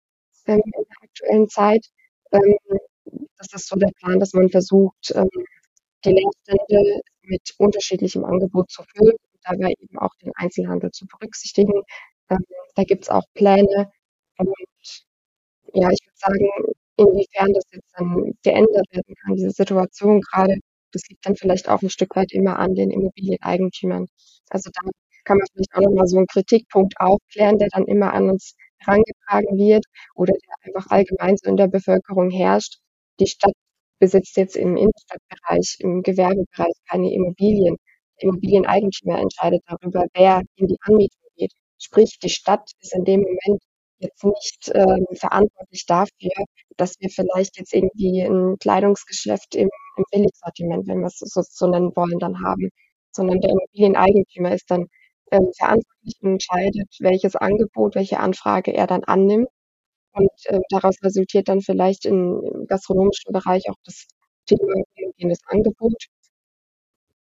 ähm, 0.47 0.61
in 0.65 0.71
der 0.89 0.97
aktuellen 1.03 1.49
Zeit. 1.49 1.85
Ähm, 2.31 2.55
das 3.37 3.47
ist 3.53 3.67
so 3.69 3.75
der 3.77 3.91
Plan, 3.99 4.19
dass 4.19 4.33
man 4.33 4.49
versucht, 4.49 5.11
ähm, 5.15 5.29
die 6.05 6.11
Leerstände 6.11 7.01
mit 7.23 7.53
unterschiedlichem 7.57 8.25
Angebot 8.25 8.69
zu 8.71 8.83
füllen 8.95 9.15
und 9.15 9.41
dabei 9.43 9.73
eben 9.79 9.97
auch 9.99 10.13
den 10.21 10.31
Einzelhandel 10.35 10.91
zu 10.91 11.05
berücksichtigen. 11.07 11.73
Ähm, 12.29 12.45
da 12.75 12.83
gibt 12.83 13.03
es 13.05 13.09
auch 13.09 13.23
Pläne. 13.33 13.91
Und 14.37 14.53
ja, 15.73 15.89
ich 15.91 15.99
würde 16.05 16.17
sagen, 16.17 16.49
inwiefern 16.97 17.53
das 17.53 17.63
jetzt 17.71 17.91
dann 17.97 18.33
geändert 18.43 18.85
werden 18.91 19.15
kann, 19.23 19.35
diese 19.35 19.51
Situation 19.51 20.21
gerade, 20.21 20.55
das 20.91 21.03
liegt 21.09 21.25
dann 21.25 21.35
vielleicht 21.35 21.69
auch 21.69 21.81
ein 21.81 21.89
Stück 21.89 22.15
weit 22.15 22.31
immer 22.31 22.59
an 22.59 22.75
den 22.75 22.91
Immobilieneigentümern. 22.91 24.07
Also 24.49 24.69
da 24.73 24.89
kann 25.25 25.37
man 25.37 25.47
vielleicht 25.53 25.75
auch 25.75 25.81
nochmal 25.81 26.07
so 26.07 26.17
einen 26.17 26.27
Kritikpunkt 26.27 26.93
aufklären, 26.99 27.57
der 27.57 27.69
dann 27.71 27.85
immer 27.85 28.13
an 28.13 28.29
uns 28.29 28.55
herangetragen 28.77 29.57
wird 29.57 29.85
oder 30.15 30.33
der 30.33 30.55
einfach 30.67 30.89
allgemein 30.91 31.37
so 31.37 31.49
in 31.49 31.57
der 31.57 31.67
Bevölkerung 31.67 32.29
herrscht. 32.29 32.79
Die 33.19 33.27
Stadt 33.27 33.53
besitzt 33.99 34.37
jetzt 34.37 34.55
im 34.55 34.77
Innenstadtbereich, 34.77 35.77
im 35.79 36.01
Gewerbebereich 36.03 36.73
keine 36.89 37.13
Immobilien. 37.13 37.77
Der 38.21 38.29
Immobilieneigentümer 38.29 39.19
entscheidet 39.19 39.63
darüber, 39.67 40.05
wer 40.13 40.41
in 40.55 40.67
die 40.67 40.77
Anmietung 40.81 41.21
geht. 41.35 41.51
Sprich, 41.79 42.17
die 42.19 42.29
Stadt 42.29 42.71
ist 42.81 42.95
in 42.95 43.05
dem 43.05 43.21
Moment 43.21 43.61
jetzt 43.99 44.23
nicht 44.23 44.71
ähm, 44.73 45.05
verantwortlich 45.13 45.85
dafür, 45.85 46.31
dass 46.77 46.95
wir 46.99 47.09
vielleicht 47.09 47.57
jetzt 47.57 47.73
irgendwie 47.73 48.21
ein 48.21 48.57
Kleidungsgeschäft 48.59 49.55
im, 49.55 49.69
im 49.97 50.03
Billigsortiment, 50.11 50.87
wenn 50.87 50.99
wir 50.99 51.07
es 51.07 51.19
so, 51.19 51.41
so 51.41 51.67
nennen 51.67 51.95
wollen, 51.95 52.19
dann 52.19 52.43
haben, 52.43 52.69
sondern 53.11 53.39
der 53.39 53.51
Immobilieneigentümer 53.51 54.53
ist 54.53 54.69
dann 54.69 54.87
ähm, 55.35 55.51
verantwortlich 55.57 56.15
entscheidet, 56.21 56.89
welches 56.99 57.35
Angebot, 57.35 57.95
welche 57.95 58.19
Anfrage 58.19 58.73
er 58.73 58.87
dann 58.87 59.03
annimmt. 59.03 59.47
Und 60.13 60.31
ähm, 60.47 60.61
daraus 60.69 60.97
resultiert 61.03 61.49
dann 61.49 61.61
vielleicht 61.61 62.05
im, 62.05 62.65
gastronomischen 62.67 63.33
Bereich 63.33 63.69
auch 63.69 63.75
das 63.85 64.07
Thema 64.47 64.73
homogenes 64.97 65.39
Angebot. 65.47 65.95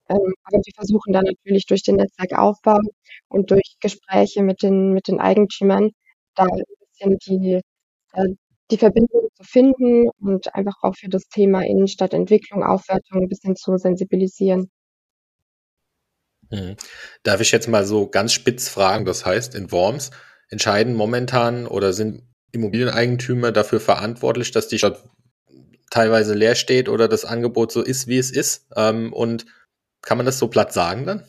Ähm, 0.09 0.35
aber 0.45 0.59
wir 0.59 0.73
versuchen 0.75 1.13
dann 1.13 1.25
natürlich 1.25 1.67
durch 1.67 1.83
den 1.83 1.97
Netzwerkaufbau 1.97 2.79
und 3.29 3.51
durch 3.51 3.77
Gespräche 3.81 4.43
mit 4.43 4.63
den, 4.63 4.93
mit 4.93 5.09
den 5.09 5.21
Eigentümern 5.21 5.91
da 6.35 6.45
ein 6.45 6.63
bisschen 6.91 7.19
die, 7.27 7.61
äh, 8.15 8.29
die 8.71 8.79
Verbindung 8.79 9.29
zu 9.35 9.45
finden 9.45 10.09
und 10.21 10.55
einfach 10.55 10.77
auch 10.83 10.95
für 10.97 11.09
das 11.09 11.29
Thema 11.29 11.63
Innenstadtentwicklung, 11.65 12.63
Aufwertung 12.65 13.23
ein 13.23 13.29
bisschen 13.29 13.57
zu 13.57 13.77
sensibilisieren. 13.79 14.71
Mhm. 16.51 16.77
Darf 17.23 17.41
ich 17.41 17.53
jetzt 17.53 17.69
mal 17.69 17.85
so 17.85 18.09
ganz 18.09 18.33
spitz 18.33 18.69
fragen, 18.69 19.05
das 19.05 19.27
heißt, 19.27 19.55
in 19.55 19.73
Worms 19.73 20.11
entscheiden 20.49 20.95
momentan 20.95 21.67
oder 21.67 21.93
sind 21.93 22.23
Immobilieneigentümer 22.53 23.53
dafür 23.53 23.81
verantwortlich, 23.81 24.53
dass 24.53 24.69
die 24.69 24.79
Stadt 24.79 25.03
teilweise 25.91 26.35
leer 26.35 26.55
steht 26.55 26.89
oder 26.89 27.09
das 27.09 27.25
Angebot 27.25 27.73
so 27.73 27.83
ist, 27.83 28.07
wie 28.07 28.19
es 28.19 28.31
ist? 28.31 28.67
Ähm, 28.77 29.13
und 29.13 29.47
kann 30.03 30.17
man 30.17 30.27
das 30.27 30.39
so 30.39 30.49
platt 30.49 30.73
sagen 30.73 31.05
dann? 31.05 31.25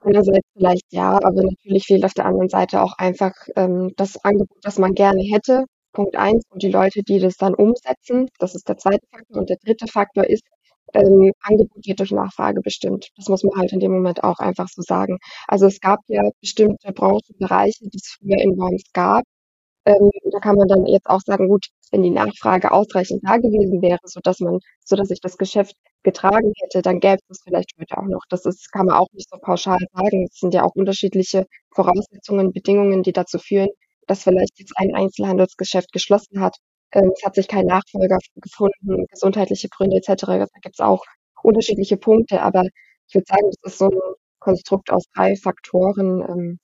Einerseits 0.00 0.46
vielleicht 0.54 0.92
ja, 0.92 1.12
aber 1.12 1.42
natürlich 1.42 1.86
fehlt 1.86 2.04
auf 2.04 2.12
der 2.12 2.26
anderen 2.26 2.50
Seite 2.50 2.82
auch 2.82 2.98
einfach 2.98 3.32
ähm, 3.56 3.92
das 3.96 4.22
Angebot, 4.22 4.58
das 4.62 4.78
man 4.78 4.94
gerne 4.94 5.22
hätte. 5.22 5.64
Punkt 5.92 6.16
eins 6.16 6.44
und 6.50 6.62
die 6.62 6.70
Leute, 6.70 7.02
die 7.02 7.20
das 7.20 7.36
dann 7.36 7.54
umsetzen, 7.54 8.28
das 8.38 8.54
ist 8.54 8.68
der 8.68 8.76
zweite 8.76 9.06
Faktor. 9.10 9.38
Und 9.38 9.48
der 9.48 9.56
dritte 9.64 9.86
Faktor 9.86 10.24
ist, 10.24 10.42
ähm, 10.94 11.32
Angebot 11.42 11.86
wird 11.86 12.00
durch 12.00 12.12
Nachfrage 12.12 12.60
bestimmt. 12.62 13.10
Das 13.16 13.28
muss 13.28 13.42
man 13.44 13.58
halt 13.58 13.72
in 13.72 13.80
dem 13.80 13.92
Moment 13.92 14.24
auch 14.24 14.38
einfach 14.38 14.68
so 14.68 14.82
sagen. 14.82 15.18
Also 15.48 15.66
es 15.66 15.80
gab 15.80 16.00
ja 16.08 16.22
bestimmte 16.40 16.92
Branchenbereiche, 16.92 17.88
die 17.88 17.98
es 17.98 18.16
früher 18.18 18.38
in 18.38 18.56
Worms 18.58 18.84
gab. 18.92 19.24
Ähm, 19.86 20.10
da 20.32 20.40
kann 20.40 20.56
man 20.56 20.68
dann 20.68 20.86
jetzt 20.86 21.06
auch 21.08 21.20
sagen, 21.20 21.48
gut, 21.48 21.66
wenn 21.90 22.02
die 22.02 22.10
Nachfrage 22.10 22.72
ausreichend 22.72 23.22
da 23.24 23.36
gewesen 23.36 23.82
wäre, 23.82 23.98
so 24.04 24.20
dass 24.22 24.40
man, 24.40 24.58
so 24.84 24.96
dass 24.96 25.08
sich 25.08 25.20
das 25.20 25.36
Geschäft 25.36 25.74
getragen 26.02 26.52
hätte, 26.62 26.80
dann 26.82 27.00
gäbe 27.00 27.18
es 27.28 27.40
vielleicht 27.44 27.72
heute 27.78 27.98
auch 27.98 28.06
noch. 28.06 28.22
Das 28.30 28.46
ist, 28.46 28.72
kann 28.72 28.86
man 28.86 28.96
auch 28.96 29.08
nicht 29.12 29.28
so 29.30 29.38
pauschal 29.38 29.78
sagen. 29.92 30.26
Es 30.30 30.38
sind 30.40 30.54
ja 30.54 30.64
auch 30.64 30.74
unterschiedliche 30.74 31.46
Voraussetzungen, 31.74 32.52
Bedingungen, 32.52 33.02
die 33.02 33.12
dazu 33.12 33.38
führen, 33.38 33.68
dass 34.06 34.22
vielleicht 34.22 34.58
jetzt 34.58 34.72
ein 34.76 34.94
Einzelhandelsgeschäft 34.94 35.92
geschlossen 35.92 36.40
hat. 36.40 36.56
Ähm, 36.94 37.12
es 37.14 37.24
hat 37.24 37.34
sich 37.34 37.48
kein 37.48 37.66
Nachfolger 37.66 38.18
gefunden, 38.36 39.06
gesundheitliche 39.10 39.68
Gründe 39.68 39.96
etc. 39.96 40.24
Da 40.26 40.46
gibt 40.62 40.76
es 40.76 40.80
auch 40.80 41.04
unterschiedliche 41.42 41.96
Punkte, 41.96 42.40
aber 42.40 42.64
ich 43.08 43.14
würde 43.14 43.26
sagen, 43.28 43.50
das 43.62 43.72
ist 43.72 43.78
so 43.78 43.90
ein 43.90 43.98
Konstrukt 44.38 44.90
aus 44.90 45.04
drei 45.14 45.36
Faktoren, 45.36 46.22
ähm, 46.22 46.58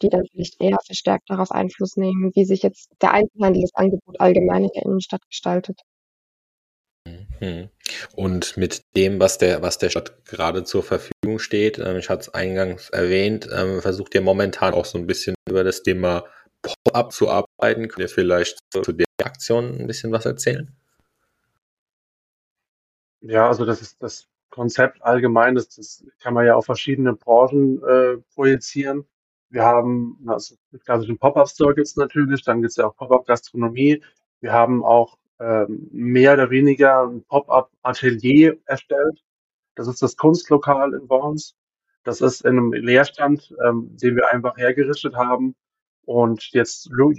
die 0.00 0.08
dann 0.08 0.24
vielleicht 0.32 0.60
eher 0.60 0.78
verstärkt 0.84 1.28
darauf 1.28 1.50
Einfluss 1.50 1.96
nehmen, 1.96 2.32
wie 2.34 2.44
sich 2.44 2.62
jetzt 2.62 2.90
der 3.00 3.12
Einzelhandel 3.12 3.62
das 3.62 3.74
Angebot 3.74 4.20
allgemein 4.20 4.64
in 4.64 4.70
der 4.74 4.84
Innenstadt 4.84 5.22
gestaltet. 5.28 5.80
Mhm. 7.40 7.68
Und 8.14 8.56
mit 8.56 8.82
dem, 8.96 9.18
was 9.18 9.38
der, 9.38 9.62
was 9.62 9.78
der 9.78 9.90
Stadt 9.90 10.24
gerade 10.24 10.64
zur 10.64 10.82
Verfügung 10.82 11.38
steht, 11.38 11.78
ähm, 11.78 11.96
ich 11.96 12.08
hatte 12.08 12.22
es 12.22 12.34
eingangs 12.34 12.90
erwähnt, 12.90 13.48
ähm, 13.52 13.82
versucht 13.82 14.14
ihr 14.14 14.20
momentan 14.20 14.74
auch 14.74 14.84
so 14.84 14.98
ein 14.98 15.06
bisschen 15.06 15.34
über 15.48 15.64
das 15.64 15.82
Thema 15.82 16.24
Pop-up 16.62 17.12
zu 17.12 17.28
arbeiten. 17.28 17.88
Könnt 17.88 18.00
ihr 18.00 18.08
vielleicht 18.08 18.58
zu 18.70 18.92
der 18.92 19.06
Aktion 19.22 19.80
ein 19.80 19.86
bisschen 19.86 20.12
was 20.12 20.26
erzählen? 20.26 20.74
Ja, 23.20 23.48
also 23.48 23.64
das 23.64 23.82
ist 23.82 24.02
das 24.02 24.28
Konzept 24.50 25.02
allgemein, 25.02 25.54
das, 25.54 25.68
das 25.70 26.04
kann 26.20 26.34
man 26.34 26.44
ja 26.46 26.54
auf 26.54 26.66
verschiedene 26.66 27.14
Branchen 27.14 27.82
äh, 27.82 28.18
projizieren. 28.34 29.06
Wir 29.48 29.64
haben 29.64 30.18
also 30.26 30.56
klassischen 30.84 31.18
Pop-up-Store 31.18 31.74
natürlich, 31.96 32.44
dann 32.44 32.60
gibt 32.60 32.70
es 32.70 32.76
ja 32.76 32.86
auch 32.86 32.96
Pop-up-Gastronomie. 32.96 34.02
Wir 34.40 34.52
haben 34.52 34.84
auch 34.84 35.18
ähm, 35.40 35.88
mehr 35.92 36.34
oder 36.34 36.50
weniger 36.50 37.04
ein 37.06 37.22
Pop-up-Atelier 37.24 38.58
erstellt. 38.66 39.22
Das 39.74 39.88
ist 39.88 40.02
das 40.02 40.16
Kunstlokal 40.16 40.94
in 40.94 41.08
Worms. 41.08 41.54
Das 42.04 42.20
ist 42.20 42.42
in 42.42 42.58
einem 42.58 42.72
Leerstand, 42.72 43.54
ähm, 43.64 43.96
den 43.96 44.16
wir 44.16 44.32
einfach 44.32 44.56
hergerichtet 44.56 45.14
haben 45.14 45.54
und 46.04 46.50
jetzt 46.52 46.88
lo 46.90 47.12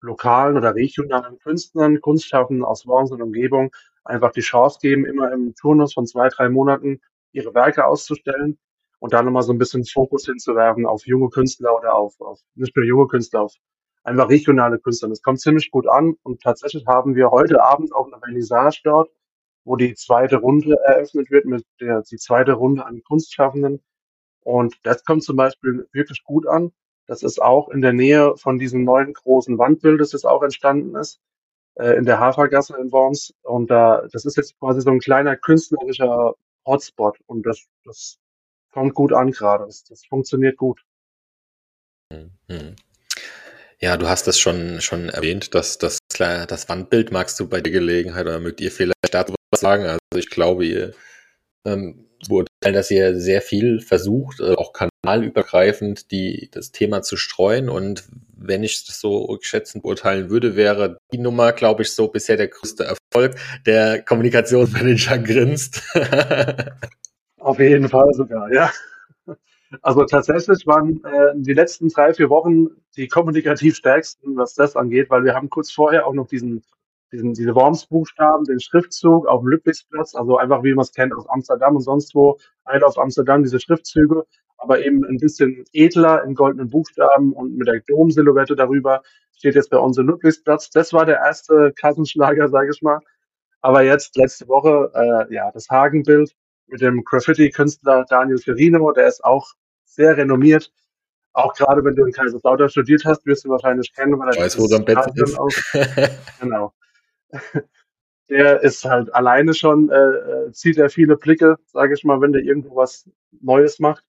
lokalen 0.00 0.56
oder 0.56 0.74
regionalen 0.74 1.38
Künstlern, 1.38 2.00
Kunstschaffenden 2.00 2.64
aus 2.64 2.86
Worms 2.86 3.12
und 3.12 3.22
Umgebung 3.22 3.70
einfach 4.04 4.32
die 4.32 4.40
Chance 4.40 4.78
geben, 4.82 5.06
immer 5.06 5.32
im 5.32 5.54
Turnus 5.54 5.94
von 5.94 6.06
zwei, 6.06 6.28
drei 6.28 6.48
Monaten 6.48 7.00
ihre 7.32 7.54
Werke 7.54 7.86
auszustellen 7.86 8.58
und 8.98 9.12
da 9.12 9.22
nochmal 9.22 9.42
so 9.42 9.52
ein 9.52 9.58
bisschen 9.58 9.84
Fokus 9.84 10.26
hinzuwerfen 10.26 10.86
auf 10.86 11.06
junge 11.06 11.28
Künstler 11.28 11.76
oder 11.76 11.94
auf, 11.94 12.20
auf 12.20 12.40
nicht 12.54 12.76
nur 12.76 12.84
junge 12.84 13.06
Künstler, 13.06 13.42
auf 13.42 13.54
einfach 14.04 14.28
regionale 14.28 14.78
Künstler. 14.78 15.08
Das 15.08 15.22
kommt 15.22 15.40
ziemlich 15.40 15.70
gut 15.70 15.88
an 15.88 16.16
und 16.22 16.42
tatsächlich 16.42 16.86
haben 16.86 17.14
wir 17.14 17.30
heute 17.30 17.62
Abend 17.62 17.94
auch 17.94 18.06
eine 18.06 18.18
Vernissage 18.18 18.80
dort, 18.84 19.10
wo 19.64 19.76
die 19.76 19.94
zweite 19.94 20.36
Runde 20.36 20.76
eröffnet 20.84 21.30
wird 21.30 21.46
mit 21.46 21.64
der 21.80 22.02
die 22.02 22.16
zweite 22.16 22.52
Runde 22.52 22.84
an 22.84 23.02
Kunstschaffenden. 23.04 23.82
Und 24.40 24.74
das 24.82 25.04
kommt 25.04 25.22
zum 25.22 25.36
Beispiel 25.36 25.88
wirklich 25.92 26.24
gut 26.24 26.46
an. 26.48 26.72
Das 27.12 27.22
ist 27.22 27.42
auch 27.42 27.68
in 27.68 27.82
der 27.82 27.92
Nähe 27.92 28.38
von 28.38 28.58
diesem 28.58 28.84
neuen 28.84 29.12
großen 29.12 29.58
Wandbild, 29.58 30.00
das 30.00 30.12
jetzt 30.12 30.24
auch 30.24 30.42
entstanden 30.42 30.96
ist, 30.96 31.20
äh, 31.74 31.90
in 31.98 32.06
der 32.06 32.18
Hafergasse 32.18 32.74
in 32.80 32.90
Worms. 32.90 33.34
Und 33.42 33.70
da, 33.70 34.08
das 34.10 34.24
ist 34.24 34.38
jetzt 34.38 34.58
quasi 34.58 34.80
so 34.80 34.88
ein 34.88 34.98
kleiner 34.98 35.36
künstlerischer 35.36 36.34
Hotspot. 36.64 37.18
Und 37.26 37.44
das, 37.44 37.66
das 37.84 38.16
kommt 38.72 38.94
gut 38.94 39.12
an 39.12 39.30
gerade. 39.30 39.66
Das, 39.66 39.84
das 39.84 40.06
funktioniert 40.06 40.56
gut. 40.56 40.80
Mhm. 42.10 42.76
Ja, 43.78 43.98
du 43.98 44.08
hast 44.08 44.26
das 44.26 44.38
schon, 44.38 44.80
schon 44.80 45.10
erwähnt, 45.10 45.54
dass 45.54 45.76
das, 45.76 45.98
das 46.16 46.68
Wandbild 46.70 47.12
magst 47.12 47.38
du 47.38 47.46
bei 47.46 47.60
der 47.60 47.72
Gelegenheit 47.72 48.24
oder 48.24 48.40
mögt 48.40 48.62
ihr 48.62 48.72
vielleicht 48.72 49.12
dazu 49.12 49.34
was 49.50 49.60
sagen? 49.60 49.84
Also 49.84 49.98
ich 50.16 50.30
glaube, 50.30 50.64
ihr 50.64 50.94
ähm, 51.66 52.08
beurteilen, 52.26 52.51
dass 52.62 52.90
ihr 52.90 53.18
sehr 53.18 53.42
viel 53.42 53.80
versucht, 53.80 54.40
äh, 54.40 54.54
auch 54.54 54.72
kanalübergreifend 54.72 56.10
die, 56.10 56.48
das 56.52 56.70
Thema 56.70 57.02
zu 57.02 57.16
streuen. 57.16 57.68
Und 57.68 58.04
wenn 58.36 58.62
ich 58.62 58.86
das 58.86 59.00
so 59.00 59.36
schätzend 59.40 59.82
beurteilen 59.82 60.30
würde, 60.30 60.54
wäre 60.56 60.98
die 61.12 61.18
Nummer, 61.18 61.52
glaube 61.52 61.82
ich, 61.82 61.92
so 61.92 62.08
bisher 62.08 62.36
der 62.36 62.48
größte 62.48 62.84
Erfolg. 62.84 63.36
Der 63.66 64.02
Kommunikationsmanager 64.02 65.18
grinst. 65.18 65.82
Auf 67.40 67.58
jeden 67.58 67.88
Fall 67.88 68.12
sogar, 68.12 68.52
ja. 68.52 68.70
Also 69.80 70.04
tatsächlich 70.04 70.66
waren 70.66 71.02
äh, 71.04 71.32
die 71.34 71.54
letzten 71.54 71.88
drei, 71.88 72.12
vier 72.12 72.28
Wochen 72.28 72.68
die 72.96 73.08
kommunikativ 73.08 73.76
stärksten, 73.76 74.36
was 74.36 74.54
das 74.54 74.76
angeht, 74.76 75.08
weil 75.08 75.24
wir 75.24 75.34
haben 75.34 75.48
kurz 75.48 75.72
vorher 75.72 76.06
auch 76.06 76.12
noch 76.12 76.28
diesen, 76.28 76.62
diesen 77.12 77.34
diese 77.34 77.54
Worms-Buchstaben, 77.54 78.44
den 78.44 78.60
Schriftzug 78.60 79.26
auf 79.26 79.42
dem 79.42 79.48
Ludwigsplatz, 79.48 80.14
also 80.14 80.38
einfach 80.38 80.62
wie 80.62 80.74
man 80.74 80.82
es 80.82 80.92
kennt 80.92 81.14
aus 81.14 81.28
Amsterdam 81.28 81.76
und 81.76 81.82
sonst 81.82 82.14
wo, 82.14 82.38
Eile 82.64 82.86
auf 82.86 82.98
Amsterdam, 82.98 83.42
diese 83.42 83.60
Schriftzüge, 83.60 84.24
aber 84.56 84.84
eben 84.84 85.04
ein 85.04 85.18
bisschen 85.18 85.64
edler 85.72 86.24
in 86.24 86.34
goldenen 86.34 86.70
Buchstaben 86.70 87.32
und 87.32 87.56
mit 87.56 87.68
der 87.68 87.80
Dom-Silhouette 87.86 88.56
darüber 88.56 89.02
steht 89.36 89.54
jetzt 89.54 89.70
bei 89.70 89.78
uns 89.78 89.98
im 89.98 90.06
Ludwigsplatz. 90.06 90.70
Das 90.70 90.92
war 90.92 91.04
der 91.04 91.16
erste 91.16 91.72
Kassenschlager, 91.72 92.48
sage 92.48 92.70
ich 92.72 92.80
mal. 92.80 93.00
Aber 93.60 93.82
jetzt, 93.82 94.16
letzte 94.16 94.48
Woche, 94.48 94.90
äh, 94.94 95.34
ja, 95.34 95.50
das 95.52 95.68
Hagenbild 95.68 96.32
mit 96.66 96.80
dem 96.80 97.04
Graffiti-Künstler 97.04 98.04
Daniel 98.08 98.38
Ferrino, 98.38 98.92
der 98.92 99.08
ist 99.08 99.24
auch 99.24 99.52
sehr 99.84 100.16
renommiert. 100.16 100.72
Auch 101.32 101.54
gerade 101.54 101.84
wenn 101.84 101.94
du 101.96 102.04
in 102.04 102.12
Kaiserslautern 102.12 102.68
studiert 102.68 103.04
hast, 103.04 103.24
wirst 103.26 103.44
du 103.44 103.50
wahrscheinlich 103.50 103.92
kennen, 103.94 104.18
weil 104.18 104.28
er 104.28 104.42
weiß, 104.42 104.58
wo 104.58 104.74
am 104.74 104.84
Bett 104.84 104.98
ist. 105.14 105.38
Auch, 105.38 105.48
genau. 106.40 106.72
Der 108.28 108.62
ist 108.62 108.84
halt 108.84 109.14
alleine 109.14 109.52
schon, 109.52 109.90
äh, 109.90 109.96
äh, 109.96 110.52
zieht 110.52 110.78
er 110.78 110.88
viele 110.88 111.16
Blicke, 111.16 111.56
sage 111.66 111.94
ich 111.94 112.04
mal, 112.04 112.20
wenn 112.20 112.32
der 112.32 112.42
irgendwo 112.42 112.76
was 112.76 113.10
Neues 113.40 113.78
macht. 113.78 114.04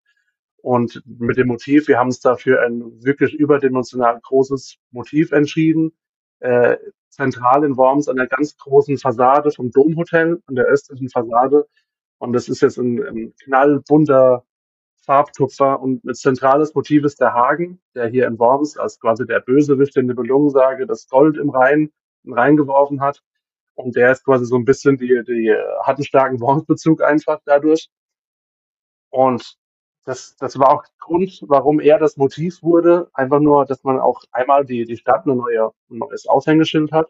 Und 0.58 1.04
mit 1.06 1.38
dem 1.38 1.48
Motiv, 1.48 1.90
wir 1.90 2.00
haben 2.00 2.08
uns 2.08 2.22
dafür 2.22 2.62
ein 2.62 3.04
wirklich 3.04 3.34
überdimensional 3.34 4.20
großes 4.22 4.78
Motiv 4.92 5.34
entschieden. 5.34 5.92
Äh, 6.40 6.78
zentral 7.10 7.64
in 7.64 7.78
Worms 7.78 8.08
an 8.08 8.16
der 8.16 8.28
ganz 8.28 8.58
großen 8.58 8.98
Fassade 8.98 9.52
vom 9.52 9.72
Domhotel, 9.72 10.42
an 10.48 10.56
der 10.56 10.66
östlichen 10.66 11.10
Fassade. 11.10 11.68
Und 12.18 12.34
das 12.34 12.48
ist 12.48 12.62
jetzt 12.62 12.78
ein, 12.78 13.04
ein 13.04 13.34
knallbunter 13.44 14.46
Farbtupfer 15.06 15.82
und 15.82 16.04
ein 16.06 16.16
zentrales 16.16 16.74
Motiv 16.76 17.04
ist 17.04 17.20
der 17.20 17.34
Hagen, 17.34 17.82
der 17.94 18.08
hier 18.08 18.26
in 18.28 18.40
Worms 18.40 18.78
als 18.78 19.00
quasi 19.00 19.26
der 19.26 19.42
Bösewicht 19.42 19.98
in 19.98 20.08
der 20.08 20.16
Nibelungensage 20.16 20.88
das 20.88 21.08
Gold 21.10 21.38
im 21.38 21.50
Rhein, 21.50 21.92
im 22.24 22.34
Rhein 22.34 22.58
geworfen 22.58 23.02
hat. 23.02 23.22
Und 23.76 23.96
der 23.96 24.12
ist 24.12 24.24
quasi 24.24 24.46
so 24.46 24.56
ein 24.56 24.66
bisschen 24.66 24.98
die, 24.98 25.24
die 25.28 25.56
hat 25.84 25.98
einen 25.98 26.06
starken 26.06 26.40
Worms-Bezug 26.40 27.02
einfach 27.02 27.40
dadurch. 27.46 27.90
Und 29.10 29.56
das, 30.06 30.36
das 30.38 30.60
war 30.60 30.72
auch 30.72 30.84
Grund, 31.00 31.44
warum 31.48 31.80
er 31.80 31.98
das 31.98 32.18
Motiv 32.18 32.62
wurde. 32.62 33.10
Einfach 33.14 33.40
nur, 33.40 33.66
dass 33.66 33.84
man 33.84 34.00
auch 34.00 34.24
einmal 34.32 34.66
die, 34.66 34.86
die 34.86 34.98
Stadt 34.98 35.26
eine 35.26 35.36
neue, 35.36 35.72
ein 35.90 35.98
neues 36.00 36.28
Aushängeschild 36.28 36.92
hat, 36.92 37.10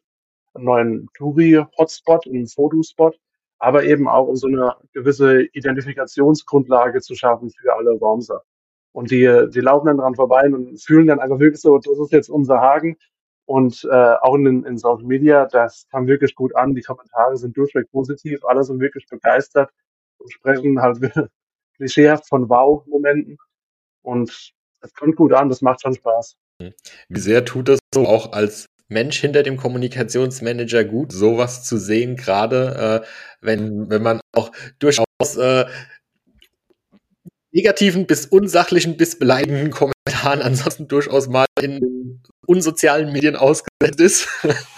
einen 0.54 0.66
neuen 0.66 1.10
Touri-Hotspot, 1.16 2.28
einen 2.28 2.48
Fotospot 2.48 3.20
aber 3.64 3.86
eben 3.86 4.10
auch 4.10 4.28
um 4.28 4.36
so 4.36 4.48
eine 4.48 4.76
gewisse 4.92 5.44
Identifikationsgrundlage 5.54 7.00
zu 7.00 7.16
schaffen 7.16 7.50
für 7.50 7.74
alle 7.74 8.00
Wormser. 8.02 8.44
Und 8.92 9.10
die, 9.10 9.48
die 9.54 9.62
laufen 9.62 9.88
dann 9.88 9.98
dran 10.00 10.16
vorbei 10.16 10.46
und 10.54 10.82
fühlen 10.82 11.08
dann 11.08 11.22
einfach 11.22 11.40
wirklich 11.40 11.62
so, 11.62 11.78
das 11.78 11.98
ist 11.98 12.12
jetzt 12.12 12.30
unser 12.30 12.60
Hagen. 12.60 12.98
Und 13.46 13.88
äh, 13.92 14.16
auch 14.22 14.36
in, 14.36 14.64
in 14.64 14.78
Social 14.78 15.06
Media, 15.06 15.46
das 15.46 15.86
kam 15.92 16.08
wirklich 16.08 16.34
gut 16.36 16.56
an. 16.56 16.76
Die 16.76 16.82
Kommentare 16.82 17.36
sind 17.38 17.58
durchweg 17.58 17.92
positiv, 17.92 18.44
alle 18.46 18.64
sind 18.64 18.80
wirklich 18.80 19.06
begeistert 19.08 19.70
und 20.18 20.32
sprechen 20.32 20.82
halt 20.82 21.00
klischeehaft 21.76 22.28
von 22.28 22.50
Wow-Momenten. 22.50 23.38
Und 24.02 24.54
es 24.82 24.94
kommt 24.94 25.16
gut 25.16 25.34
an, 25.34 25.50
das 25.50 25.62
macht 25.62 25.82
schon 25.82 25.94
Spaß. 25.94 26.36
Wie 26.60 27.20
sehr 27.20 27.44
tut 27.44 27.68
das 27.68 27.80
so 27.94 28.06
auch 28.06 28.32
als 28.32 28.68
Mensch 28.88 29.20
hinter 29.20 29.44
dem 29.44 29.58
Kommunikationsmanager 29.58 30.86
gut, 30.86 31.12
sowas 31.12 31.64
zu 31.64 31.78
sehen, 31.78 32.16
gerade 32.16 33.02
äh, 33.04 33.08
wenn, 33.42 33.90
wenn 33.90 34.04
man 34.04 34.22
auch 34.34 34.52
durchaus 34.80 35.38
äh, 35.38 35.66
negativen 37.52 38.08
bis 38.08 38.26
unsachlichen 38.26 38.98
bis 38.98 39.18
beleidigenden 39.18 39.72
Kommentaren 39.72 40.42
ansonsten 40.42 40.88
durchaus 40.88 41.28
mal 41.28 41.46
in 41.62 42.03
unsozialen 42.46 43.12
Medien 43.12 43.36
ausgesetzt 43.36 44.00
ist. 44.00 44.28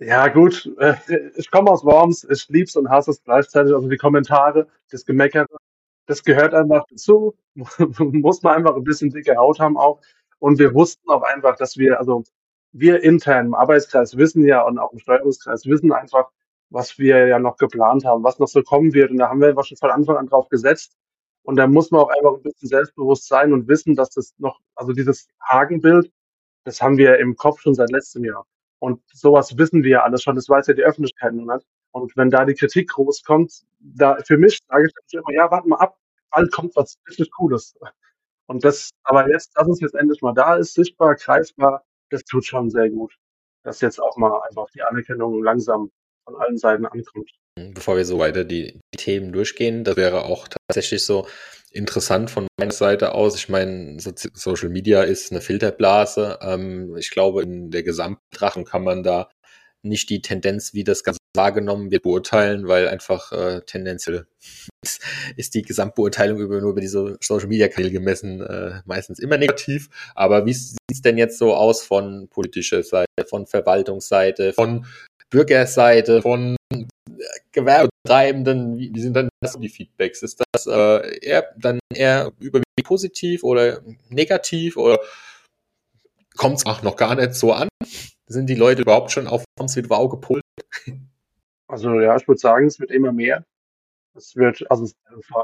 Ja, 0.00 0.26
gut, 0.26 0.70
äh, 0.80 0.96
ich 1.36 1.50
komme 1.50 1.70
aus 1.70 1.84
Worms, 1.84 2.24
ich 2.28 2.48
lieb's 2.48 2.76
und 2.76 2.90
hasse 2.90 3.12
es 3.12 3.22
gleichzeitig. 3.22 3.72
Also 3.72 3.88
die 3.88 3.96
Kommentare, 3.96 4.66
das 4.90 5.06
Gemeckere, 5.06 5.46
das 6.06 6.24
gehört 6.24 6.52
einfach 6.52 6.84
dazu. 6.90 7.36
Muss 7.54 8.42
man 8.42 8.56
einfach 8.56 8.76
ein 8.76 8.84
bisschen 8.84 9.10
dicke 9.10 9.36
Haut 9.36 9.60
haben 9.60 9.76
auch. 9.76 10.00
Und 10.40 10.58
wir 10.58 10.74
wussten 10.74 11.08
auch 11.10 11.22
einfach, 11.22 11.56
dass 11.56 11.78
wir, 11.78 11.98
also 11.98 12.24
wir 12.72 13.02
intern 13.02 13.46
im 13.46 13.54
Arbeitskreis 13.54 14.16
wissen 14.16 14.44
ja 14.44 14.62
und 14.62 14.78
auch 14.78 14.92
im 14.92 14.98
Steuerungskreis 14.98 15.64
wissen 15.66 15.92
einfach, 15.92 16.30
was 16.70 16.98
wir 16.98 17.26
ja 17.28 17.38
noch 17.38 17.56
geplant 17.56 18.04
haben, 18.04 18.24
was 18.24 18.38
noch 18.38 18.48
so 18.48 18.62
kommen 18.62 18.92
wird. 18.94 19.10
Und 19.10 19.18
da 19.18 19.28
haben 19.28 19.40
wir 19.40 19.48
einfach 19.48 19.64
schon 19.64 19.78
von 19.78 19.90
Anfang 19.90 20.16
an 20.16 20.26
drauf 20.26 20.48
gesetzt. 20.48 20.96
Und 21.44 21.56
da 21.56 21.66
muss 21.66 21.90
man 21.90 22.00
auch 22.00 22.10
einfach 22.10 22.34
ein 22.34 22.42
bisschen 22.42 22.68
selbstbewusst 22.68 23.28
sein 23.28 23.52
und 23.52 23.68
wissen, 23.68 23.94
dass 23.94 24.10
das 24.10 24.34
noch, 24.38 24.60
also 24.74 24.92
dieses 24.92 25.28
Hagenbild, 25.40 26.10
das 26.64 26.80
haben 26.80 26.98
wir 26.98 27.18
im 27.18 27.36
Kopf 27.36 27.60
schon 27.60 27.74
seit 27.74 27.90
letztem 27.90 28.24
Jahr. 28.24 28.46
Und 28.78 29.00
sowas 29.12 29.56
wissen 29.56 29.82
wir 29.82 29.90
ja 29.90 30.02
alles 30.02 30.22
schon, 30.22 30.34
das 30.34 30.48
weiß 30.48 30.66
ja 30.66 30.74
die 30.74 30.82
Öffentlichkeit 30.82 31.32
noch 31.34 31.54
nicht. 31.54 31.66
Und 31.92 32.16
wenn 32.16 32.30
da 32.30 32.44
die 32.44 32.54
Kritik 32.54 32.90
groß 32.90 33.22
kommt, 33.22 33.62
da 33.78 34.16
für 34.24 34.36
mich 34.36 34.58
sage 34.68 34.88
ich 34.88 35.14
immer, 35.14 35.32
ja, 35.32 35.50
warte 35.50 35.68
mal 35.68 35.76
ab, 35.76 35.96
bald 36.30 36.52
kommt 36.52 36.74
was 36.76 36.96
richtig 37.08 37.30
Cooles. 37.30 37.74
Und 38.46 38.64
das, 38.64 38.90
aber 39.04 39.30
jetzt, 39.30 39.52
dass 39.54 39.68
es 39.68 39.80
jetzt 39.80 39.94
endlich 39.94 40.20
mal 40.20 40.34
da 40.34 40.56
ist, 40.56 40.74
sichtbar, 40.74 41.14
greifbar, 41.14 41.84
das 42.10 42.24
tut 42.24 42.44
schon 42.44 42.68
sehr 42.70 42.90
gut. 42.90 43.14
Dass 43.62 43.80
jetzt 43.80 44.00
auch 44.00 44.16
mal 44.16 44.40
einfach 44.48 44.68
die 44.74 44.82
Anerkennung 44.82 45.42
langsam 45.42 45.90
von 46.24 46.36
allen 46.36 46.58
Seiten 46.58 46.84
ankommt. 46.84 47.30
Bevor 47.56 47.96
wir 47.96 48.04
so 48.04 48.18
weiter 48.18 48.44
die, 48.44 48.80
die 48.92 48.98
Themen 48.98 49.32
durchgehen, 49.32 49.84
das 49.84 49.96
wäre 49.96 50.24
auch 50.24 50.48
tatsächlich 50.48 51.04
so 51.04 51.26
interessant 51.74 52.30
von 52.30 52.46
meiner 52.58 52.72
Seite 52.72 53.12
aus. 53.12 53.34
Ich 53.36 53.48
meine, 53.48 53.98
so 54.00 54.12
Social 54.14 54.68
Media 54.68 55.02
ist 55.02 55.32
eine 55.32 55.40
Filterblase. 55.40 56.38
Ähm, 56.40 56.96
ich 56.96 57.10
glaube, 57.10 57.42
in 57.42 57.70
der 57.70 57.82
Gesamtbetrachtung 57.82 58.64
kann 58.64 58.84
man 58.84 59.02
da 59.02 59.28
nicht 59.82 60.08
die 60.08 60.22
Tendenz, 60.22 60.72
wie 60.72 60.84
das 60.84 61.04
Ganze 61.04 61.18
wahrgenommen 61.36 61.90
wird, 61.90 62.04
beurteilen, 62.04 62.68
weil 62.68 62.88
einfach 62.88 63.32
äh, 63.32 63.60
tendenziell 63.66 64.26
ist, 64.82 65.02
ist 65.36 65.54
die 65.54 65.62
Gesamtbeurteilung 65.62 66.38
über, 66.38 66.60
nur 66.60 66.70
über 66.70 66.80
diese 66.80 67.18
Social 67.20 67.48
Media 67.48 67.68
Kanäle 67.68 67.92
gemessen 67.92 68.40
äh, 68.40 68.80
meistens 68.86 69.18
immer 69.18 69.36
negativ. 69.36 69.90
Aber 70.14 70.46
wie 70.46 70.54
sieht 70.54 70.78
es 70.90 71.02
denn 71.02 71.18
jetzt 71.18 71.38
so 71.38 71.54
aus 71.54 71.82
von 71.82 72.28
politischer 72.28 72.82
Seite, 72.82 73.08
von 73.28 73.46
Verwaltungsseite, 73.46 74.52
von 74.52 74.86
Bürgerseite, 75.28 76.22
von 76.22 76.56
Gewerbetreibenden? 78.04 78.78
Wie, 78.78 78.94
wie 78.94 79.00
sind 79.00 79.14
dann 79.14 79.28
das 79.40 79.58
die 79.58 79.68
Feedbacks? 79.68 80.22
Ist 80.22 80.42
das 80.52 80.66
äh, 80.66 81.18
eher 81.20 81.52
dann 81.58 81.80
eher 81.92 82.32
überwiegend 82.38 82.64
positiv 82.84 83.42
oder 83.44 83.80
negativ 84.08 84.76
oder 84.76 85.00
kommt 86.36 86.58
es 86.58 86.66
auch 86.66 86.82
noch 86.82 86.96
gar 86.96 87.14
nicht 87.14 87.34
so 87.34 87.52
an? 87.52 87.68
Sind 88.26 88.48
die 88.48 88.54
Leute 88.54 88.82
überhaupt 88.82 89.10
schon 89.10 89.26
auf 89.26 89.44
wird 89.58 89.90
wow 89.90 90.08
gepolt? 90.08 90.42
Also 91.66 91.98
ja, 92.00 92.16
ich 92.16 92.28
würde 92.28 92.38
sagen, 92.38 92.66
es 92.66 92.78
wird 92.78 92.90
immer 92.90 93.12
mehr. 93.12 93.44
Es 94.16 94.36
wird, 94.36 94.70
also 94.70 94.84
es, 94.84 94.94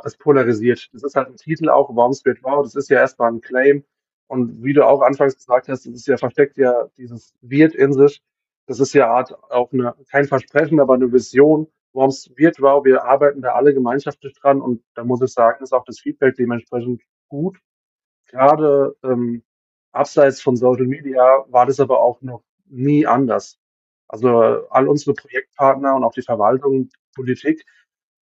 es 0.04 0.16
polarisiert. 0.16 0.88
Das 0.92 1.02
ist 1.02 1.16
halt 1.16 1.28
ein 1.28 1.36
Titel 1.36 1.68
auch, 1.68 1.88
Worms 1.94 2.22
wow. 2.42 2.62
Das 2.62 2.74
ist 2.74 2.88
ja 2.88 2.98
erstmal 2.98 3.32
ein 3.32 3.40
Claim. 3.40 3.84
Und 4.28 4.62
wie 4.62 4.72
du 4.72 4.86
auch 4.86 5.00
anfangs 5.00 5.36
gesagt 5.36 5.68
hast, 5.68 5.86
das 5.86 5.94
ist 5.94 6.06
ja 6.06 6.16
versteckt 6.16 6.56
ja 6.56 6.88
dieses 6.96 7.34
wird 7.40 7.74
in 7.74 7.92
sich. 7.92 8.22
Das 8.66 8.78
ist 8.78 8.92
ja 8.92 9.08
Art 9.08 9.32
auch 9.50 9.72
eine, 9.72 9.94
kein 10.08 10.26
Versprechen, 10.26 10.78
aber 10.78 10.94
eine 10.94 11.12
Vision. 11.12 11.66
Worms 11.92 12.31
wird 12.37 12.61
wow. 12.61 12.85
Wir 12.85 13.05
arbeiten 13.05 13.42
da 13.42 13.55
alle 13.55 13.74
gemeinschaftlich 13.74 14.35
dran 14.35 14.61
und 14.61 14.83
da 14.94 15.05
muss 15.05 15.22
ich 15.22 15.33
sagen, 15.33 15.62
ist 15.62 15.72
auch 15.72 15.85
das 15.85 16.00
Feedback 16.00 16.37
dementsprechend 16.37 17.03
gut. 17.29 17.59
Gerade 18.29 18.96
ähm, 19.03 19.42
abseits 19.92 20.40
von 20.40 20.57
Social 20.57 20.87
Media 20.87 21.44
war 21.48 21.66
das 21.66 21.81
aber 21.81 22.00
auch 22.00 22.20
noch 22.22 22.42
nie 22.66 23.07
anders. 23.07 23.59
Also 24.09 24.29
all 24.70 24.88
unsere 24.88 25.14
Projektpartner 25.14 25.94
und 25.94 26.05
auch 26.05 26.12
die 26.12 26.22
Verwaltung, 26.22 26.90
Politik 27.14 27.64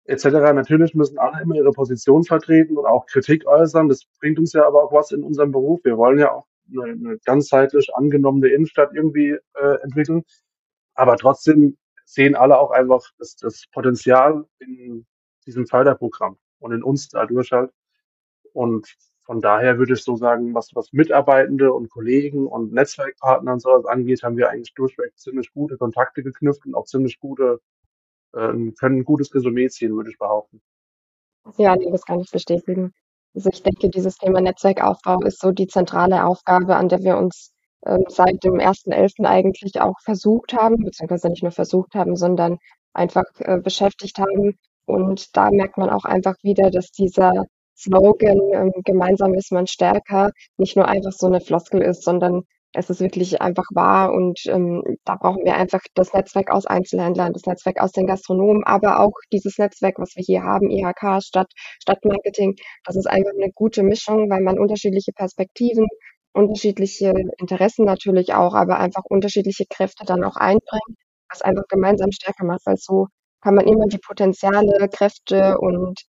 etc. 0.04 0.26
Natürlich 0.54 0.94
müssen 0.94 1.18
alle 1.18 1.42
immer 1.42 1.56
ihre 1.56 1.72
Position 1.72 2.24
vertreten 2.24 2.76
und 2.76 2.86
auch 2.86 3.06
Kritik 3.06 3.46
äußern. 3.46 3.88
Das 3.88 4.04
bringt 4.20 4.38
uns 4.38 4.52
ja 4.52 4.66
aber 4.66 4.84
auch 4.84 4.92
was 4.92 5.10
in 5.12 5.24
unserem 5.24 5.52
Beruf. 5.52 5.80
Wir 5.84 5.96
wollen 5.96 6.18
ja 6.18 6.32
auch 6.32 6.46
eine, 6.70 6.92
eine 6.92 7.18
ganzheitlich 7.24 7.94
angenommene 7.94 8.48
Innenstadt 8.48 8.90
irgendwie 8.94 9.36
äh, 9.54 9.82
entwickeln. 9.82 10.22
Aber 10.94 11.16
trotzdem 11.16 11.76
sehen 12.06 12.36
alle 12.36 12.58
auch 12.58 12.70
einfach 12.70 13.02
das, 13.18 13.36
das 13.36 13.66
Potenzial 13.72 14.46
in 14.58 15.06
diesem 15.44 15.66
Förderprogramm 15.66 16.38
und 16.60 16.72
in 16.72 16.82
uns 16.82 17.08
dadurch 17.08 17.52
halt. 17.52 17.72
Und 18.52 18.96
von 19.24 19.40
daher 19.40 19.78
würde 19.78 19.94
ich 19.94 20.04
so 20.04 20.16
sagen, 20.16 20.54
was, 20.54 20.70
was 20.74 20.92
Mitarbeitende 20.92 21.72
und 21.72 21.90
Kollegen 21.90 22.46
und 22.46 22.72
Netzwerkpartner 22.72 23.52
und 23.54 23.60
sowas 23.60 23.84
angeht, 23.84 24.22
haben 24.22 24.36
wir 24.36 24.48
eigentlich 24.48 24.72
durchweg 24.74 25.18
ziemlich 25.18 25.52
gute 25.52 25.76
Kontakte 25.76 26.22
geknüpft 26.22 26.64
und 26.64 26.76
auch 26.76 26.86
ziemlich 26.86 27.18
gute, 27.18 27.60
äh, 28.34 28.52
können 28.78 28.98
ein 28.98 29.04
gutes 29.04 29.34
Resümee 29.34 29.68
ziehen, 29.68 29.96
würde 29.96 30.10
ich 30.10 30.18
behaupten. 30.18 30.62
Ja, 31.58 31.74
nee, 31.76 31.90
das 31.90 32.04
kann 32.04 32.20
ich 32.20 32.30
bestätigen. 32.30 32.92
Also 33.34 33.50
ich 33.52 33.62
denke, 33.62 33.90
dieses 33.90 34.16
Thema 34.16 34.40
Netzwerkaufbau 34.40 35.20
ist 35.22 35.40
so 35.40 35.50
die 35.50 35.66
zentrale 35.66 36.24
Aufgabe, 36.24 36.76
an 36.76 36.88
der 36.88 37.02
wir 37.02 37.18
uns 37.18 37.52
ähm, 37.86 38.04
seit 38.08 38.42
dem 38.44 38.54
1.11. 38.54 39.24
eigentlich 39.24 39.80
auch 39.80 39.98
versucht 40.02 40.54
haben, 40.54 40.76
beziehungsweise 40.84 41.28
nicht 41.28 41.42
nur 41.42 41.52
versucht 41.52 41.94
haben, 41.94 42.16
sondern 42.16 42.58
einfach 42.92 43.24
äh, 43.38 43.58
beschäftigt 43.58 44.18
haben. 44.18 44.58
Und 44.86 45.36
da 45.36 45.50
merkt 45.50 45.78
man 45.78 45.90
auch 45.90 46.04
einfach 46.04 46.34
wieder, 46.42 46.70
dass 46.70 46.90
dieser 46.90 47.44
Slogan, 47.76 48.38
ähm, 48.54 48.72
gemeinsam 48.84 49.34
ist 49.34 49.52
man 49.52 49.66
stärker, 49.66 50.30
nicht 50.56 50.76
nur 50.76 50.88
einfach 50.88 51.12
so 51.12 51.26
eine 51.26 51.40
Floskel 51.40 51.82
ist, 51.82 52.04
sondern 52.04 52.42
es 52.72 52.90
ist 52.90 53.00
wirklich 53.00 53.40
einfach 53.40 53.64
wahr 53.72 54.12
und 54.12 54.40
ähm, 54.46 54.82
da 55.04 55.16
brauchen 55.16 55.44
wir 55.44 55.56
einfach 55.56 55.80
das 55.94 56.12
Netzwerk 56.12 56.50
aus 56.50 56.66
Einzelhändlern, 56.66 57.32
das 57.32 57.46
Netzwerk 57.46 57.80
aus 57.80 57.92
den 57.92 58.06
Gastronomen, 58.06 58.64
aber 58.64 59.00
auch 59.00 59.14
dieses 59.32 59.58
Netzwerk, 59.58 59.98
was 59.98 60.14
wir 60.14 60.22
hier 60.24 60.42
haben, 60.42 60.70
IHK, 60.70 61.22
Stadt, 61.22 61.50
Stadtmarketing, 61.80 62.56
das 62.84 62.96
ist 62.96 63.06
einfach 63.06 63.32
eine 63.40 63.50
gute 63.52 63.82
Mischung, 63.82 64.28
weil 64.30 64.42
man 64.42 64.58
unterschiedliche 64.58 65.12
Perspektiven, 65.12 65.86
unterschiedliche 66.36 67.12
Interessen 67.38 67.84
natürlich 67.86 68.34
auch, 68.34 68.54
aber 68.54 68.78
einfach 68.78 69.04
unterschiedliche 69.08 69.64
Kräfte 69.68 70.04
dann 70.06 70.24
auch 70.24 70.36
einbringt, 70.36 70.98
was 71.30 71.42
einfach 71.42 71.64
gemeinsam 71.68 72.12
stärker 72.12 72.44
macht, 72.44 72.66
weil 72.66 72.76
so 72.78 73.08
kann 73.42 73.54
man 73.54 73.66
immer 73.66 73.86
die 73.86 73.98
Potenziale, 73.98 74.88
Kräfte 74.90 75.58
und 75.58 76.00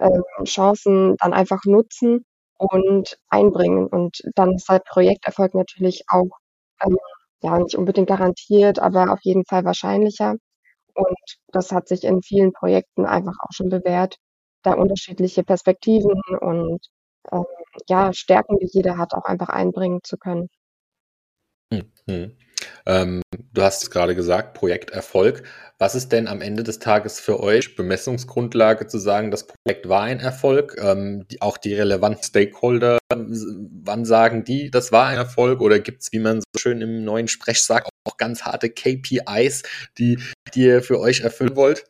ähm, 0.00 0.22
Chancen 0.44 1.16
dann 1.18 1.32
einfach 1.32 1.60
nutzen 1.66 2.24
und 2.58 3.18
einbringen. 3.28 3.86
Und 3.86 4.18
dann 4.34 4.54
ist 4.54 4.68
halt 4.68 4.84
Projekterfolg 4.84 5.54
natürlich 5.54 6.04
auch, 6.08 6.28
ähm, 6.84 6.96
ja, 7.42 7.58
nicht 7.58 7.76
unbedingt 7.76 8.08
garantiert, 8.08 8.78
aber 8.78 9.12
auf 9.12 9.20
jeden 9.22 9.44
Fall 9.46 9.64
wahrscheinlicher. 9.64 10.36
Und 10.94 11.18
das 11.48 11.72
hat 11.72 11.88
sich 11.88 12.04
in 12.04 12.22
vielen 12.22 12.52
Projekten 12.52 13.06
einfach 13.06 13.34
auch 13.40 13.52
schon 13.52 13.68
bewährt, 13.70 14.16
da 14.62 14.74
unterschiedliche 14.74 15.44
Perspektiven 15.44 16.20
und 16.40 16.80
ähm, 17.32 17.44
ja, 17.88 18.12
Stärken, 18.12 18.58
die 18.58 18.68
jeder 18.70 18.98
hat, 18.98 19.14
auch 19.14 19.24
einfach 19.24 19.48
einbringen 19.48 20.00
zu 20.02 20.16
können. 20.16 20.48
Mhm. 21.70 22.36
Ähm, 22.86 23.22
du 23.52 23.62
hast 23.62 23.90
gerade 23.90 24.14
gesagt, 24.14 24.54
Projekterfolg. 24.54 25.42
Was 25.78 25.94
ist 25.94 26.12
denn 26.12 26.28
am 26.28 26.40
Ende 26.40 26.62
des 26.62 26.78
Tages 26.78 27.20
für 27.20 27.40
euch 27.40 27.76
Bemessungsgrundlage 27.76 28.86
zu 28.86 28.98
sagen, 28.98 29.30
das 29.30 29.46
Projekt 29.46 29.88
war 29.88 30.02
ein 30.02 30.20
Erfolg? 30.20 30.76
Ähm, 30.80 31.26
die, 31.28 31.42
auch 31.42 31.58
die 31.58 31.74
relevanten 31.74 32.22
Stakeholder, 32.22 32.98
wann 33.10 34.04
sagen 34.04 34.44
die, 34.44 34.70
das 34.70 34.92
war 34.92 35.08
ein 35.08 35.18
Erfolg? 35.18 35.60
Oder 35.60 35.80
gibt 35.80 36.02
es, 36.02 36.12
wie 36.12 36.20
man 36.20 36.40
so 36.40 36.58
schön 36.58 36.80
im 36.80 37.04
neuen 37.04 37.28
Sprech 37.28 37.62
sagt, 37.62 37.88
auch 38.04 38.16
ganz 38.16 38.42
harte 38.42 38.70
KPIs, 38.70 39.64
die, 39.98 40.18
die 40.54 40.62
ihr 40.62 40.82
für 40.82 41.00
euch 41.00 41.20
erfüllen 41.20 41.56
wollt? 41.56 41.84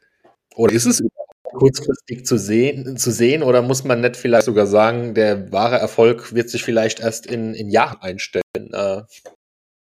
Oder 0.55 0.73
ist 0.73 0.87
es 0.87 1.03
kurzfristig 1.53 2.27
zu 2.27 2.39
sehen, 2.39 2.97
zu 2.97 3.11
sehen 3.11 3.43
oder 3.43 3.63
muss 3.63 3.85
man 3.85 4.01
nicht 4.01 4.17
vielleicht 4.17 4.47
sogar 4.47 4.67
sagen, 4.67 5.15
der 5.15 5.53
wahre 5.53 5.77
Erfolg 5.77 6.35
wird 6.35 6.51
sich 6.51 6.65
vielleicht 6.65 7.01
erst 7.01 7.27
in, 7.27 7.55
in 7.55 7.71
Jahren 7.71 8.01
einstellen? 8.01 8.43
Äh, 8.73 9.03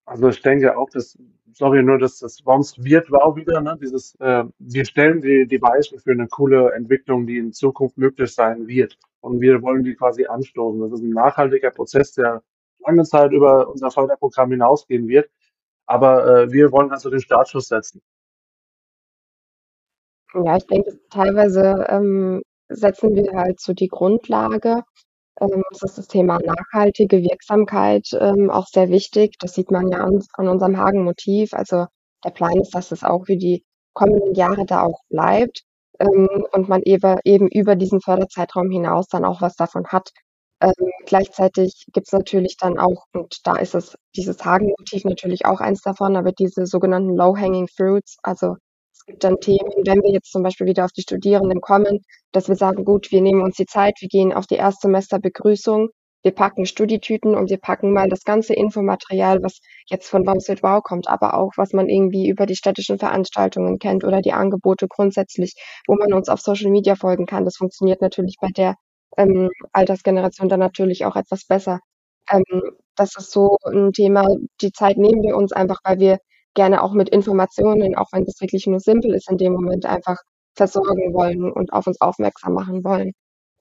also 0.05 0.29
ich 0.29 0.43
denke 0.43 0.77
auch, 0.77 0.91
dass, 0.91 1.17
sorry, 1.53 1.83
nur 1.83 1.99
dass 1.99 2.19
das 2.19 2.45
Worms 2.45 2.83
wird 2.83 3.11
wow 3.11 3.37
wieder, 3.37 3.61
ne? 3.61 3.79
Dieses, 3.81 4.15
äh, 4.21 4.45
wir 4.59 4.85
stellen 4.85 5.21
die, 5.21 5.47
die 5.47 5.63
Weichen 5.63 5.99
für 5.99 6.13
eine 6.13 6.29
coole 6.29 6.73
Entwicklung, 6.73 7.27
die 7.27 7.39
in 7.39 7.53
Zukunft 7.53 7.97
möglich 7.97 8.35
sein 8.35 8.67
wird. 8.67 8.99
Und 9.21 9.41
wir 9.41 9.63
wollen 9.63 9.85
die 9.85 9.95
quasi 9.95 10.27
anstoßen. 10.27 10.81
Das 10.81 10.93
ist 10.93 11.05
ein 11.05 11.11
nachhaltiger 11.11 11.71
Prozess, 11.71 12.13
der 12.13 12.43
lange 12.85 13.05
Zeit 13.05 13.33
über 13.33 13.69
unser 13.69 13.91
Förderprogramm 13.91 14.51
hinausgehen 14.51 15.09
wird. 15.09 15.31
Aber 15.87 16.27
äh, 16.27 16.53
wir 16.53 16.73
wollen 16.73 16.91
also 16.91 17.11
den 17.11 17.21
Startschuss 17.21 17.69
setzen. 17.69 18.03
Ja, 20.35 20.57
ich 20.57 20.67
denke, 20.67 20.99
teilweise 21.11 21.87
ähm, 21.89 22.43
setzen 22.69 23.15
wir 23.15 23.33
halt 23.35 23.61
so 23.61 23.73
die 23.75 23.89
Grundlage 23.89 24.83
ähm, 25.41 25.65
es 25.73 25.83
ist 25.83 25.99
das 25.99 26.09
Thema 26.09 26.39
nachhaltige 26.45 27.23
Wirksamkeit 27.25 28.09
ähm, 28.21 28.51
auch 28.51 28.69
sehr 28.69 28.91
wichtig. 28.91 29.37
Das 29.41 29.55
sieht 29.55 29.73
man 29.73 29.89
ja 29.91 30.01
an, 30.01 30.21
an 30.35 30.49
unserem 30.49 30.79
Hagen-Motiv. 30.79 31.55
Also 31.55 31.87
der 32.25 32.31
Plan 32.31 32.59
ist, 32.61 32.75
dass 32.75 32.93
es 32.93 33.05
auch 33.05 33.27
für 33.27 33.37
die 33.37 33.65
kommenden 33.95 34.35
Jahre 34.37 34.67
da 34.67 34.83
auch 34.85 35.01
bleibt 35.11 35.65
ähm, 36.01 36.47
und 36.53 36.69
man 36.71 36.83
eben, 36.85 37.19
eben 37.25 37.49
über 37.49 37.77
diesen 37.77 38.01
Förderzeitraum 38.03 38.71
hinaus 38.71 39.09
dann 39.09 39.25
auch 39.27 39.43
was 39.43 39.57
davon 39.57 39.87
hat. 39.89 40.11
Ähm, 40.63 40.73
gleichzeitig 41.07 41.87
gibt 41.93 42.09
es 42.09 42.13
natürlich 42.15 42.57
dann 42.59 42.79
auch, 42.79 43.07
und 43.15 43.39
da 43.45 43.57
ist 43.57 43.75
es 43.75 43.97
dieses 44.17 44.45
Hagen-Motiv 44.45 45.05
natürlich 45.05 45.47
auch 45.47 45.61
eins 45.61 45.83
davon, 45.83 46.17
aber 46.17 46.33
diese 46.33 46.67
sogenannten 46.67 47.17
Low-Hanging 47.17 47.69
Fruits, 47.69 48.19
also 48.23 48.57
es 49.03 49.07
gibt 49.07 49.25
dann 49.25 49.41
Themen, 49.41 49.71
wenn 49.85 50.03
wir 50.03 50.13
jetzt 50.13 50.31
zum 50.31 50.43
Beispiel 50.43 50.67
wieder 50.67 50.85
auf 50.85 50.93
die 50.93 51.03
Studierenden 51.03 51.61
kommen, 51.61 52.01
dass 52.31 52.49
wir 52.49 52.55
sagen, 52.55 52.85
gut, 52.85 53.11
wir 53.11 53.21
nehmen 53.21 53.43
uns 53.43 53.57
die 53.57 53.67
Zeit, 53.67 53.95
wir 54.01 54.09
gehen 54.09 54.33
auf 54.33 54.47
die 54.47 54.57
Erstsemesterbegrüßung 54.57 55.91
wir 56.23 56.33
packen 56.33 56.67
Studietüten 56.67 57.35
und 57.35 57.51
wir 57.51 57.59
packen 57.59 57.93
mal 57.93 58.09
das 58.09 58.23
ganze 58.23 58.55
Infomaterial, 58.55 59.43
was 59.43 59.59
jetzt 59.89 60.09
von 60.09 60.23
Bumswit 60.25 60.63
Wow 60.63 60.83
kommt, 60.83 61.09
aber 61.09 61.35
auch 61.35 61.51
was 61.57 61.73
man 61.73 61.89
irgendwie 61.89 62.29
über 62.29 62.47
die 62.47 62.55
städtischen 62.55 62.99
Veranstaltungen 62.99 63.79
kennt 63.79 64.05
oder 64.05 64.23
die 64.23 64.33
Angebote 64.33 64.87
grundsätzlich, 64.89 65.55
wo 65.87 65.97
man 65.97 66.13
uns 66.13 66.29
auf 66.29 66.41
Social 66.41 66.71
Media 66.71 66.95
folgen 66.95 67.27
kann. 67.27 67.45
Das 67.45 67.57
funktioniert 67.57 68.01
natürlich 68.01 68.37
bei 68.41 68.49
der 68.57 68.77
ähm, 69.17 69.51
Altersgeneration 69.73 70.49
dann 70.49 70.61
natürlich 70.61 71.05
auch 71.05 71.17
etwas 71.17 71.45
besser. 71.45 71.81
Ähm, 72.31 72.45
das 72.95 73.17
ist 73.17 73.33
so 73.33 73.57
ein 73.65 73.93
Thema, 73.93 74.25
die 74.61 74.71
Zeit 74.73 74.99
nehmen 74.99 75.23
wir 75.23 75.37
uns 75.37 75.53
einfach, 75.53 75.81
weil 75.85 75.99
wir 75.99 76.19
gerne 76.55 76.83
auch 76.83 76.93
mit 76.93 77.09
Informationen, 77.09 77.95
auch 77.97 78.09
wenn 78.13 78.25
das 78.25 78.41
wirklich 78.41 78.67
nur 78.67 78.81
simpel 78.81 79.15
ist, 79.15 79.31
in 79.31 79.39
dem 79.39 79.53
Moment 79.53 79.87
einfach 79.87 80.19
versorgen 80.55 81.15
wollen 81.15 81.51
und 81.51 81.73
auf 81.73 81.87
uns 81.87 82.01
aufmerksam 82.01 82.55
machen 82.55 82.85
wollen. 82.85 83.13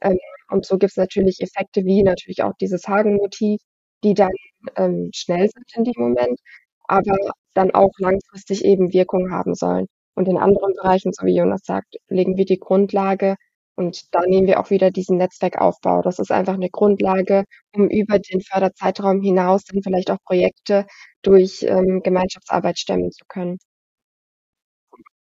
Ähm, 0.01 0.17
und 0.49 0.65
so 0.65 0.77
gibt 0.77 0.91
es 0.91 0.97
natürlich 0.97 1.39
Effekte 1.41 1.85
wie 1.85 2.03
natürlich 2.03 2.43
auch 2.43 2.53
dieses 2.59 2.87
Hagenmotiv, 2.87 3.61
die 4.03 4.13
dann 4.13 4.31
ähm, 4.75 5.09
schnell 5.13 5.49
sind 5.49 5.65
in 5.75 5.83
dem 5.85 5.93
Moment, 5.97 6.39
aber 6.87 7.15
dann 7.53 7.71
auch 7.71 7.91
langfristig 7.99 8.65
eben 8.65 8.93
Wirkung 8.93 9.31
haben 9.31 9.55
sollen. 9.55 9.87
Und 10.15 10.27
in 10.27 10.37
anderen 10.37 10.73
Bereichen, 10.73 11.13
so 11.13 11.25
wie 11.25 11.35
Jonas 11.35 11.61
sagt, 11.63 11.95
legen 12.09 12.37
wir 12.37 12.45
die 12.45 12.59
Grundlage 12.59 13.35
und 13.75 14.13
da 14.13 14.21
nehmen 14.21 14.47
wir 14.47 14.59
auch 14.59 14.69
wieder 14.69 14.91
diesen 14.91 15.17
Netzwerkaufbau. 15.17 16.01
Das 16.01 16.19
ist 16.19 16.31
einfach 16.31 16.53
eine 16.53 16.69
Grundlage, 16.69 17.45
um 17.73 17.89
über 17.89 18.19
den 18.19 18.41
Förderzeitraum 18.41 19.21
hinaus 19.21 19.63
dann 19.65 19.81
vielleicht 19.81 20.11
auch 20.11 20.19
Projekte 20.25 20.85
durch 21.21 21.63
ähm, 21.63 22.01
Gemeinschaftsarbeit 22.03 22.79
stemmen 22.79 23.11
zu 23.11 23.25
können. 23.27 23.57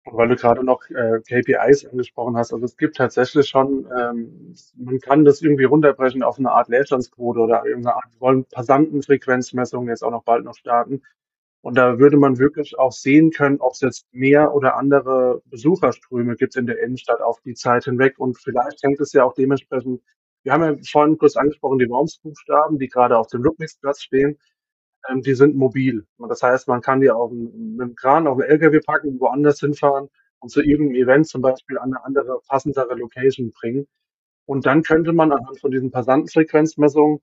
Weil 0.06 0.28
du 0.28 0.36
gerade 0.36 0.62
noch 0.62 0.82
äh, 0.90 1.20
KPIs 1.26 1.86
angesprochen 1.86 2.36
hast, 2.36 2.52
also 2.52 2.64
es 2.66 2.76
gibt 2.76 2.96
tatsächlich 2.96 3.48
schon, 3.48 3.88
ähm, 3.98 4.54
man 4.76 4.98
kann 4.98 5.24
das 5.24 5.40
irgendwie 5.40 5.64
runterbrechen 5.64 6.22
auf 6.22 6.38
eine 6.38 6.52
Art 6.52 6.68
Leerstandsquote 6.68 7.40
oder 7.40 7.64
irgendeine 7.64 7.96
Art, 7.96 8.12
wir 8.12 8.20
wollen 8.20 8.44
Passantenfrequenzmessungen 8.44 9.88
jetzt 9.88 10.04
auch 10.04 10.10
noch 10.10 10.24
bald 10.24 10.44
noch 10.44 10.56
starten. 10.56 11.00
Und 11.64 11.78
da 11.78 11.98
würde 11.98 12.18
man 12.18 12.38
wirklich 12.38 12.78
auch 12.78 12.92
sehen 12.92 13.30
können, 13.30 13.58
ob 13.58 13.72
es 13.72 13.80
jetzt 13.80 14.06
mehr 14.12 14.54
oder 14.54 14.76
andere 14.76 15.40
Besucherströme 15.46 16.36
gibt 16.36 16.56
in 16.56 16.66
der 16.66 16.78
Innenstadt 16.82 17.22
auf 17.22 17.40
die 17.40 17.54
Zeit 17.54 17.84
hinweg. 17.84 18.18
Und 18.18 18.38
vielleicht 18.38 18.82
hängt 18.82 19.00
es 19.00 19.14
ja 19.14 19.24
auch 19.24 19.32
dementsprechend, 19.32 20.02
wir 20.42 20.52
haben 20.52 20.62
ja 20.62 20.76
vorhin 20.86 21.16
kurz 21.16 21.36
angesprochen, 21.36 21.78
die 21.78 21.88
Wormsbuchstaben, 21.88 22.78
die 22.78 22.88
gerade 22.88 23.16
auf 23.16 23.28
dem 23.28 23.42
Ludwigsplatz 23.42 24.02
stehen, 24.02 24.38
ähm, 25.08 25.22
die 25.22 25.34
sind 25.34 25.56
mobil. 25.56 26.06
Und 26.18 26.28
das 26.28 26.42
heißt, 26.42 26.68
man 26.68 26.82
kann 26.82 27.00
die 27.00 27.10
auf 27.10 27.30
einen 27.30 27.94
Kran, 27.96 28.26
auf 28.26 28.38
einen 28.38 28.50
LKW 28.50 28.80
packen, 28.80 29.18
woanders 29.18 29.60
hinfahren 29.60 30.10
und 30.40 30.50
zu 30.50 30.60
irgendeinem 30.60 31.02
Event 31.02 31.28
zum 31.28 31.40
Beispiel 31.40 31.78
an 31.78 31.94
eine 31.94 32.04
andere, 32.04 32.42
passendere 32.46 32.94
Location 32.94 33.52
bringen. 33.52 33.86
Und 34.44 34.66
dann 34.66 34.82
könnte 34.82 35.14
man 35.14 35.32
anhand 35.32 35.58
von 35.60 35.70
diesen 35.70 35.90
Passantenfrequenzmessungen 35.90 37.20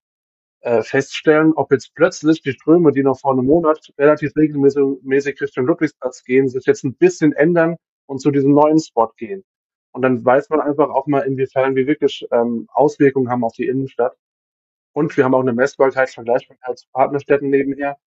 äh, 0.62 0.82
feststellen, 0.84 1.54
ob 1.54 1.72
jetzt 1.72 1.94
plötzlich 1.96 2.42
die 2.42 2.52
Ströme, 2.52 2.92
die 2.92 3.04
noch 3.04 3.20
vor 3.20 3.32
einem 3.32 3.46
Monat 3.46 3.92
relativ 3.98 4.36
regelmäßig 4.36 5.42
Richtung 5.42 5.66
Ludwigsplatz 5.66 6.24
gehen, 6.24 6.50
sich 6.50 6.66
jetzt 6.66 6.84
ein 6.84 6.96
bisschen 6.96 7.34
ändern 7.34 7.78
und 8.06 8.20
zu 8.20 8.32
diesem 8.32 8.54
neuen 8.54 8.80
Spot 8.80 9.12
gehen. 9.18 9.44
Und 9.92 10.04
dann 10.04 10.24
weiß 10.24 10.50
man 10.50 10.62
einfach 10.62 10.90
auch 10.90 11.08
mal, 11.08 11.22
inwiefern 11.22 11.76
wir 11.76 11.88
wirklich 11.88 12.26
ähm, 12.32 12.68
Auswirkungen 12.74 13.30
haben 13.30 13.44
auf 13.44 13.54
die 13.54 13.68
Innenstadt. 13.68 14.16
Und 14.94 15.16
wir 15.18 15.24
haben 15.24 15.34
auch 15.34 15.42
eine 15.42 15.54
Messbarkeit, 15.54 16.10
Vergleichbarkeit 16.10 16.78
zu 16.78 16.88
Partnerstädten 16.92 17.50
nebenher. 17.50 17.98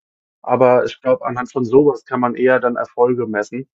Aber 0.43 0.85
ich 0.85 1.01
glaube, 1.01 1.25
anhand 1.25 1.51
von 1.51 1.64
sowas 1.64 2.05
kann 2.05 2.21
man 2.21 2.35
eher 2.35 2.61
dann 2.61 2.77
Erfolge 2.77 3.27
messen. 3.27 3.69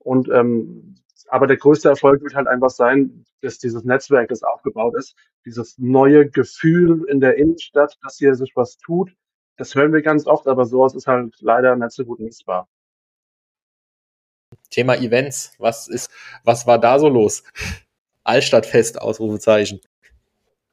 Und 0.00 0.28
ähm, 0.28 0.96
aber 1.28 1.46
der 1.46 1.58
größte 1.58 1.88
Erfolg 1.88 2.22
wird 2.22 2.34
halt 2.34 2.48
einfach 2.48 2.70
sein, 2.70 3.24
dass 3.40 3.58
dieses 3.58 3.84
Netzwerk, 3.84 4.28
das 4.28 4.42
aufgebaut 4.42 4.94
ist, 4.96 5.14
dieses 5.44 5.78
neue 5.78 6.28
Gefühl 6.28 7.04
in 7.08 7.20
der 7.20 7.36
Innenstadt, 7.36 7.96
dass 8.02 8.16
hier 8.16 8.34
sich 8.34 8.52
was 8.56 8.78
tut, 8.78 9.14
das 9.56 9.74
hören 9.74 9.92
wir 9.92 10.02
ganz 10.02 10.26
oft, 10.26 10.46
aber 10.46 10.64
sowas 10.64 10.94
ist 10.94 11.06
halt 11.06 11.36
leider 11.40 11.76
nicht 11.76 11.92
so 11.92 12.04
gut 12.04 12.18
messbar. 12.18 12.68
Thema 14.70 14.96
Events, 14.96 15.52
was 15.58 15.86
ist, 15.86 16.10
was 16.44 16.66
war 16.66 16.78
da 16.78 16.98
so 16.98 17.08
los? 17.08 17.44
Altstadtfest, 18.24 19.00
Ausrufezeichen. 19.00 19.80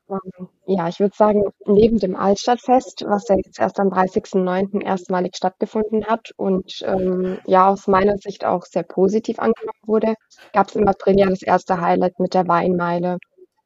Ähm, 0.09 0.49
ja, 0.65 0.87
ich 0.87 0.99
würde 0.99 1.15
sagen, 1.15 1.43
neben 1.65 1.97
dem 1.99 2.15
Altstadtfest, 2.15 3.03
was 3.07 3.27
ja 3.27 3.35
jetzt 3.35 3.59
erst 3.59 3.79
am 3.79 3.89
30.09. 3.89 4.81
erstmalig 4.81 5.35
stattgefunden 5.35 6.05
hat 6.05 6.31
und 6.37 6.81
ähm, 6.85 7.39
ja 7.45 7.69
aus 7.69 7.87
meiner 7.87 8.17
Sicht 8.17 8.45
auch 8.45 8.63
sehr 8.65 8.83
positiv 8.83 9.39
angenommen 9.39 9.79
wurde, 9.85 10.13
gab 10.53 10.69
es 10.69 10.75
im 10.75 10.87
April 10.87 11.19
ja 11.19 11.27
das 11.27 11.41
erste 11.41 11.81
Highlight 11.81 12.19
mit 12.19 12.33
der 12.33 12.47
Weinmeile. 12.47 13.17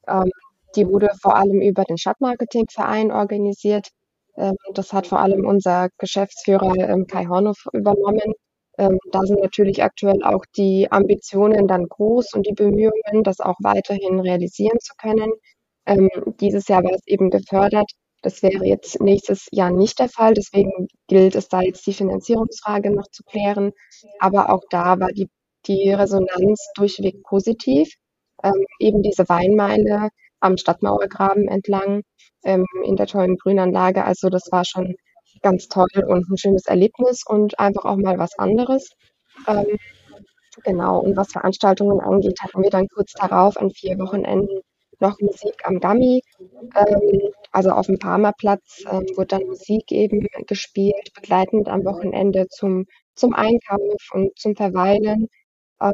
Ähm, 0.08 0.32
die 0.76 0.88
wurde 0.88 1.10
vor 1.22 1.36
allem 1.36 1.62
über 1.62 1.84
den 1.84 1.98
Stadtmarketingverein 1.98 3.12
organisiert. 3.12 3.90
Ähm, 4.38 4.56
das 4.74 4.94
hat 4.94 5.08
vor 5.08 5.20
allem 5.20 5.46
unser 5.46 5.90
Geschäftsführer 5.98 6.76
ähm, 6.78 7.08
Kai 7.08 7.26
Hornow 7.28 7.58
übernommen. 7.74 8.34
Ähm, 8.78 8.98
da 9.12 9.22
sind 9.24 9.42
natürlich 9.42 9.84
aktuell 9.84 10.24
auch 10.24 10.46
die 10.58 10.92
Ambitionen 10.92 11.68
dann 11.68 11.88
groß 11.88 12.34
und 12.34 12.48
die 12.48 12.54
Bemühungen, 12.54 13.24
das 13.24 13.40
auch 13.42 13.58
weiterhin 13.62 14.20
realisieren 14.20 14.80
zu 14.80 14.94
können. 15.00 15.32
Ähm, 15.86 16.10
dieses 16.40 16.68
Jahr 16.68 16.84
war 16.84 16.94
es 16.94 17.06
eben 17.08 17.30
gefördert. 17.30 17.92
Das 18.22 18.44
wäre 18.44 18.66
jetzt 18.66 19.02
nächstes 19.02 19.48
Jahr 19.52 19.72
nicht 19.72 20.00
der 20.00 20.10
Fall. 20.10 20.34
Deswegen 20.34 20.88
gilt 21.08 21.36
es 21.36 21.48
da 21.48 21.62
jetzt 21.62 21.86
die 21.88 21.94
Finanzierungsfrage 21.94 22.92
noch 22.92 23.08
zu 23.12 23.24
klären. 23.24 23.72
Aber 24.20 24.52
auch 24.54 24.64
da 24.70 25.00
war 25.00 25.10
die, 25.10 25.30
die 25.68 25.92
Resonanz 25.92 26.72
durchweg 26.76 27.24
positiv. 27.24 27.94
Ähm, 28.44 28.66
eben 28.80 29.02
diese 29.02 29.28
Weinmeile 29.30 30.10
am 30.40 30.58
Stadtmauergraben 30.58 31.48
entlang 31.48 32.02
ähm, 32.44 32.66
in 32.86 32.96
der 32.96 33.08
tollen 33.08 33.38
Grünanlage. 33.38 34.04
Also 34.06 34.30
das 34.30 34.52
war 34.52 34.66
schon 34.66 34.96
ganz 35.42 35.68
toll 35.68 35.90
und 36.08 36.30
ein 36.30 36.38
schönes 36.38 36.66
Erlebnis 36.66 37.24
und 37.26 37.60
einfach 37.60 37.86
auch 37.86 37.98
mal 37.98 38.18
was 38.20 38.38
anderes. 38.38 38.90
Ähm, 39.48 39.78
genau, 40.64 41.00
und 41.00 41.16
was 41.18 41.32
Veranstaltungen 41.32 42.00
angeht, 42.02 42.40
hatten 42.42 42.64
wir 42.64 42.70
dann 42.70 42.88
kurz 42.88 43.14
darauf 43.14 43.58
an 43.58 43.72
vier 43.72 43.98
Wochenenden 44.00 44.62
noch 45.02 45.20
Musik 45.20 45.62
am 45.66 45.80
Gummy. 45.80 46.22
Ähm, 46.76 47.32
also 47.52 47.72
auf 47.72 47.88
dem 47.88 48.00
Parmerplatz 48.00 48.84
ähm, 48.90 49.06
wird 49.16 49.32
dann 49.32 49.44
Musik 49.44 49.92
eben 49.92 50.28
gespielt, 50.48 51.14
begleitend 51.14 51.68
am 51.68 51.84
Wochenende 51.86 52.48
zum, 52.50 52.86
zum 53.16 53.34
Einkauf 53.34 54.10
und 54.14 54.38
zum 54.40 54.56
Verweilen. 54.56 55.28
Ähm, 55.82 55.94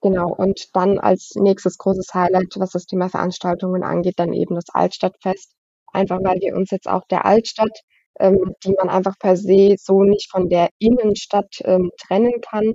genau, 0.00 0.32
und 0.34 0.68
dann 0.74 0.98
als 0.98 1.32
nächstes 1.34 1.78
großes 1.78 2.14
Highlight, 2.14 2.54
was 2.58 2.70
das 2.70 2.86
Thema 2.86 3.08
Veranstaltungen 3.08 3.82
angeht, 3.82 4.18
dann 4.18 4.32
eben 4.32 4.54
das 4.54 4.66
Altstadtfest. 4.72 5.54
Einfach 5.92 6.20
weil 6.22 6.40
wir 6.40 6.54
uns 6.56 6.70
jetzt 6.70 6.88
auch 6.88 7.04
der 7.10 7.26
Altstadt, 7.26 7.80
ähm, 8.20 8.54
die 8.64 8.72
man 8.72 8.88
einfach 8.88 9.18
per 9.18 9.36
se 9.36 9.76
so 9.78 10.02
nicht 10.02 10.30
von 10.30 10.48
der 10.48 10.68
Innenstadt 10.78 11.60
ähm, 11.64 11.90
trennen 11.98 12.40
kann, 12.42 12.74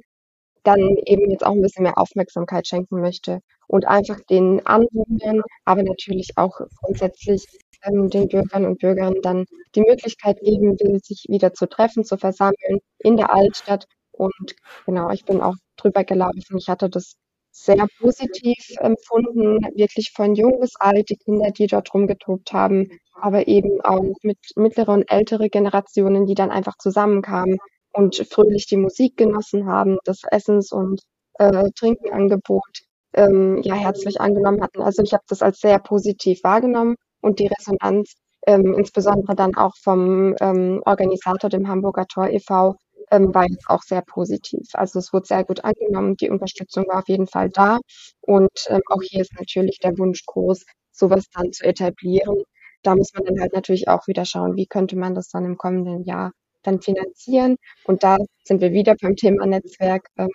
dann 0.67 0.97
eben 1.05 1.31
jetzt 1.31 1.45
auch 1.45 1.53
ein 1.53 1.61
bisschen 1.61 1.83
mehr 1.83 1.97
Aufmerksamkeit 1.97 2.67
schenken 2.67 2.99
möchte 2.99 3.39
und 3.67 3.85
einfach 3.85 4.19
den 4.29 4.65
Anwohnern, 4.65 5.41
aber 5.63 5.83
natürlich 5.83 6.31
auch 6.35 6.59
grundsätzlich 6.81 7.45
ähm, 7.83 8.09
den 8.09 8.27
Bürgern 8.27 8.65
und 8.65 8.79
Bürgern 8.79 9.15
dann 9.21 9.45
die 9.75 9.81
Möglichkeit 9.81 10.39
geben 10.41 10.77
will, 10.79 10.99
sich 11.01 11.25
wieder 11.29 11.53
zu 11.53 11.67
treffen, 11.69 12.03
zu 12.03 12.17
versammeln 12.17 12.79
in 12.99 13.15
der 13.15 13.33
Altstadt. 13.33 13.85
Und 14.11 14.55
genau, 14.85 15.09
ich 15.11 15.23
bin 15.23 15.41
auch 15.41 15.55
drüber 15.77 16.03
gelaufen. 16.03 16.57
Ich 16.57 16.67
hatte 16.67 16.89
das 16.89 17.15
sehr 17.51 17.87
positiv 17.99 18.57
empfunden, 18.79 19.59
wirklich 19.75 20.11
von 20.13 20.35
jung 20.35 20.59
bis 20.59 20.75
alt, 20.75 21.09
die 21.09 21.15
Kinder, 21.15 21.51
die 21.51 21.67
dort 21.67 21.93
rumgetobt 21.93 22.51
haben, 22.53 22.89
aber 23.13 23.47
eben 23.47 23.81
auch 23.81 24.03
mit 24.21 24.37
mittlere 24.55 24.91
und 24.91 25.09
ältere 25.09 25.49
Generationen, 25.49 26.25
die 26.25 26.35
dann 26.35 26.51
einfach 26.51 26.77
zusammenkamen 26.77 27.57
und 27.97 28.15
fröhlich 28.31 28.67
die 28.67 28.77
Musik 28.77 29.17
genossen 29.17 29.65
haben, 29.65 29.97
das 30.05 30.21
Essens- 30.29 30.71
und 30.71 31.01
äh, 31.39 31.69
Trinkenangebot 31.75 32.83
ähm, 33.13 33.59
ja 33.63 33.73
herzlich 33.75 34.21
angenommen 34.21 34.61
hatten. 34.61 34.81
Also 34.81 35.01
ich 35.01 35.13
habe 35.13 35.23
das 35.27 35.41
als 35.41 35.59
sehr 35.59 35.79
positiv 35.79 36.43
wahrgenommen 36.43 36.95
und 37.21 37.39
die 37.39 37.47
Resonanz, 37.47 38.13
ähm, 38.45 38.75
insbesondere 38.77 39.35
dann 39.35 39.55
auch 39.55 39.75
vom 39.81 40.35
ähm, 40.39 40.81
Organisator, 40.85 41.49
dem 41.49 41.67
Hamburger 41.67 42.05
Tor 42.05 42.29
e.V., 42.29 42.75
ähm, 43.09 43.33
war 43.33 43.45
jetzt 43.49 43.67
auch 43.67 43.81
sehr 43.81 44.01
positiv. 44.01 44.67
Also 44.73 44.99
es 44.99 45.11
wurde 45.13 45.25
sehr 45.25 45.43
gut 45.43 45.63
angenommen, 45.63 46.17
die 46.17 46.29
Unterstützung 46.29 46.85
war 46.87 46.99
auf 46.99 47.07
jeden 47.07 47.27
Fall 47.27 47.49
da 47.49 47.79
und 48.21 48.51
ähm, 48.67 48.81
auch 48.87 49.01
hier 49.01 49.21
ist 49.21 49.33
natürlich 49.39 49.79
der 49.79 49.97
Wunsch 49.97 50.23
groß, 50.25 50.65
sowas 50.91 51.25
dann 51.33 51.51
zu 51.51 51.63
etablieren. 51.65 52.43
Da 52.83 52.95
muss 52.95 53.13
man 53.13 53.25
dann 53.25 53.39
halt 53.39 53.53
natürlich 53.53 53.87
auch 53.87 54.07
wieder 54.07 54.25
schauen, 54.25 54.55
wie 54.55 54.67
könnte 54.67 54.97
man 54.97 55.15
das 55.15 55.29
dann 55.29 55.45
im 55.45 55.57
kommenden 55.57 56.03
Jahr 56.03 56.31
dann 56.67 56.81
finanzieren. 56.81 57.57
Und 57.85 58.03
da 58.03 58.17
sind 58.43 58.61
wir 58.61 58.71
wieder 58.71 58.95
beim 59.01 59.15
Thema 59.15 59.45
Netzwerk. 59.45 60.09
Ähm, 60.17 60.29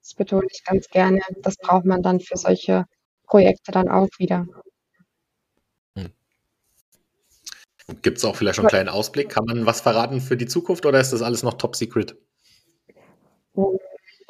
das 0.00 0.14
betone 0.14 0.46
ich 0.50 0.64
ganz 0.64 0.88
gerne. 0.88 1.20
Das 1.42 1.56
braucht 1.56 1.84
man 1.84 2.02
dann 2.02 2.20
für 2.20 2.36
solche 2.36 2.84
Projekte 3.26 3.70
dann 3.72 3.88
auch 3.88 4.08
wieder. 4.18 4.46
Hm. 5.96 6.10
Gibt 8.02 8.18
es 8.18 8.24
auch 8.24 8.36
vielleicht 8.36 8.56
schon 8.56 8.64
einen 8.64 8.70
kleinen 8.70 8.88
Ausblick? 8.88 9.30
Kann 9.30 9.44
man 9.44 9.64
was 9.64 9.80
verraten 9.80 10.20
für 10.20 10.36
die 10.36 10.46
Zukunft 10.46 10.84
oder 10.84 11.00
ist 11.00 11.12
das 11.12 11.22
alles 11.22 11.42
noch 11.42 11.54
top 11.54 11.76
secret? 11.76 12.16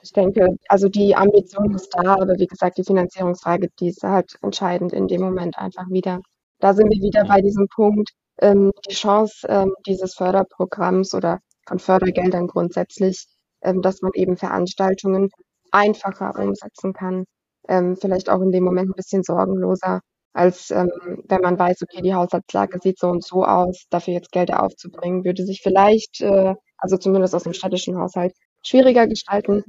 Ich 0.03 0.12
denke, 0.12 0.57
also 0.68 0.89
die 0.89 1.14
Ambition 1.14 1.74
ist 1.74 1.91
da, 1.95 2.14
aber 2.14 2.37
wie 2.37 2.49
gesagt, 2.49 2.76
die 2.76 2.85
Finanzierungsfrage, 2.85 3.68
die 3.78 3.89
ist 3.89 4.03
halt 4.03 4.37
entscheidend 4.43 4.93
in 4.93 5.07
dem 5.07 5.20
Moment 5.20 5.57
einfach 5.59 5.89
wieder. 5.91 6.20
Da 6.62 6.74
sind 6.74 6.90
wir 6.90 7.02
wieder 7.02 7.24
bei 7.26 7.40
diesem 7.40 7.66
Punkt, 7.66 8.10
ähm, 8.40 8.70
die 8.88 8.94
Chance 8.94 9.46
ähm, 9.48 9.74
dieses 9.84 10.14
Förderprogramms 10.14 11.12
oder 11.12 11.40
von 11.66 11.80
Fördergeldern 11.80 12.46
grundsätzlich, 12.46 13.26
ähm, 13.62 13.82
dass 13.82 14.00
man 14.00 14.12
eben 14.14 14.36
Veranstaltungen 14.36 15.30
einfacher 15.72 16.38
umsetzen 16.38 16.92
kann, 16.92 17.24
ähm, 17.68 17.96
vielleicht 17.96 18.30
auch 18.30 18.40
in 18.42 18.52
dem 18.52 18.62
Moment 18.62 18.90
ein 18.90 18.94
bisschen 18.94 19.24
sorgenloser, 19.24 20.00
als 20.34 20.70
ähm, 20.70 20.88
wenn 21.28 21.40
man 21.40 21.58
weiß, 21.58 21.82
okay, 21.82 22.00
die 22.00 22.14
Haushaltslage 22.14 22.78
sieht 22.80 23.00
so 23.00 23.08
und 23.08 23.24
so 23.24 23.44
aus, 23.44 23.86
dafür 23.90 24.14
jetzt 24.14 24.30
Gelder 24.30 24.62
aufzubringen, 24.62 25.24
würde 25.24 25.44
sich 25.44 25.62
vielleicht, 25.62 26.20
äh, 26.20 26.54
also 26.78 26.96
zumindest 26.96 27.34
aus 27.34 27.42
dem 27.42 27.54
städtischen 27.54 27.98
Haushalt, 27.98 28.34
schwieriger 28.64 29.08
gestalten. 29.08 29.64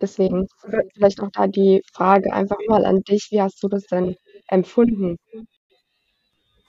Deswegen 0.00 0.48
vielleicht 0.94 1.20
auch 1.22 1.30
da 1.32 1.46
die 1.46 1.82
Frage 1.94 2.32
einfach 2.32 2.58
mal 2.68 2.84
an 2.84 3.02
dich, 3.02 3.28
wie 3.30 3.42
hast 3.42 3.62
du 3.62 3.68
das 3.68 3.84
denn 3.86 4.16
empfunden? 4.48 5.18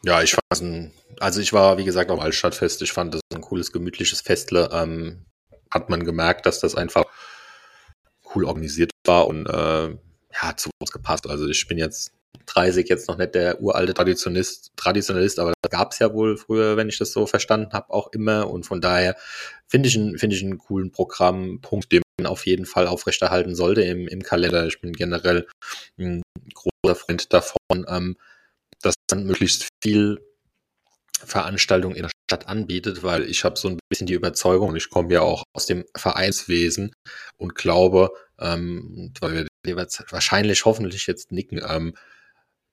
Ja, 0.07 0.21
ich 0.21 0.35
fand 0.35 0.61
ein, 0.61 0.91
also 1.19 1.41
ich 1.41 1.51
war, 1.51 1.77
wie 1.77 1.83
gesagt, 1.83 2.09
am 2.11 2.21
Altstadtfest. 2.21 2.81
Ich 2.81 2.93
fand 2.93 3.13
das 3.13 3.19
ein 3.35 3.41
cooles, 3.41 3.73
gemütliches 3.73 4.21
Festle. 4.21 4.69
Ähm, 4.71 5.25
hat 5.69 5.89
man 5.89 6.05
gemerkt, 6.05 6.45
dass 6.45 6.61
das 6.61 6.75
einfach 6.75 7.03
cool 8.33 8.45
organisiert 8.45 8.91
war 9.05 9.27
und 9.27 9.47
äh, 9.47 9.89
ja, 9.89 10.55
zu 10.55 10.69
uns 10.79 10.93
gepasst. 10.93 11.29
Also 11.29 11.45
ich 11.49 11.67
bin 11.67 11.77
jetzt 11.77 12.13
30, 12.45 12.87
jetzt 12.87 13.09
noch 13.09 13.17
nicht 13.17 13.35
der 13.35 13.61
uralte 13.61 13.93
Traditionist, 13.93 14.71
Traditionalist, 14.77 15.39
aber 15.39 15.51
das 15.61 15.71
gab 15.71 15.91
es 15.91 15.99
ja 15.99 16.13
wohl 16.13 16.37
früher, 16.37 16.77
wenn 16.77 16.87
ich 16.87 16.97
das 16.97 17.11
so 17.11 17.27
verstanden 17.27 17.73
habe, 17.73 17.89
auch 17.89 18.13
immer. 18.13 18.49
Und 18.49 18.65
von 18.65 18.79
daher 18.79 19.17
finde 19.67 19.89
ich, 19.89 19.97
ein, 19.97 20.17
finde 20.17 20.37
ich 20.37 20.41
einen 20.41 20.57
coolen 20.57 20.89
Programmpunkt, 20.89 21.91
den 21.91 22.01
man 22.17 22.27
auf 22.27 22.45
jeden 22.45 22.65
Fall 22.65 22.87
aufrechterhalten 22.87 23.55
sollte 23.55 23.81
im, 23.81 24.07
im 24.07 24.23
Kalender. 24.23 24.67
Ich 24.67 24.79
bin 24.79 24.93
generell 24.93 25.49
ein 25.99 26.21
großer 26.53 26.95
Freund 26.95 27.33
davon, 27.33 27.85
ähm, 27.89 28.15
dass 28.81 28.95
man 29.11 29.25
möglichst 29.25 29.67
viel 29.83 30.19
Veranstaltung 31.19 31.95
in 31.95 32.03
der 32.03 32.11
Stadt 32.29 32.47
anbietet, 32.47 33.03
weil 33.03 33.23
ich 33.23 33.43
habe 33.43 33.57
so 33.57 33.69
ein 33.69 33.79
bisschen 33.89 34.07
die 34.07 34.13
Überzeugung, 34.13 34.75
ich 34.75 34.89
komme 34.89 35.13
ja 35.13 35.21
auch 35.21 35.43
aus 35.53 35.65
dem 35.65 35.85
Vereinswesen 35.95 36.93
und 37.37 37.55
glaube, 37.55 38.11
ähm, 38.39 39.13
weil 39.19 39.47
wir 39.63 39.75
wahrscheinlich 39.75 40.65
hoffentlich 40.65 41.07
jetzt 41.07 41.31
nicken, 41.31 41.61
ähm, 41.67 41.95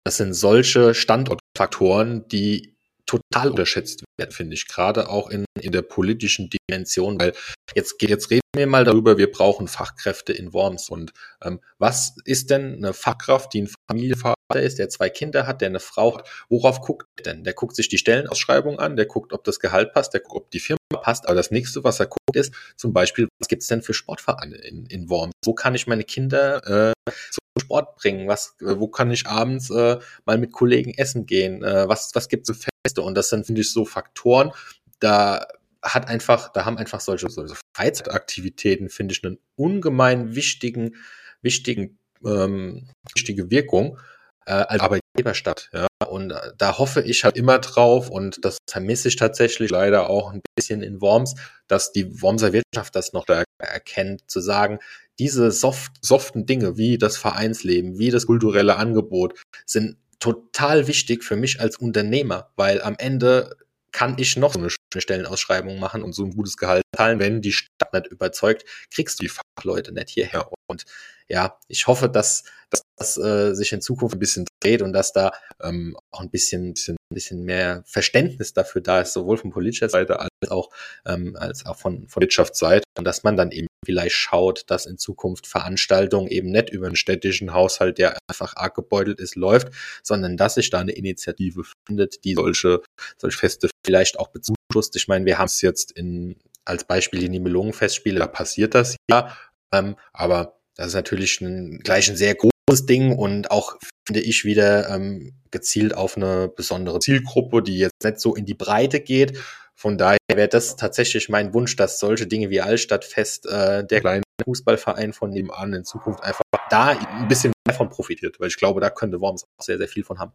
das 0.04 0.18
sind 0.18 0.34
solche 0.34 0.94
Standortfaktoren, 0.94 2.28
die 2.28 2.77
total 3.08 3.50
unterschätzt 3.50 4.04
werden, 4.18 4.30
finde 4.30 4.54
ich, 4.54 4.68
gerade 4.68 5.08
auch 5.08 5.30
in, 5.30 5.44
in 5.60 5.72
der 5.72 5.82
politischen 5.82 6.50
Dimension, 6.50 7.18
weil 7.18 7.32
jetzt, 7.74 8.00
jetzt 8.02 8.30
reden 8.30 8.42
wir 8.54 8.66
mal 8.66 8.84
darüber, 8.84 9.18
wir 9.18 9.32
brauchen 9.32 9.66
Fachkräfte 9.66 10.32
in 10.32 10.52
Worms 10.52 10.90
und 10.90 11.12
ähm, 11.42 11.60
was 11.78 12.16
ist 12.24 12.50
denn 12.50 12.76
eine 12.76 12.92
Fachkraft, 12.92 13.52
die 13.54 13.62
ein 13.62 13.70
Familienvater 13.90 14.36
ist, 14.54 14.78
der 14.78 14.90
zwei 14.90 15.08
Kinder 15.08 15.46
hat, 15.46 15.60
der 15.62 15.68
eine 15.68 15.80
Frau 15.80 16.18
hat, 16.18 16.28
worauf 16.48 16.80
guckt 16.82 17.06
er 17.16 17.22
denn? 17.24 17.44
Der 17.44 17.54
guckt 17.54 17.76
sich 17.76 17.88
die 17.88 17.98
Stellenausschreibung 17.98 18.78
an, 18.78 18.96
der 18.96 19.06
guckt, 19.06 19.32
ob 19.32 19.44
das 19.44 19.58
Gehalt 19.58 19.92
passt, 19.92 20.12
der 20.12 20.20
guckt, 20.20 20.36
ob 20.36 20.50
die 20.50 20.60
Firma 20.60 20.78
passt, 21.02 21.26
aber 21.26 21.34
das 21.34 21.50
nächste, 21.50 21.84
was 21.84 22.00
er 22.00 22.06
guckt, 22.06 22.36
ist 22.36 22.52
zum 22.76 22.92
Beispiel, 22.92 23.28
was 23.40 23.48
gibt 23.48 23.62
es 23.62 23.68
denn 23.68 23.82
für 23.82 23.94
Sportvereine 23.94 24.56
in, 24.56 24.86
in 24.86 25.08
Worms? 25.08 25.32
Wo 25.44 25.54
kann 25.54 25.74
ich 25.74 25.86
meine 25.86 26.04
Kinder 26.04 26.92
äh, 27.00 27.10
zum 27.30 27.62
Sport 27.62 27.96
bringen? 27.96 28.28
Was, 28.28 28.54
äh, 28.60 28.78
wo 28.78 28.88
kann 28.88 29.10
ich 29.10 29.26
abends 29.26 29.70
äh, 29.70 29.98
mal 30.26 30.36
mit 30.36 30.52
Kollegen 30.52 30.92
essen 30.94 31.24
gehen? 31.24 31.62
Äh, 31.62 31.88
was, 31.88 32.10
was 32.14 32.28
gibt 32.28 32.48
es 32.48 32.58
für 32.58 32.70
Feste? 32.88 33.02
Und 33.02 33.14
das 33.14 33.28
sind, 33.28 33.46
finde 33.46 33.60
ich, 33.60 33.72
so 33.72 33.84
Faktoren, 33.84 34.52
da 35.00 35.46
hat 35.82 36.08
einfach, 36.08 36.52
da 36.52 36.64
haben 36.64 36.78
einfach 36.78 37.00
solche, 37.00 37.28
solche 37.30 37.54
Freizeitaktivitäten, 37.76 38.88
finde 38.88 39.12
ich, 39.12 39.24
einen 39.24 39.38
ungemein 39.56 40.34
wichtigen, 40.34 40.96
wichtigen, 41.42 41.98
ähm, 42.24 42.88
wichtige 43.14 43.50
Wirkung 43.50 43.98
äh, 44.46 44.52
als 44.52 44.80
Arbeitgeberstadt. 44.80 45.70
Ja? 45.72 45.86
Und 46.08 46.32
äh, 46.32 46.52
da 46.56 46.78
hoffe 46.78 47.02
ich 47.02 47.22
halt 47.22 47.36
immer 47.36 47.58
drauf 47.58 48.10
und 48.10 48.44
das 48.44 48.58
vermisse 48.68 49.08
ich 49.08 49.16
tatsächlich 49.16 49.70
leider 49.70 50.10
auch 50.10 50.32
ein 50.32 50.40
bisschen 50.56 50.82
in 50.82 51.00
Worms, 51.00 51.36
dass 51.68 51.92
die 51.92 52.20
Wormser 52.22 52.52
Wirtschaft 52.52 52.96
das 52.96 53.12
noch 53.12 53.24
da 53.24 53.44
erkennt, 53.58 54.28
zu 54.28 54.40
sagen, 54.40 54.78
diese 55.20 55.50
soft, 55.52 55.92
soften 56.00 56.46
Dinge 56.46 56.76
wie 56.76 56.98
das 56.98 57.16
Vereinsleben, 57.16 57.98
wie 57.98 58.10
das 58.10 58.26
kulturelle 58.26 58.76
Angebot 58.76 59.34
sind 59.66 59.96
total 60.18 60.86
wichtig 60.86 61.24
für 61.24 61.36
mich 61.36 61.60
als 61.60 61.76
Unternehmer, 61.76 62.50
weil 62.56 62.82
am 62.82 62.96
Ende 62.98 63.56
kann 63.92 64.16
ich 64.18 64.36
noch 64.36 64.52
so 64.52 64.60
eine 64.60 64.70
Stellenausschreibung 64.70 65.78
machen 65.78 66.02
und 66.02 66.12
so 66.12 66.24
ein 66.24 66.36
gutes 66.36 66.56
Gehalt 66.56 66.82
zahlen. 66.94 67.18
Wenn 67.18 67.40
die 67.40 67.52
Stadt 67.52 67.92
nicht 67.92 68.06
überzeugt, 68.06 68.64
kriegst 68.92 69.18
du 69.18 69.24
die 69.24 69.30
Fachleute 69.30 69.92
nicht 69.92 70.10
hierher. 70.10 70.50
Und 70.66 70.84
ja, 71.28 71.58
ich 71.68 71.86
hoffe, 71.86 72.08
dass, 72.08 72.44
dass 72.70 72.82
das 72.96 73.16
äh, 73.16 73.54
sich 73.54 73.72
in 73.72 73.80
Zukunft 73.80 74.14
ein 74.14 74.18
bisschen 74.18 74.46
dreht 74.60 74.82
und 74.82 74.92
dass 74.92 75.12
da 75.12 75.32
ähm, 75.62 75.96
auch 76.10 76.20
ein 76.20 76.30
bisschen, 76.30 76.74
bisschen, 76.74 76.96
bisschen 77.10 77.44
mehr 77.44 77.82
Verständnis 77.86 78.52
dafür 78.52 78.82
da 78.82 79.00
ist, 79.00 79.12
sowohl 79.12 79.38
von 79.38 79.50
politischer 79.50 79.88
Seite 79.88 80.20
als 80.20 80.50
auch, 80.50 80.70
ähm, 81.06 81.36
als 81.36 81.64
auch 81.66 81.76
von, 81.76 82.08
von 82.08 82.20
Wirtschaftsseite 82.20 82.84
und 82.96 83.04
dass 83.04 83.22
man 83.24 83.36
dann 83.36 83.52
eben 83.52 83.67
vielleicht 83.84 84.16
schaut, 84.16 84.64
dass 84.68 84.86
in 84.86 84.98
Zukunft 84.98 85.46
Veranstaltungen 85.46 86.28
eben 86.28 86.50
nicht 86.50 86.70
über 86.70 86.86
einen 86.86 86.96
städtischen 86.96 87.52
Haushalt, 87.52 87.98
der 87.98 88.18
einfach 88.28 88.56
arg 88.56 88.74
gebeutelt 88.74 89.20
ist, 89.20 89.36
läuft, 89.36 89.68
sondern 90.02 90.36
dass 90.36 90.54
sich 90.54 90.70
da 90.70 90.80
eine 90.80 90.92
Initiative 90.92 91.62
findet, 91.86 92.24
die 92.24 92.34
solche, 92.34 92.82
solche 93.16 93.38
Feste 93.38 93.68
vielleicht 93.84 94.18
auch 94.18 94.28
bezuschusst. 94.28 94.96
Ich 94.96 95.08
meine, 95.08 95.24
wir 95.24 95.38
haben 95.38 95.46
es 95.46 95.60
jetzt 95.60 95.92
in, 95.92 96.36
als 96.64 96.84
Beispiel 96.84 97.20
die 97.20 97.28
Nibelungenfestspiele, 97.28 98.18
da 98.18 98.26
passiert 98.26 98.74
das 98.74 98.96
ja, 99.10 99.36
ähm, 99.72 99.96
aber 100.12 100.58
das 100.76 100.88
ist 100.88 100.94
natürlich 100.94 101.40
ein, 101.40 101.80
gleich 101.80 102.08
ein 102.08 102.16
sehr 102.16 102.34
großes 102.34 102.86
Ding 102.86 103.16
und 103.16 103.50
auch, 103.50 103.76
finde 104.06 104.20
ich, 104.20 104.44
wieder 104.44 104.88
ähm, 104.90 105.34
gezielt 105.50 105.94
auf 105.94 106.16
eine 106.16 106.48
besondere 106.48 107.00
Zielgruppe, 107.00 107.62
die 107.62 107.78
jetzt 107.78 108.04
nicht 108.04 108.20
so 108.20 108.34
in 108.34 108.46
die 108.46 108.54
Breite 108.54 109.00
geht. 109.00 109.38
Von 109.78 109.96
daher 109.96 110.18
wäre 110.34 110.48
das 110.48 110.74
tatsächlich 110.74 111.28
mein 111.28 111.54
Wunsch, 111.54 111.76
dass 111.76 112.00
solche 112.00 112.26
Dinge 112.26 112.50
wie 112.50 112.60
Altstadtfest, 112.60 113.46
äh, 113.46 113.86
der 113.86 114.00
kleine 114.00 114.24
Fußballverein 114.44 115.12
von 115.12 115.30
nebenan 115.30 115.72
in 115.72 115.84
Zukunft 115.84 116.20
einfach 116.24 116.42
da 116.68 116.98
ein 116.98 117.28
bisschen 117.28 117.52
mehr 117.64 117.76
von 117.76 117.88
profitiert, 117.88 118.40
weil 118.40 118.48
ich 118.48 118.56
glaube, 118.56 118.80
da 118.80 118.90
könnte 118.90 119.20
Worms 119.20 119.44
auch 119.44 119.62
sehr, 119.62 119.78
sehr 119.78 119.86
viel 119.86 120.02
von 120.02 120.18
haben. 120.18 120.32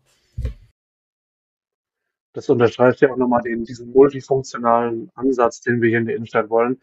Das 2.32 2.48
unterstreicht 2.48 3.02
ja 3.02 3.12
auch 3.12 3.18
nochmal 3.18 3.42
den, 3.42 3.66
diesen 3.66 3.92
multifunktionalen 3.92 5.12
Ansatz, 5.14 5.60
den 5.60 5.82
wir 5.82 5.90
hier 5.90 5.98
in 5.98 6.06
der 6.06 6.16
Innenstadt 6.16 6.50
wollen, 6.50 6.82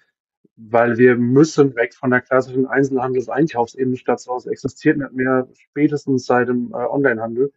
weil 0.57 0.99
wir 0.99 1.17
müssen 1.17 1.75
weg 1.77 1.95
von 1.95 2.11
der 2.11 2.21
klassischen 2.21 2.67
Einzelhandels-Einkaufsinnenstadt. 2.67 4.21
So 4.21 4.39
existiert 4.51 4.99
nicht 4.99 5.13
mehr 5.15 5.49
spätestens 5.55 6.27
seit 6.27 6.49
dem 6.49 6.75
äh, 6.75 6.77
Onlinehandel. 6.77 7.55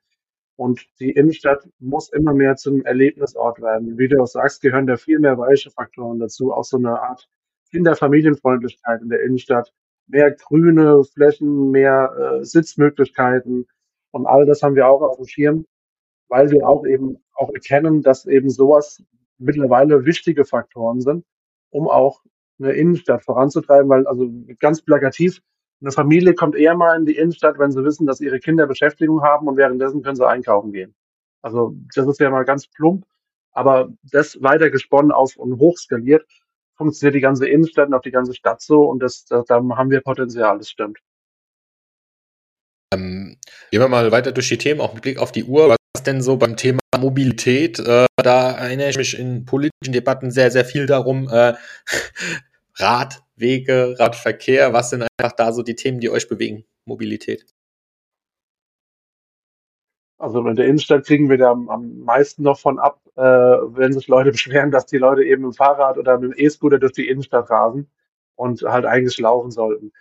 Und 0.63 0.85
die 0.99 1.11
Innenstadt 1.11 1.67
muss 1.79 2.11
immer 2.13 2.33
mehr 2.33 2.55
zum 2.55 2.85
Erlebnisort 2.85 3.61
werden. 3.61 3.97
Wie 3.97 4.07
du 4.07 4.21
auch 4.21 4.27
sagst, 4.27 4.61
gehören 4.61 4.87
da 4.87 4.97
viel 4.97 5.19
mehr 5.19 5.37
weiche 5.37 5.71
Faktoren 5.71 6.19
dazu. 6.19 6.53
Auch 6.53 6.63
so 6.63 6.77
eine 6.77 7.01
Art 7.01 7.27
Kinderfamilienfreundlichkeit 7.71 9.01
in 9.01 9.09
der 9.09 9.23
Innenstadt. 9.23 9.73
Mehr 10.07 10.31
grüne 10.31 11.03
Flächen, 11.03 11.71
mehr 11.71 12.13
äh, 12.17 12.43
Sitzmöglichkeiten. 12.45 13.65
Und 14.11 14.25
all 14.25 14.45
das 14.45 14.63
haben 14.63 14.75
wir 14.75 14.87
auch 14.87 15.01
auf 15.01 15.17
dem 15.17 15.27
Schirm 15.27 15.65
weil 16.33 16.49
wir 16.49 16.67
auch 16.67 16.83
eben 16.87 17.23
auch 17.35 17.51
erkennen, 17.53 18.01
dass 18.01 18.25
eben 18.25 18.49
sowas 18.49 19.03
mittlerweile 19.37 20.05
wichtige 20.05 20.45
Faktoren 20.45 20.99
sind, 20.99 21.23
um 21.69 21.87
auch 21.87 22.23
eine 22.59 22.71
Innenstadt 22.71 23.23
voranzutreiben, 23.23 23.87
weil 23.87 24.07
also 24.07 24.27
ganz 24.59 24.81
plakativ, 24.81 25.41
eine 25.83 25.91
Familie 25.91 26.33
kommt 26.33 26.55
eher 26.55 26.75
mal 26.75 26.97
in 26.97 27.05
die 27.05 27.17
Innenstadt, 27.17 27.59
wenn 27.59 27.71
sie 27.71 27.83
wissen, 27.83 28.07
dass 28.07 28.21
ihre 28.21 28.39
Kinder 28.39 28.65
Beschäftigung 28.67 29.21
haben 29.21 29.47
und 29.47 29.57
währenddessen 29.57 30.01
können 30.01 30.15
sie 30.15 30.27
einkaufen 30.27 30.71
gehen. 30.71 30.95
Also 31.41 31.75
das 31.93 32.07
ist 32.07 32.19
ja 32.21 32.29
mal 32.29 32.45
ganz 32.45 32.67
plump, 32.67 33.05
aber 33.51 33.89
das 34.03 34.41
weiter 34.41 34.69
gesponnen 34.69 35.11
auf 35.11 35.35
und 35.35 35.59
hochskaliert, 35.59 36.25
funktioniert 36.75 37.15
die 37.15 37.21
ganze 37.21 37.47
Innenstadt 37.47 37.87
und 37.87 37.93
auch 37.93 38.01
die 38.01 38.11
ganze 38.11 38.33
Stadt 38.33 38.61
so 38.61 38.85
und 38.85 39.03
das, 39.03 39.25
da, 39.25 39.43
da 39.45 39.55
haben 39.55 39.91
wir 39.91 39.99
Potenzial, 40.01 40.57
das 40.57 40.69
stimmt. 40.69 40.99
Ähm, 42.93 43.37
gehen 43.69 43.81
wir 43.81 43.89
mal 43.89 44.11
weiter 44.11 44.31
durch 44.31 44.47
die 44.47 44.57
Themen, 44.57 44.79
auch 44.79 44.93
mit 44.93 45.03
Blick 45.03 45.19
auf 45.19 45.33
die 45.33 45.43
Uhr. 45.43 45.69
Was 45.69 46.03
denn 46.03 46.21
so 46.21 46.37
beim 46.37 46.55
Thema 46.55 46.79
Mobilität? 46.97 47.79
Äh, 47.79 48.05
da 48.15 48.51
erinnere 48.51 48.89
ich 48.89 48.97
mich 48.97 49.19
in 49.19 49.45
politischen 49.45 49.91
Debatten 49.91 50.31
sehr, 50.31 50.49
sehr 50.49 50.63
viel 50.63 50.85
darum. 50.85 51.27
Äh, 51.29 51.55
Radwege, 53.35 53.95
Radverkehr, 53.97 54.73
was 54.73 54.91
sind 54.91 55.07
einfach 55.17 55.35
da 55.35 55.51
so 55.51 55.63
die 55.63 55.75
Themen, 55.75 55.99
die 55.99 56.09
euch 56.09 56.27
bewegen? 56.27 56.65
Mobilität. 56.85 57.45
Also 60.19 60.45
in 60.47 60.55
der 60.55 60.67
Innenstadt 60.67 61.05
kriegen 61.05 61.29
wir 61.29 61.37
da 61.37 61.51
am, 61.51 61.99
meisten 62.03 62.43
noch 62.43 62.59
von 62.59 62.79
ab, 62.79 63.01
äh, 63.15 63.21
wenn 63.21 63.91
sich 63.91 64.07
Leute 64.07 64.31
beschweren, 64.31 64.71
dass 64.71 64.85
die 64.85 64.97
Leute 64.97 65.23
eben 65.23 65.43
dem 65.43 65.53
Fahrrad 65.53 65.97
oder 65.97 66.19
mit 66.19 66.31
dem 66.31 66.45
E-Scooter 66.45 66.79
durch 66.79 66.93
die 66.93 67.07
Innenstadt 67.07 67.49
rasen 67.49 67.89
und 68.35 68.61
halt 68.61 68.85
eigentlich 68.85 69.17
laufen 69.19 69.51
sollten. 69.51 69.91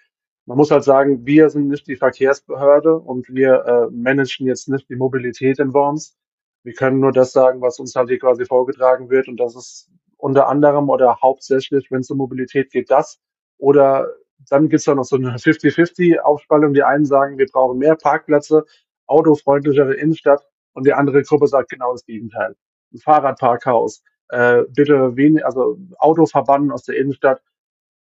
Man 0.44 0.58
muss 0.58 0.70
halt 0.70 0.84
sagen, 0.84 1.24
wir 1.24 1.50
sind 1.50 1.68
nicht 1.68 1.86
die 1.86 1.96
Verkehrsbehörde 1.96 2.96
und 2.96 3.28
wir 3.28 3.64
äh, 3.64 3.90
managen 3.90 4.46
jetzt 4.46 4.68
nicht 4.68 4.88
die 4.88 4.96
Mobilität 4.96 5.58
in 5.58 5.72
Worms. 5.72 6.16
Wir 6.64 6.74
können 6.74 7.00
nur 7.00 7.12
das 7.12 7.32
sagen, 7.32 7.60
was 7.60 7.78
uns 7.78 7.94
halt 7.94 8.08
hier 8.08 8.18
quasi 8.18 8.44
vorgetragen 8.44 9.08
wird 9.08 9.28
und 9.28 9.38
das 9.38 9.56
ist 9.56 9.90
unter 10.22 10.48
anderem 10.48 10.88
oder 10.88 11.18
hauptsächlich, 11.20 11.90
wenn 11.90 12.00
es 12.00 12.10
um 12.10 12.18
Mobilität 12.18 12.70
geht, 12.70 12.92
das. 12.92 13.20
Oder 13.58 14.08
dann 14.48 14.68
gibt 14.68 14.78
es 14.78 14.84
da 14.84 14.94
noch 14.94 15.04
so 15.04 15.16
eine 15.16 15.34
50-50-Aufspaltung. 15.34 16.74
Die 16.74 16.84
einen 16.84 17.04
sagen, 17.04 17.38
wir 17.38 17.46
brauchen 17.46 17.78
mehr 17.78 17.96
Parkplätze, 17.96 18.64
autofreundlichere 19.08 19.94
Innenstadt 19.94 20.46
und 20.74 20.86
die 20.86 20.92
andere 20.92 21.24
Gruppe 21.24 21.48
sagt 21.48 21.70
genau 21.70 21.90
das 21.90 22.04
Gegenteil. 22.04 22.54
ein 22.94 22.98
Fahrradparkhaus, 22.98 24.04
äh, 24.28 24.62
bitte 24.68 25.16
wenig, 25.16 25.44
also 25.44 25.76
Auto 25.98 26.24
verbannen 26.26 26.70
aus 26.70 26.84
der 26.84 26.98
Innenstadt. 26.98 27.42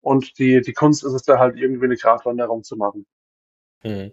Und 0.02 0.38
die, 0.38 0.60
die 0.60 0.74
Kunst 0.74 1.04
ist 1.04 1.14
es 1.14 1.22
da 1.22 1.38
halt 1.38 1.56
irgendwie 1.56 1.86
eine 1.86 1.96
Gratwanderung 1.96 2.62
zu 2.62 2.76
machen. 2.76 3.06
Hm. 3.84 4.12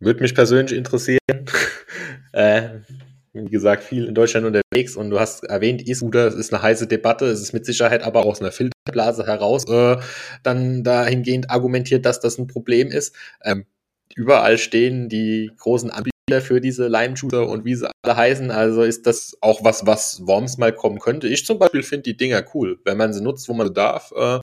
Würde 0.00 0.22
mich 0.22 0.34
persönlich 0.34 0.76
interessieren. 0.76 1.20
äh, 2.32 2.80
wie 3.44 3.50
gesagt, 3.50 3.84
viel 3.84 4.06
in 4.06 4.14
Deutschland 4.14 4.46
unterwegs 4.46 4.96
und 4.96 5.10
du 5.10 5.20
hast 5.20 5.44
erwähnt, 5.44 5.86
E-Scooter 5.86 6.28
ist 6.28 6.52
eine 6.52 6.62
heiße 6.62 6.86
Debatte, 6.86 7.26
es 7.26 7.40
ist 7.40 7.52
mit 7.52 7.66
Sicherheit 7.66 8.02
aber 8.02 8.24
aus 8.24 8.40
einer 8.40 8.52
Filterblase 8.52 9.26
heraus 9.26 9.68
äh, 9.68 9.96
dann 10.42 10.82
dahingehend 10.82 11.50
argumentiert, 11.50 12.06
dass 12.06 12.20
das 12.20 12.38
ein 12.38 12.46
Problem 12.46 12.88
ist. 12.88 13.14
Ähm, 13.44 13.66
überall 14.14 14.58
stehen 14.58 15.08
die 15.08 15.50
großen 15.58 15.90
Anbieter 15.90 16.40
für 16.40 16.60
diese 16.60 16.88
Lime-Shooter 16.88 17.48
und 17.48 17.64
wie 17.64 17.74
sie 17.74 17.88
alle 18.02 18.16
heißen. 18.16 18.50
Also 18.50 18.82
ist 18.82 19.06
das 19.06 19.36
auch 19.40 19.62
was, 19.62 19.86
was 19.86 20.26
Worms 20.26 20.58
mal 20.58 20.72
kommen 20.72 20.98
könnte. 20.98 21.28
Ich 21.28 21.46
zum 21.46 21.58
Beispiel 21.58 21.82
finde 21.82 22.04
die 22.04 22.16
Dinger 22.16 22.44
cool. 22.54 22.78
Wenn 22.84 22.96
man 22.96 23.12
sie 23.12 23.22
nutzt, 23.22 23.48
wo 23.48 23.54
man 23.54 23.72
darf, 23.72 24.12
äh, 24.16 24.40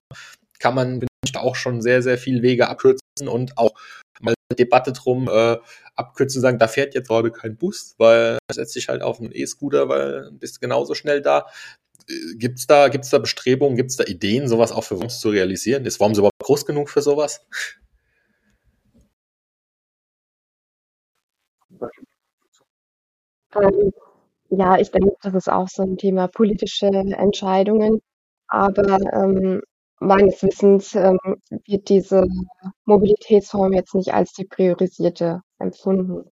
kann 0.59 0.75
man 0.75 1.05
auch 1.35 1.55
schon 1.55 1.81
sehr, 1.81 2.01
sehr 2.01 2.17
viel 2.17 2.41
Wege 2.41 2.69
abkürzen 2.69 3.27
und 3.27 3.57
auch 3.57 3.73
Debatte 4.55 4.93
drum 4.93 5.29
äh, 5.29 5.57
abkürzen, 5.95 6.41
sagen, 6.41 6.59
da 6.59 6.67
fährt 6.67 6.95
jetzt 6.95 7.07
gerade 7.07 7.31
kein 7.31 7.57
Bus, 7.57 7.95
weil 7.97 8.37
setzt 8.51 8.73
sich 8.73 8.89
halt 8.89 9.01
auf 9.01 9.19
einen 9.19 9.31
E-Scooter, 9.33 9.89
weil 9.89 10.31
bist 10.33 10.61
genauso 10.61 10.95
schnell 10.95 11.21
da. 11.21 11.47
Äh, 12.09 12.35
gibt's 12.37 12.67
da, 12.67 12.89
gibt's 12.89 13.09
da 13.09 13.19
Bestrebungen, 13.19 13.77
gibt's 13.77 13.97
da 13.97 14.03
Ideen, 14.05 14.47
sowas 14.47 14.71
auch 14.71 14.83
für 14.83 14.99
Worms 14.99 15.19
zu 15.19 15.29
realisieren? 15.29 15.85
Ist 15.85 15.99
Worms 15.99 16.17
überhaupt 16.17 16.39
groß 16.39 16.65
genug 16.65 16.89
für 16.89 17.01
sowas? 17.01 17.45
Ähm, 23.55 23.91
ja, 24.49 24.77
ich 24.77 24.91
denke, 24.91 25.15
das 25.21 25.33
ist 25.33 25.49
auch 25.49 25.67
so 25.67 25.83
ein 25.83 25.97
Thema 25.97 26.27
politische 26.27 26.87
Entscheidungen. 26.87 28.01
Aber 28.47 28.97
ähm, 29.13 29.61
meines 30.07 30.41
Wissens 30.43 30.95
ähm, 30.95 31.19
wird 31.67 31.89
diese 31.89 32.25
Mobilitätsform 32.85 33.73
jetzt 33.73 33.95
nicht 33.95 34.13
als 34.13 34.33
die 34.33 34.45
priorisierte 34.45 35.41
empfunden. 35.59 36.29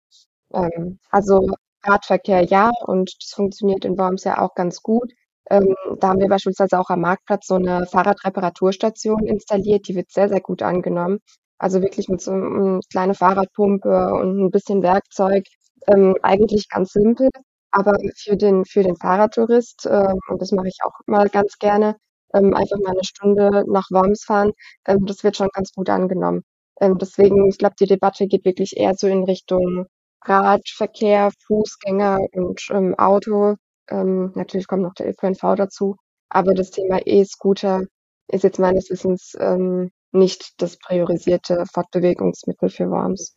Ähm, 0.54 1.00
also 1.12 1.48
Radverkehr 1.84 2.44
ja, 2.44 2.72
und 2.86 3.12
das 3.22 3.32
funktioniert 3.32 3.86
in 3.86 3.98
Worms 3.98 4.24
ja 4.24 4.42
auch 4.42 4.56
ganz 4.56 4.82
gut. 4.82 5.12
Ähm, 5.50 5.76
da 6.00 6.10
haben 6.10 6.20
wir 6.20 6.28
beispielsweise 6.30 6.80
auch 6.80 6.90
am 6.90 7.02
Marktplatz 7.02 7.48
so 7.48 7.56
eine 7.56 7.86
Fahrradreparaturstation 7.86 9.28
installiert, 9.28 9.88
die 9.88 9.96
wird 9.96 10.12
sehr, 10.12 10.30
sehr 10.30 10.42
gut 10.42 10.62
angenommen. 10.64 11.20
Also 11.60 11.82
wirklich 11.82 12.10
mit 12.10 12.22
so 12.22 12.32
einer 12.32 12.80
kleinen 12.92 13.14
Fahrradpumpe 13.16 14.14
und 14.14 14.46
ein 14.46 14.52
bisschen 14.52 14.82
Werkzeug 14.84 15.46
ähm, 15.88 16.16
eigentlich 16.24 16.68
ganz 16.70 16.92
simpel, 16.94 17.30
aber 17.72 17.94
für 18.18 18.38
den, 18.38 18.66
für 18.66 18.84
den 18.84 18.96
Fahrradtourist, 18.98 19.88
ähm, 19.90 20.20
und 20.30 20.42
das 20.42 20.52
mache 20.52 20.68
ich 20.68 20.78
auch 20.84 20.94
mal 21.06 21.30
ganz 21.30 21.58
gerne, 21.60 21.96
ähm, 22.36 22.54
einfach 22.54 22.78
mal 22.84 22.92
eine 22.92 23.04
Stunde 23.04 23.64
nach 23.68 23.90
Worms 23.92 24.24
fahren, 24.24 24.52
ähm, 24.86 25.06
das 25.06 25.24
wird 25.24 25.38
schon 25.38 25.50
ganz 25.54 25.72
gut 25.74 25.90
angenommen. 25.90 26.44
Ähm, 26.82 26.98
deswegen, 26.98 27.48
ich 27.50 27.58
glaube, 27.58 27.76
die 27.80 27.88
Debatte 27.88 28.28
geht 28.28 28.46
wirklich 28.46 28.78
eher 28.78 28.94
so 28.96 29.08
in 29.08 29.24
Richtung 29.24 29.86
Radverkehr, 30.24 31.32
Fußgänger 31.48 32.20
und 32.34 32.68
ähm, 32.72 32.96
Auto. 32.96 33.56
Ähm, 33.90 34.32
natürlich 34.36 34.68
kommt 34.68 34.84
noch 34.84 34.96
der 34.96 35.10
ÖPNV 35.10 35.56
dazu, 35.56 35.96
aber 36.30 36.54
das 36.54 36.72
Thema 36.72 37.00
E-Scooter 37.06 37.84
ist 38.28 38.44
jetzt 38.44 38.60
meines 38.60 38.90
Wissens 38.90 39.36
ähm, 39.40 39.92
nicht 40.12 40.62
das 40.62 40.78
priorisierte 40.78 41.64
Fortbewegungsmittel 41.72 42.70
für 42.70 42.90
Worms. 42.90 43.36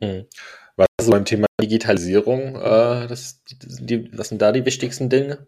Hm. 0.00 0.26
Was 0.76 0.86
ist 1.00 1.10
beim 1.10 1.24
Thema 1.24 1.46
Digitalisierung? 1.60 2.56
Äh, 2.56 3.06
das, 3.08 3.40
die, 3.46 4.16
was 4.16 4.28
sind 4.28 4.42
da 4.42 4.52
die 4.52 4.64
wichtigsten 4.64 5.08
Dinge? 5.08 5.46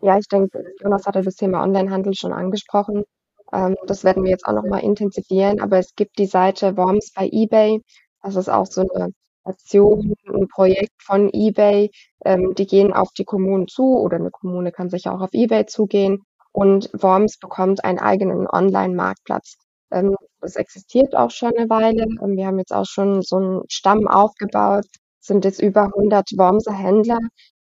Ja, 0.00 0.18
ich 0.18 0.28
denke, 0.28 0.64
Jonas 0.80 1.06
hatte 1.06 1.22
das 1.22 1.36
Thema 1.36 1.62
Onlinehandel 1.62 2.14
schon 2.14 2.32
angesprochen. 2.32 3.04
Ähm, 3.52 3.76
das 3.86 4.04
werden 4.04 4.24
wir 4.24 4.30
jetzt 4.30 4.46
auch 4.46 4.52
nochmal 4.54 4.82
intensivieren, 4.82 5.60
aber 5.60 5.78
es 5.78 5.94
gibt 5.94 6.18
die 6.18 6.26
Seite 6.26 6.76
Worms 6.76 7.12
bei 7.14 7.28
eBay. 7.30 7.82
Das 8.22 8.36
ist 8.36 8.48
auch 8.48 8.66
so 8.66 8.82
eine 8.88 9.12
Aktion, 9.44 10.14
ein 10.28 10.48
Projekt 10.48 11.02
von 11.02 11.30
eBay. 11.32 11.90
Ähm, 12.24 12.54
die 12.54 12.66
gehen 12.66 12.92
auf 12.92 13.10
die 13.12 13.24
Kommunen 13.24 13.68
zu 13.68 13.98
oder 13.98 14.16
eine 14.16 14.30
Kommune 14.30 14.72
kann 14.72 14.90
sich 14.90 15.08
auch 15.08 15.20
auf 15.20 15.30
eBay 15.32 15.66
zugehen 15.66 16.22
und 16.52 16.90
Worms 16.94 17.38
bekommt 17.38 17.84
einen 17.84 17.98
eigenen 17.98 18.46
Online-Marktplatz. 18.48 19.56
Ähm, 19.92 20.16
das 20.40 20.56
existiert 20.56 21.14
auch 21.14 21.30
schon 21.30 21.52
eine 21.56 21.70
Weile. 21.70 22.04
Ähm, 22.22 22.36
wir 22.36 22.46
haben 22.46 22.58
jetzt 22.58 22.72
auch 22.72 22.86
schon 22.86 23.22
so 23.22 23.36
einen 23.36 23.62
Stamm 23.68 24.08
aufgebaut, 24.08 24.86
sind 25.20 25.44
jetzt 25.44 25.60
über 25.62 25.84
100 25.84 26.30
Wormser 26.36 26.72
Händler, 26.72 27.18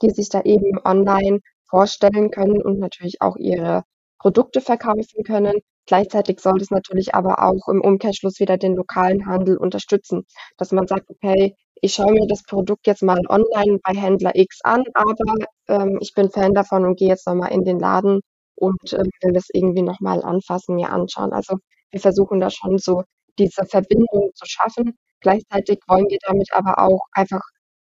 die 0.02 0.10
sich 0.10 0.28
da 0.28 0.42
eben 0.42 0.78
online 0.84 1.40
vorstellen 1.70 2.30
können 2.30 2.60
und 2.62 2.78
natürlich 2.78 3.20
auch 3.22 3.36
ihre 3.36 3.84
Produkte 4.18 4.60
verkaufen 4.60 5.24
können. 5.24 5.54
Gleichzeitig 5.86 6.40
soll 6.40 6.60
es 6.60 6.70
natürlich 6.70 7.14
aber 7.14 7.42
auch 7.42 7.68
im 7.68 7.80
Umkehrschluss 7.80 8.38
wieder 8.38 8.58
den 8.58 8.76
lokalen 8.76 9.26
Handel 9.26 9.56
unterstützen, 9.56 10.24
dass 10.58 10.72
man 10.72 10.86
sagt, 10.86 11.08
okay, 11.10 11.54
ich 11.82 11.94
schaue 11.94 12.12
mir 12.12 12.26
das 12.28 12.42
Produkt 12.42 12.86
jetzt 12.86 13.02
mal 13.02 13.20
online 13.28 13.78
bei 13.82 13.94
Händler 13.98 14.32
X 14.36 14.60
an, 14.62 14.84
aber 14.94 15.34
ähm, 15.68 15.98
ich 16.00 16.12
bin 16.14 16.30
Fan 16.30 16.52
davon 16.54 16.84
und 16.84 16.98
gehe 16.98 17.08
jetzt 17.08 17.26
nochmal 17.26 17.52
in 17.52 17.64
den 17.64 17.78
Laden 17.78 18.20
und 18.54 18.92
äh, 18.92 19.04
will 19.22 19.32
das 19.32 19.48
irgendwie 19.52 19.82
nochmal 19.82 20.22
anfassen, 20.22 20.76
mir 20.76 20.90
anschauen. 20.92 21.32
Also 21.32 21.56
wir 21.90 22.00
versuchen 22.00 22.40
da 22.40 22.50
schon 22.50 22.78
so 22.78 23.02
diese 23.38 23.64
Verbindung 23.64 24.30
zu 24.34 24.44
schaffen. 24.46 24.96
Gleichzeitig 25.20 25.78
wollen 25.88 26.06
wir 26.08 26.18
damit 26.26 26.48
aber 26.52 26.78
auch 26.78 27.00
einfach 27.12 27.42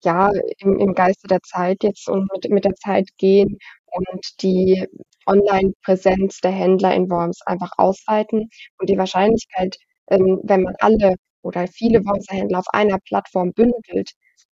ja 0.05 0.31
im, 0.59 0.79
im 0.79 0.95
Geiste 0.95 1.29
der 1.29 1.43
Zeit 1.43 1.83
jetzt 1.83 2.09
und 2.09 2.29
mit, 2.33 2.51
mit 2.51 2.65
der 2.65 2.75
Zeit 2.75 3.09
gehen 3.19 3.59
und 3.87 4.43
die 4.43 4.87
Online-Präsenz 5.27 6.41
der 6.41 6.51
Händler 6.53 6.95
in 6.95 7.11
Worms 7.11 7.43
einfach 7.47 7.73
ausweiten 7.77 8.49
und 8.79 8.91
die 8.91 8.99
Wahrscheinlichkeit, 8.99 9.77
ähm, 10.09 10.41
wenn 10.45 10.63
man 10.63 10.75
alle 10.81 11.15
oder 11.43 11.67
viele 11.69 12.05
Wormser 12.05 12.35
Händler 12.37 12.61
auf 12.61 12.69
einer 12.73 12.99
Plattform 12.99 13.53
bündelt 13.53 14.13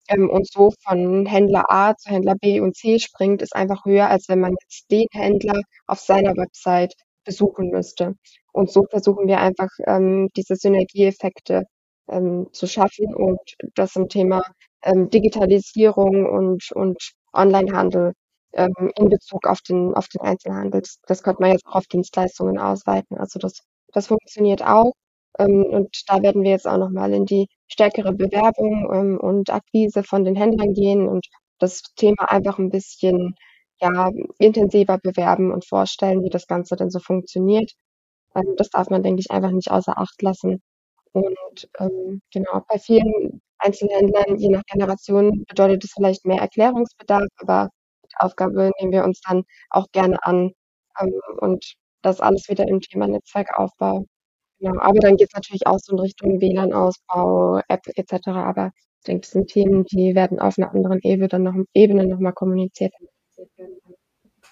ähm, 0.09 0.29
und 0.29 0.47
so 0.51 0.71
von 0.83 1.25
Händler 1.25 1.65
A 1.71 1.95
zu 1.95 2.11
Händler 2.11 2.35
B 2.35 2.59
und 2.59 2.75
C 2.75 2.99
springt, 2.99 3.41
ist 3.41 3.55
einfach 3.55 3.85
höher, 3.85 4.09
als 4.09 4.27
wenn 4.29 4.39
man 4.39 4.55
jetzt 4.61 4.91
den 4.91 5.07
Händler 5.11 5.61
auf 5.87 5.99
seiner 5.99 6.35
Website 6.35 6.93
besuchen 7.25 7.69
müsste. 7.69 8.15
Und 8.51 8.71
so 8.71 8.85
versuchen 8.89 9.27
wir 9.27 9.39
einfach, 9.39 9.69
ähm, 9.87 10.29
diese 10.35 10.55
Synergieeffekte 10.55 11.63
ähm, 12.09 12.47
zu 12.51 12.67
schaffen 12.67 13.13
und 13.15 13.39
das 13.75 13.95
im 13.95 14.09
Thema 14.09 14.41
ähm, 14.83 15.09
Digitalisierung 15.09 16.25
und, 16.25 16.71
und 16.73 17.13
Onlinehandel 17.33 18.13
ähm, 18.53 18.91
in 18.95 19.09
Bezug 19.09 19.47
auf 19.47 19.61
den, 19.61 19.93
auf 19.95 20.07
den 20.07 20.21
Einzelhandel. 20.21 20.81
Das, 20.81 20.99
das 21.07 21.23
könnte 21.23 21.41
man 21.41 21.51
jetzt 21.51 21.65
auch 21.67 21.75
auf 21.75 21.87
Dienstleistungen 21.87 22.57
ausweiten. 22.59 23.17
Also 23.17 23.39
das, 23.39 23.61
das 23.93 24.07
funktioniert 24.07 24.63
auch. 24.63 24.93
Ähm, 25.37 25.65
und 25.65 26.03
da 26.07 26.21
werden 26.21 26.43
wir 26.43 26.51
jetzt 26.51 26.67
auch 26.67 26.77
nochmal 26.77 27.13
in 27.13 27.25
die 27.25 27.47
stärkere 27.67 28.13
Bewerbung 28.13 28.89
ähm, 28.93 29.19
und 29.19 29.49
Akquise 29.51 30.03
von 30.03 30.23
den 30.25 30.35
Händlern 30.35 30.73
gehen 30.73 31.07
und 31.07 31.27
das 31.59 31.83
Thema 31.95 32.29
einfach 32.31 32.57
ein 32.59 32.69
bisschen 32.69 33.35
ja, 33.81 34.09
intensiver 34.39 34.97
bewerben 34.97 35.51
und 35.51 35.65
vorstellen, 35.65 36.23
wie 36.23 36.29
das 36.29 36.47
Ganze 36.47 36.75
denn 36.75 36.89
so 36.89 36.99
funktioniert. 36.99 37.71
Ähm, 38.35 38.55
das 38.57 38.69
darf 38.69 38.89
man, 38.89 39.03
denke 39.03 39.21
ich, 39.21 39.31
einfach 39.31 39.51
nicht 39.51 39.71
außer 39.71 39.97
Acht 39.97 40.21
lassen. 40.21 40.61
Und 41.13 41.69
ähm, 41.79 42.21
genau, 42.31 42.61
bei 42.67 42.79
vielen 42.79 43.41
Einzelhändlern, 43.59 44.37
je 44.37 44.49
nach 44.49 44.63
Generation, 44.67 45.43
bedeutet 45.47 45.83
es 45.83 45.91
vielleicht 45.93 46.25
mehr 46.25 46.41
Erklärungsbedarf, 46.41 47.27
aber 47.37 47.69
die 48.05 48.15
Aufgabe 48.19 48.71
nehmen 48.79 48.91
wir 48.91 49.03
uns 49.03 49.21
dann 49.21 49.43
auch 49.69 49.87
gerne 49.91 50.17
an. 50.23 50.51
Ähm, 50.99 51.13
und 51.39 51.75
das 52.01 52.21
alles 52.21 52.47
wieder 52.49 52.67
im 52.67 52.81
Thema 52.81 53.07
Netzwerkaufbau. 53.07 54.05
Genau, 54.59 54.79
aber 54.81 54.99
dann 54.99 55.17
geht 55.17 55.29
es 55.29 55.35
natürlich 55.35 55.67
auch 55.67 55.79
so 55.79 55.93
in 55.93 55.99
Richtung 55.99 56.41
WLAN-Ausbau, 56.41 57.61
App 57.69 57.87
etc. 57.95 58.27
Aber 58.27 58.71
ich 58.99 59.05
denke, 59.05 59.21
das 59.21 59.31
sind 59.31 59.47
Themen, 59.49 59.85
die 59.85 60.15
werden 60.15 60.39
auf 60.39 60.57
einer 60.57 60.71
anderen 60.71 60.99
Ebene 61.03 61.27
dann 61.29 61.43
noch, 61.43 61.55
Ebene 61.73 62.05
nochmal 62.05 62.33
kommuniziert. 62.33 62.93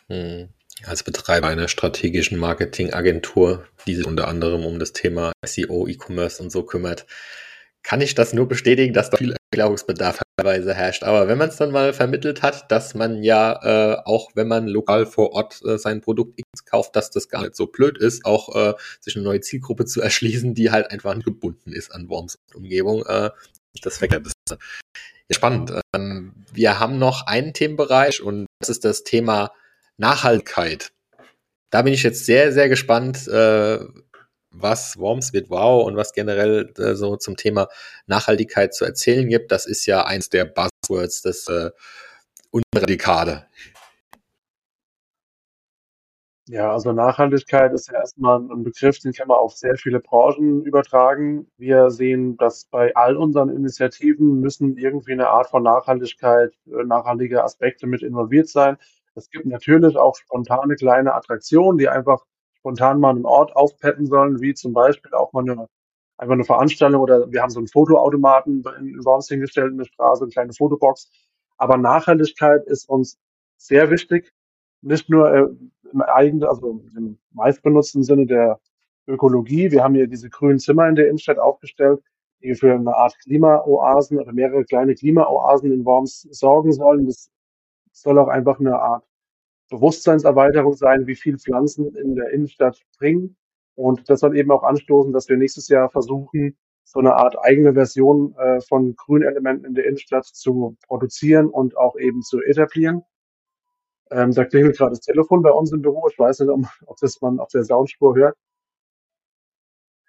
Hm. 0.09 0.49
Als 0.85 1.03
Betreiber 1.03 1.47
einer 1.47 1.67
strategischen 1.67 2.37
Marketingagentur, 2.37 3.65
die 3.87 3.95
sich 3.95 4.05
unter 4.05 4.27
anderem 4.27 4.65
um 4.65 4.77
das 4.79 4.93
Thema 4.93 5.31
SEO, 5.43 5.87
E-Commerce 5.87 6.41
und 6.41 6.51
so 6.51 6.63
kümmert, 6.63 7.07
kann 7.81 8.01
ich 8.01 8.15
das 8.15 8.33
nur 8.33 8.47
bestätigen, 8.47 8.93
dass 8.93 9.09
da 9.09 9.17
viel 9.17 9.35
Erklärungsbedarf 9.51 10.21
teilweise 10.35 10.73
herrscht. 10.73 11.03
Aber 11.03 11.27
wenn 11.27 11.37
man 11.37 11.49
es 11.49 11.55
dann 11.55 11.71
mal 11.71 11.93
vermittelt 11.93 12.41
hat, 12.41 12.69
dass 12.71 12.93
man 12.93 13.23
ja 13.23 13.59
äh, 13.63 14.01
auch, 14.03 14.31
wenn 14.35 14.47
man 14.47 14.67
lokal 14.67 15.05
vor 15.05 15.31
Ort 15.31 15.61
äh, 15.65 15.77
sein 15.77 16.01
Produkt 16.01 16.41
kauft, 16.65 16.95
dass 16.95 17.11
das 17.11 17.29
gar 17.29 17.43
nicht 17.43 17.55
so 17.55 17.67
blöd 17.67 17.97
ist, 17.97 18.25
auch 18.25 18.53
äh, 18.55 18.73
sich 18.99 19.15
eine 19.15 19.23
neue 19.23 19.39
Zielgruppe 19.41 19.85
zu 19.85 20.01
erschließen, 20.01 20.53
die 20.53 20.69
halt 20.69 20.91
einfach 20.91 21.17
gebunden 21.23 21.71
ist 21.71 21.91
an 21.91 22.09
Worms 22.09 22.37
Umgebung. 22.53 23.05
Äh, 23.05 23.31
das 23.81 24.01
wäre 24.01 24.21
ja, 24.21 24.57
spannend. 25.31 25.73
Ähm, 25.95 26.33
wir 26.51 26.79
haben 26.79 26.99
noch 26.99 27.25
einen 27.25 27.53
Themenbereich 27.53 28.21
und 28.21 28.47
das 28.59 28.69
ist 28.69 28.85
das 28.85 29.03
Thema 29.03 29.51
Nachhaltigkeit. 29.97 30.91
Da 31.69 31.81
bin 31.81 31.93
ich 31.93 32.03
jetzt 32.03 32.25
sehr, 32.25 32.51
sehr 32.53 32.69
gespannt, 32.69 33.27
äh, 33.27 33.79
was 34.51 34.97
Worms 34.97 35.33
wird 35.33 35.49
wow 35.49 35.85
und 35.85 35.95
was 35.95 36.13
generell 36.13 36.73
äh, 36.77 36.95
so 36.95 37.17
zum 37.17 37.35
Thema 37.35 37.67
Nachhaltigkeit 38.07 38.73
zu 38.73 38.85
erzählen 38.85 39.27
gibt. 39.27 39.51
Das 39.51 39.65
ist 39.65 39.85
ja 39.85 40.05
eins 40.05 40.29
der 40.29 40.45
Buzzwords 40.45 41.21
des 41.21 41.47
äh, 41.47 41.71
unsere 42.51 42.85
Dekade? 42.85 43.45
Ja, 46.49 46.71
also 46.71 46.93
Nachhaltigkeit 46.93 47.73
ist 47.73 47.91
ja 47.91 47.95
erstmal 47.99 48.39
ein 48.39 48.63
Begriff, 48.63 48.99
den 48.99 49.11
kann 49.11 49.27
man 49.27 49.37
auf 49.37 49.53
sehr 49.57 49.75
viele 49.75 49.99
Branchen 49.99 50.63
übertragen. 50.63 51.45
Wir 51.57 51.89
sehen, 51.89 52.37
dass 52.37 52.63
bei 52.63 52.95
all 52.95 53.17
unseren 53.17 53.49
Initiativen 53.49 54.39
müssen 54.39 54.77
irgendwie 54.77 55.11
eine 55.11 55.27
Art 55.27 55.49
von 55.49 55.63
Nachhaltigkeit, 55.63 56.53
äh, 56.67 56.85
nachhaltige 56.85 57.43
Aspekte 57.43 57.85
mit 57.85 58.01
involviert 58.01 58.47
sein. 58.47 58.77
Es 59.17 59.31
gibt 59.31 59.47
natürlich 59.47 59.97
auch 59.97 60.15
spontane 60.15 60.75
kleine 60.75 61.15
Attraktionen, 61.15 61.79
die 61.79 61.89
einfach 61.89 62.23
spontan 62.59 62.99
mal 62.99 63.09
einen 63.09 63.25
Ort 63.25 63.55
aufpeppen 63.55 64.05
sollen, 64.05 64.41
wie 64.41 64.53
zum 64.53 64.73
Beispiel 64.73 65.11
auch 65.13 65.33
mal 65.33 65.41
eine, 65.41 65.67
einfach 66.17 66.33
eine 66.33 66.43
Veranstaltung 66.43 67.01
oder 67.01 67.31
wir 67.31 67.41
haben 67.41 67.49
so 67.49 67.59
einen 67.59 67.67
Fotoautomaten 67.67 68.63
in 68.79 69.03
Worms 69.03 69.27
hingestellt 69.27 69.71
in 69.71 69.79
der 69.79 69.85
Straße, 69.85 70.23
eine 70.23 70.31
kleine 70.31 70.53
Fotobox. 70.53 71.09
Aber 71.57 71.77
Nachhaltigkeit 71.77 72.63
ist 72.67 72.87
uns 72.89 73.17
sehr 73.57 73.89
wichtig 73.89 74.31
nicht 74.81 75.09
nur 75.09 75.33
äh, 75.33 75.47
im 75.91 76.01
eigenen, 76.03 76.43
also 76.43 76.83
im 76.95 77.17
meistbenutzten 77.31 78.03
Sinne 78.03 78.27
der 78.27 78.59
Ökologie. 79.07 79.71
Wir 79.71 79.83
haben 79.83 79.95
hier 79.95 80.05
diese 80.05 80.29
grünen 80.29 80.59
Zimmer 80.59 80.87
in 80.87 80.93
der 80.93 81.07
Innenstadt 81.07 81.39
aufgestellt, 81.39 82.03
die 82.43 82.53
für 82.53 82.71
eine 82.71 82.95
Art 82.95 83.17
Klimaoasen 83.23 84.19
oder 84.19 84.31
mehrere 84.31 84.63
kleine 84.63 84.93
Klimaoasen 84.93 85.71
in 85.71 85.85
Worms 85.85 86.27
sorgen 86.29 86.71
sollen. 86.71 87.07
Das 87.07 87.31
soll 88.01 88.19
auch 88.19 88.27
einfach 88.27 88.59
eine 88.59 88.79
Art 88.79 89.03
Bewusstseinserweiterung 89.69 90.73
sein, 90.73 91.07
wie 91.07 91.15
viel 91.15 91.37
Pflanzen 91.37 91.95
in 91.95 92.15
der 92.15 92.31
Innenstadt 92.31 92.81
bringen. 92.97 93.35
Und 93.75 94.09
das 94.09 94.21
soll 94.21 94.37
eben 94.37 94.51
auch 94.51 94.63
anstoßen, 94.63 95.11
dass 95.13 95.29
wir 95.29 95.37
nächstes 95.37 95.67
Jahr 95.67 95.89
versuchen, 95.89 96.57
so 96.83 96.99
eine 96.99 97.15
Art 97.15 97.37
eigene 97.39 97.73
Version 97.73 98.33
äh, 98.37 98.61
von 98.61 98.95
Grünelementen 98.95 99.65
in 99.65 99.75
der 99.75 99.85
Innenstadt 99.85 100.25
zu 100.25 100.77
produzieren 100.87 101.49
und 101.49 101.75
auch 101.75 101.97
eben 101.97 102.21
zu 102.21 102.41
etablieren. 102.41 103.03
Ähm, 104.09 104.33
da 104.33 104.45
klingelt 104.45 104.77
gerade 104.77 104.91
das 104.91 105.01
Telefon 105.01 105.41
bei 105.41 105.51
uns 105.51 105.73
im 105.73 105.81
Büro. 105.81 106.07
Ich 106.09 106.17
weiß 106.17 106.39
nicht, 106.39 106.49
ob 106.49 106.97
das 107.01 107.19
man 107.19 107.39
auf 107.39 107.49
der 107.49 107.65
Soundspur 107.65 108.15
hört. 108.15 108.37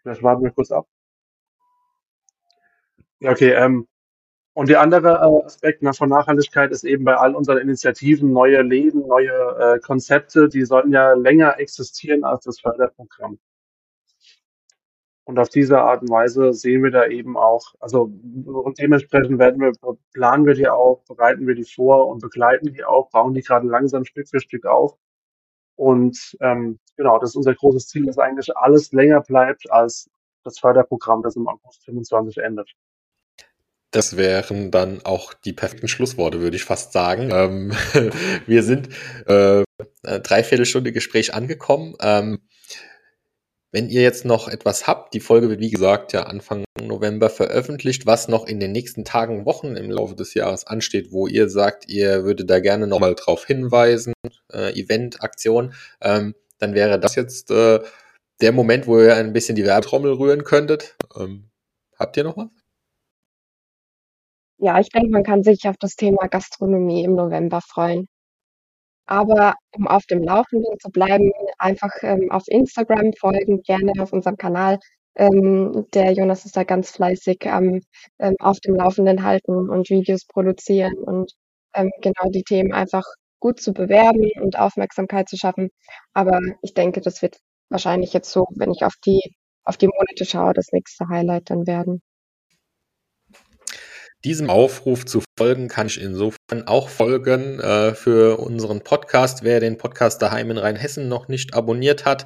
Vielleicht 0.02 0.22
warten 0.22 0.44
wir 0.44 0.52
kurz 0.52 0.70
ab. 0.70 0.86
Ja, 3.18 3.32
okay. 3.32 3.50
Ähm, 3.50 3.88
und 4.58 4.68
der 4.68 4.80
andere 4.80 5.20
äh, 5.22 5.46
Aspekt 5.46 5.82
ne, 5.82 5.92
von 5.94 6.08
Nachhaltigkeit 6.08 6.72
ist 6.72 6.82
eben 6.82 7.04
bei 7.04 7.16
all 7.16 7.36
unseren 7.36 7.58
Initiativen 7.58 8.32
neue 8.32 8.60
Läden, 8.62 9.06
neue 9.06 9.30
äh, 9.30 9.78
Konzepte, 9.78 10.48
die 10.48 10.64
sollten 10.64 10.92
ja 10.92 11.12
länger 11.12 11.60
existieren 11.60 12.24
als 12.24 12.42
das 12.42 12.58
Förderprogramm. 12.58 13.38
Und 15.22 15.38
auf 15.38 15.48
diese 15.48 15.78
Art 15.80 16.02
und 16.02 16.10
Weise 16.10 16.52
sehen 16.54 16.82
wir 16.82 16.90
da 16.90 17.06
eben 17.06 17.36
auch, 17.36 17.72
also 17.78 18.10
und 18.46 18.80
dementsprechend 18.80 19.38
werden 19.38 19.60
wir, 19.60 19.70
planen 20.12 20.44
wir 20.44 20.54
die 20.54 20.68
auch, 20.68 21.04
bereiten 21.06 21.46
wir 21.46 21.54
die 21.54 21.62
vor 21.62 22.08
und 22.08 22.20
begleiten 22.20 22.72
die 22.72 22.82
auch, 22.82 23.10
bauen 23.10 23.34
die 23.34 23.42
gerade 23.42 23.68
langsam 23.68 24.04
Stück 24.04 24.28
für 24.28 24.40
Stück 24.40 24.66
auf. 24.66 24.98
Und 25.76 26.36
ähm, 26.40 26.80
genau, 26.96 27.20
das 27.20 27.30
ist 27.30 27.36
unser 27.36 27.54
großes 27.54 27.86
Ziel, 27.86 28.06
dass 28.06 28.18
eigentlich 28.18 28.56
alles 28.56 28.90
länger 28.90 29.20
bleibt 29.20 29.70
als 29.70 30.10
das 30.42 30.58
Förderprogramm, 30.58 31.22
das 31.22 31.36
im 31.36 31.46
August 31.46 31.84
25 31.84 32.38
endet. 32.38 32.74
Das 33.90 34.16
wären 34.16 34.70
dann 34.70 35.00
auch 35.04 35.32
die 35.32 35.54
perfekten 35.54 35.88
Schlussworte, 35.88 36.40
würde 36.40 36.56
ich 36.56 36.64
fast 36.64 36.92
sagen. 36.92 37.30
Ähm, 37.32 37.72
wir 38.46 38.62
sind 38.62 38.90
äh, 39.26 39.64
dreiviertel 40.02 40.66
Stunde 40.66 40.92
Gespräch 40.92 41.34
angekommen. 41.34 41.94
Ähm, 42.00 42.40
wenn 43.70 43.90
ihr 43.90 44.00
jetzt 44.00 44.24
noch 44.24 44.48
etwas 44.48 44.86
habt, 44.86 45.12
die 45.12 45.20
Folge 45.20 45.50
wird 45.50 45.60
wie 45.60 45.70
gesagt 45.70 46.14
ja 46.14 46.22
Anfang 46.22 46.64
November 46.80 47.28
veröffentlicht, 47.28 48.06
was 48.06 48.28
noch 48.28 48.46
in 48.46 48.60
den 48.60 48.72
nächsten 48.72 49.04
Tagen, 49.04 49.44
Wochen 49.44 49.76
im 49.76 49.90
Laufe 49.90 50.14
des 50.14 50.32
Jahres 50.32 50.66
ansteht, 50.66 51.12
wo 51.12 51.26
ihr 51.26 51.50
sagt, 51.50 51.86
ihr 51.88 52.24
würdet 52.24 52.48
da 52.48 52.60
gerne 52.60 52.86
nochmal 52.86 53.14
drauf 53.14 53.46
hinweisen, 53.46 54.14
äh, 54.52 54.72
Event, 54.72 55.22
Aktion, 55.22 55.74
ähm, 56.00 56.34
dann 56.58 56.74
wäre 56.74 56.98
das 56.98 57.14
jetzt 57.14 57.50
äh, 57.50 57.80
der 58.40 58.52
Moment, 58.52 58.86
wo 58.86 59.00
ihr 59.00 59.14
ein 59.16 59.32
bisschen 59.32 59.56
die 59.56 59.64
Werbetrommel 59.64 60.12
rühren 60.12 60.44
könntet. 60.44 60.96
Ähm, 61.14 61.50
habt 61.98 62.16
ihr 62.16 62.24
noch 62.24 62.38
was? 62.38 62.48
Ja, 64.60 64.78
ich 64.80 64.88
denke, 64.90 65.10
man 65.10 65.22
kann 65.22 65.42
sich 65.44 65.68
auf 65.68 65.76
das 65.78 65.94
Thema 65.94 66.26
Gastronomie 66.28 67.04
im 67.04 67.14
November 67.14 67.60
freuen. 67.60 68.08
Aber 69.06 69.54
um 69.74 69.88
auf 69.88 70.04
dem 70.06 70.22
Laufenden 70.22 70.78
zu 70.80 70.90
bleiben, 70.90 71.32
einfach, 71.58 71.90
ähm, 72.02 72.30
auf 72.30 72.44
Instagram 72.46 73.12
folgen, 73.18 73.62
gerne 73.62 73.92
auf 74.00 74.12
unserem 74.12 74.36
Kanal. 74.36 74.78
Ähm, 75.16 75.86
der 75.94 76.12
Jonas 76.12 76.44
ist 76.44 76.56
da 76.56 76.64
ganz 76.64 76.90
fleißig 76.90 77.46
am, 77.50 77.80
ähm, 78.18 78.34
auf 78.38 78.60
dem 78.60 78.74
Laufenden 78.76 79.22
halten 79.24 79.70
und 79.70 79.88
Videos 79.90 80.26
produzieren 80.26 80.92
und, 80.98 81.32
ähm, 81.74 81.90
genau 82.02 82.28
die 82.30 82.42
Themen 82.44 82.72
einfach 82.74 83.04
gut 83.40 83.60
zu 83.60 83.72
bewerben 83.72 84.28
und 84.42 84.58
Aufmerksamkeit 84.58 85.28
zu 85.28 85.36
schaffen. 85.38 85.70
Aber 86.12 86.38
ich 86.62 86.74
denke, 86.74 87.00
das 87.00 87.22
wird 87.22 87.38
wahrscheinlich 87.70 88.12
jetzt 88.12 88.30
so, 88.30 88.46
wenn 88.56 88.70
ich 88.72 88.84
auf 88.84 88.94
die 89.06 89.20
auf 89.64 89.76
die 89.76 89.86
Monate 89.88 90.24
schaue, 90.24 90.54
das 90.54 90.68
nächste 90.72 91.08
Highlight 91.08 91.50
dann 91.50 91.66
werden. 91.66 92.00
Diesem 94.24 94.50
Aufruf 94.50 95.06
zu 95.06 95.22
folgen 95.38 95.68
kann 95.68 95.86
ich 95.86 96.00
insofern 96.00 96.66
auch 96.66 96.88
folgen 96.88 97.60
äh, 97.60 97.94
für 97.94 98.40
unseren 98.40 98.80
Podcast. 98.80 99.44
Wer 99.44 99.60
den 99.60 99.78
Podcast 99.78 100.20
daheim 100.20 100.50
in 100.50 100.58
Rheinhessen 100.58 101.08
noch 101.08 101.28
nicht 101.28 101.54
abonniert 101.54 102.04
hat, 102.04 102.24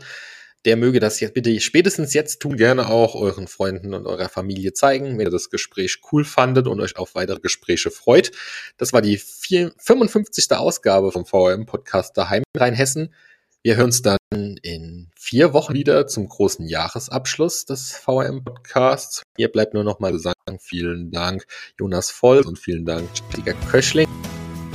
der 0.64 0.78
möge 0.78 1.00
das 1.00 1.20
jetzt 1.20 1.34
bitte 1.34 1.60
spätestens 1.60 2.14
jetzt 2.14 2.40
tun. 2.40 2.56
Gerne 2.56 2.88
auch 2.88 3.14
euren 3.14 3.46
Freunden 3.46 3.92
und 3.92 4.06
eurer 4.06 4.30
Familie 4.30 4.72
zeigen, 4.72 5.18
wenn 5.18 5.26
ihr 5.26 5.30
das 5.30 5.50
Gespräch 5.50 6.00
cool 6.10 6.24
fandet 6.24 6.66
und 6.66 6.80
euch 6.80 6.96
auf 6.96 7.14
weitere 7.14 7.40
Gespräche 7.40 7.90
freut. 7.90 8.32
Das 8.78 8.94
war 8.94 9.02
die 9.02 9.18
55. 9.18 10.50
Ausgabe 10.52 11.12
vom 11.12 11.26
VRM 11.26 11.66
Podcast 11.66 12.16
daheim 12.16 12.42
in 12.54 12.58
Rheinhessen. 12.58 13.12
Wir 13.64 13.76
hören 13.76 13.86
uns 13.86 14.02
dann 14.02 14.18
in 14.32 15.06
vier 15.14 15.52
Wochen 15.52 15.72
wieder 15.72 16.08
zum 16.08 16.28
großen 16.28 16.66
Jahresabschluss 16.66 17.64
des 17.64 17.92
VRM-Podcasts. 17.92 19.22
Hier 19.36 19.52
bleibt 19.52 19.72
nur 19.72 19.84
noch 19.84 20.00
mal 20.00 20.18
sagen, 20.18 20.58
vielen 20.58 21.12
Dank 21.12 21.46
Jonas 21.78 22.10
Voll 22.10 22.40
und 22.40 22.58
vielen 22.58 22.84
Dank 22.84 23.08
Jessica 23.30 23.52
Köchling. 23.70 24.08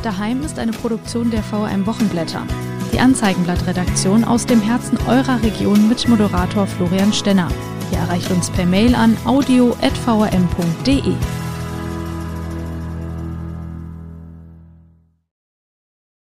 Daheim 0.04 0.42
ist 0.42 0.58
eine 0.58 0.72
Produktion 0.72 1.32
der 1.32 1.44
VRM 1.44 1.86
Wochenblätter. 1.86 2.48
Die 2.94 3.00
Anzeigenblattredaktion 3.02 4.24
aus 4.24 4.46
dem 4.46 4.62
Herzen 4.62 4.98
eurer 5.06 5.44
Region 5.44 5.90
mit 5.90 6.08
Moderator 6.08 6.66
Florian 6.66 7.12
Stenner. 7.12 7.52
Ihr 7.92 7.98
erreicht 7.98 8.32
uns 8.32 8.50
per 8.50 8.66
Mail 8.66 8.96
an 8.96 9.18
audio.vrm.de. 9.26 11.14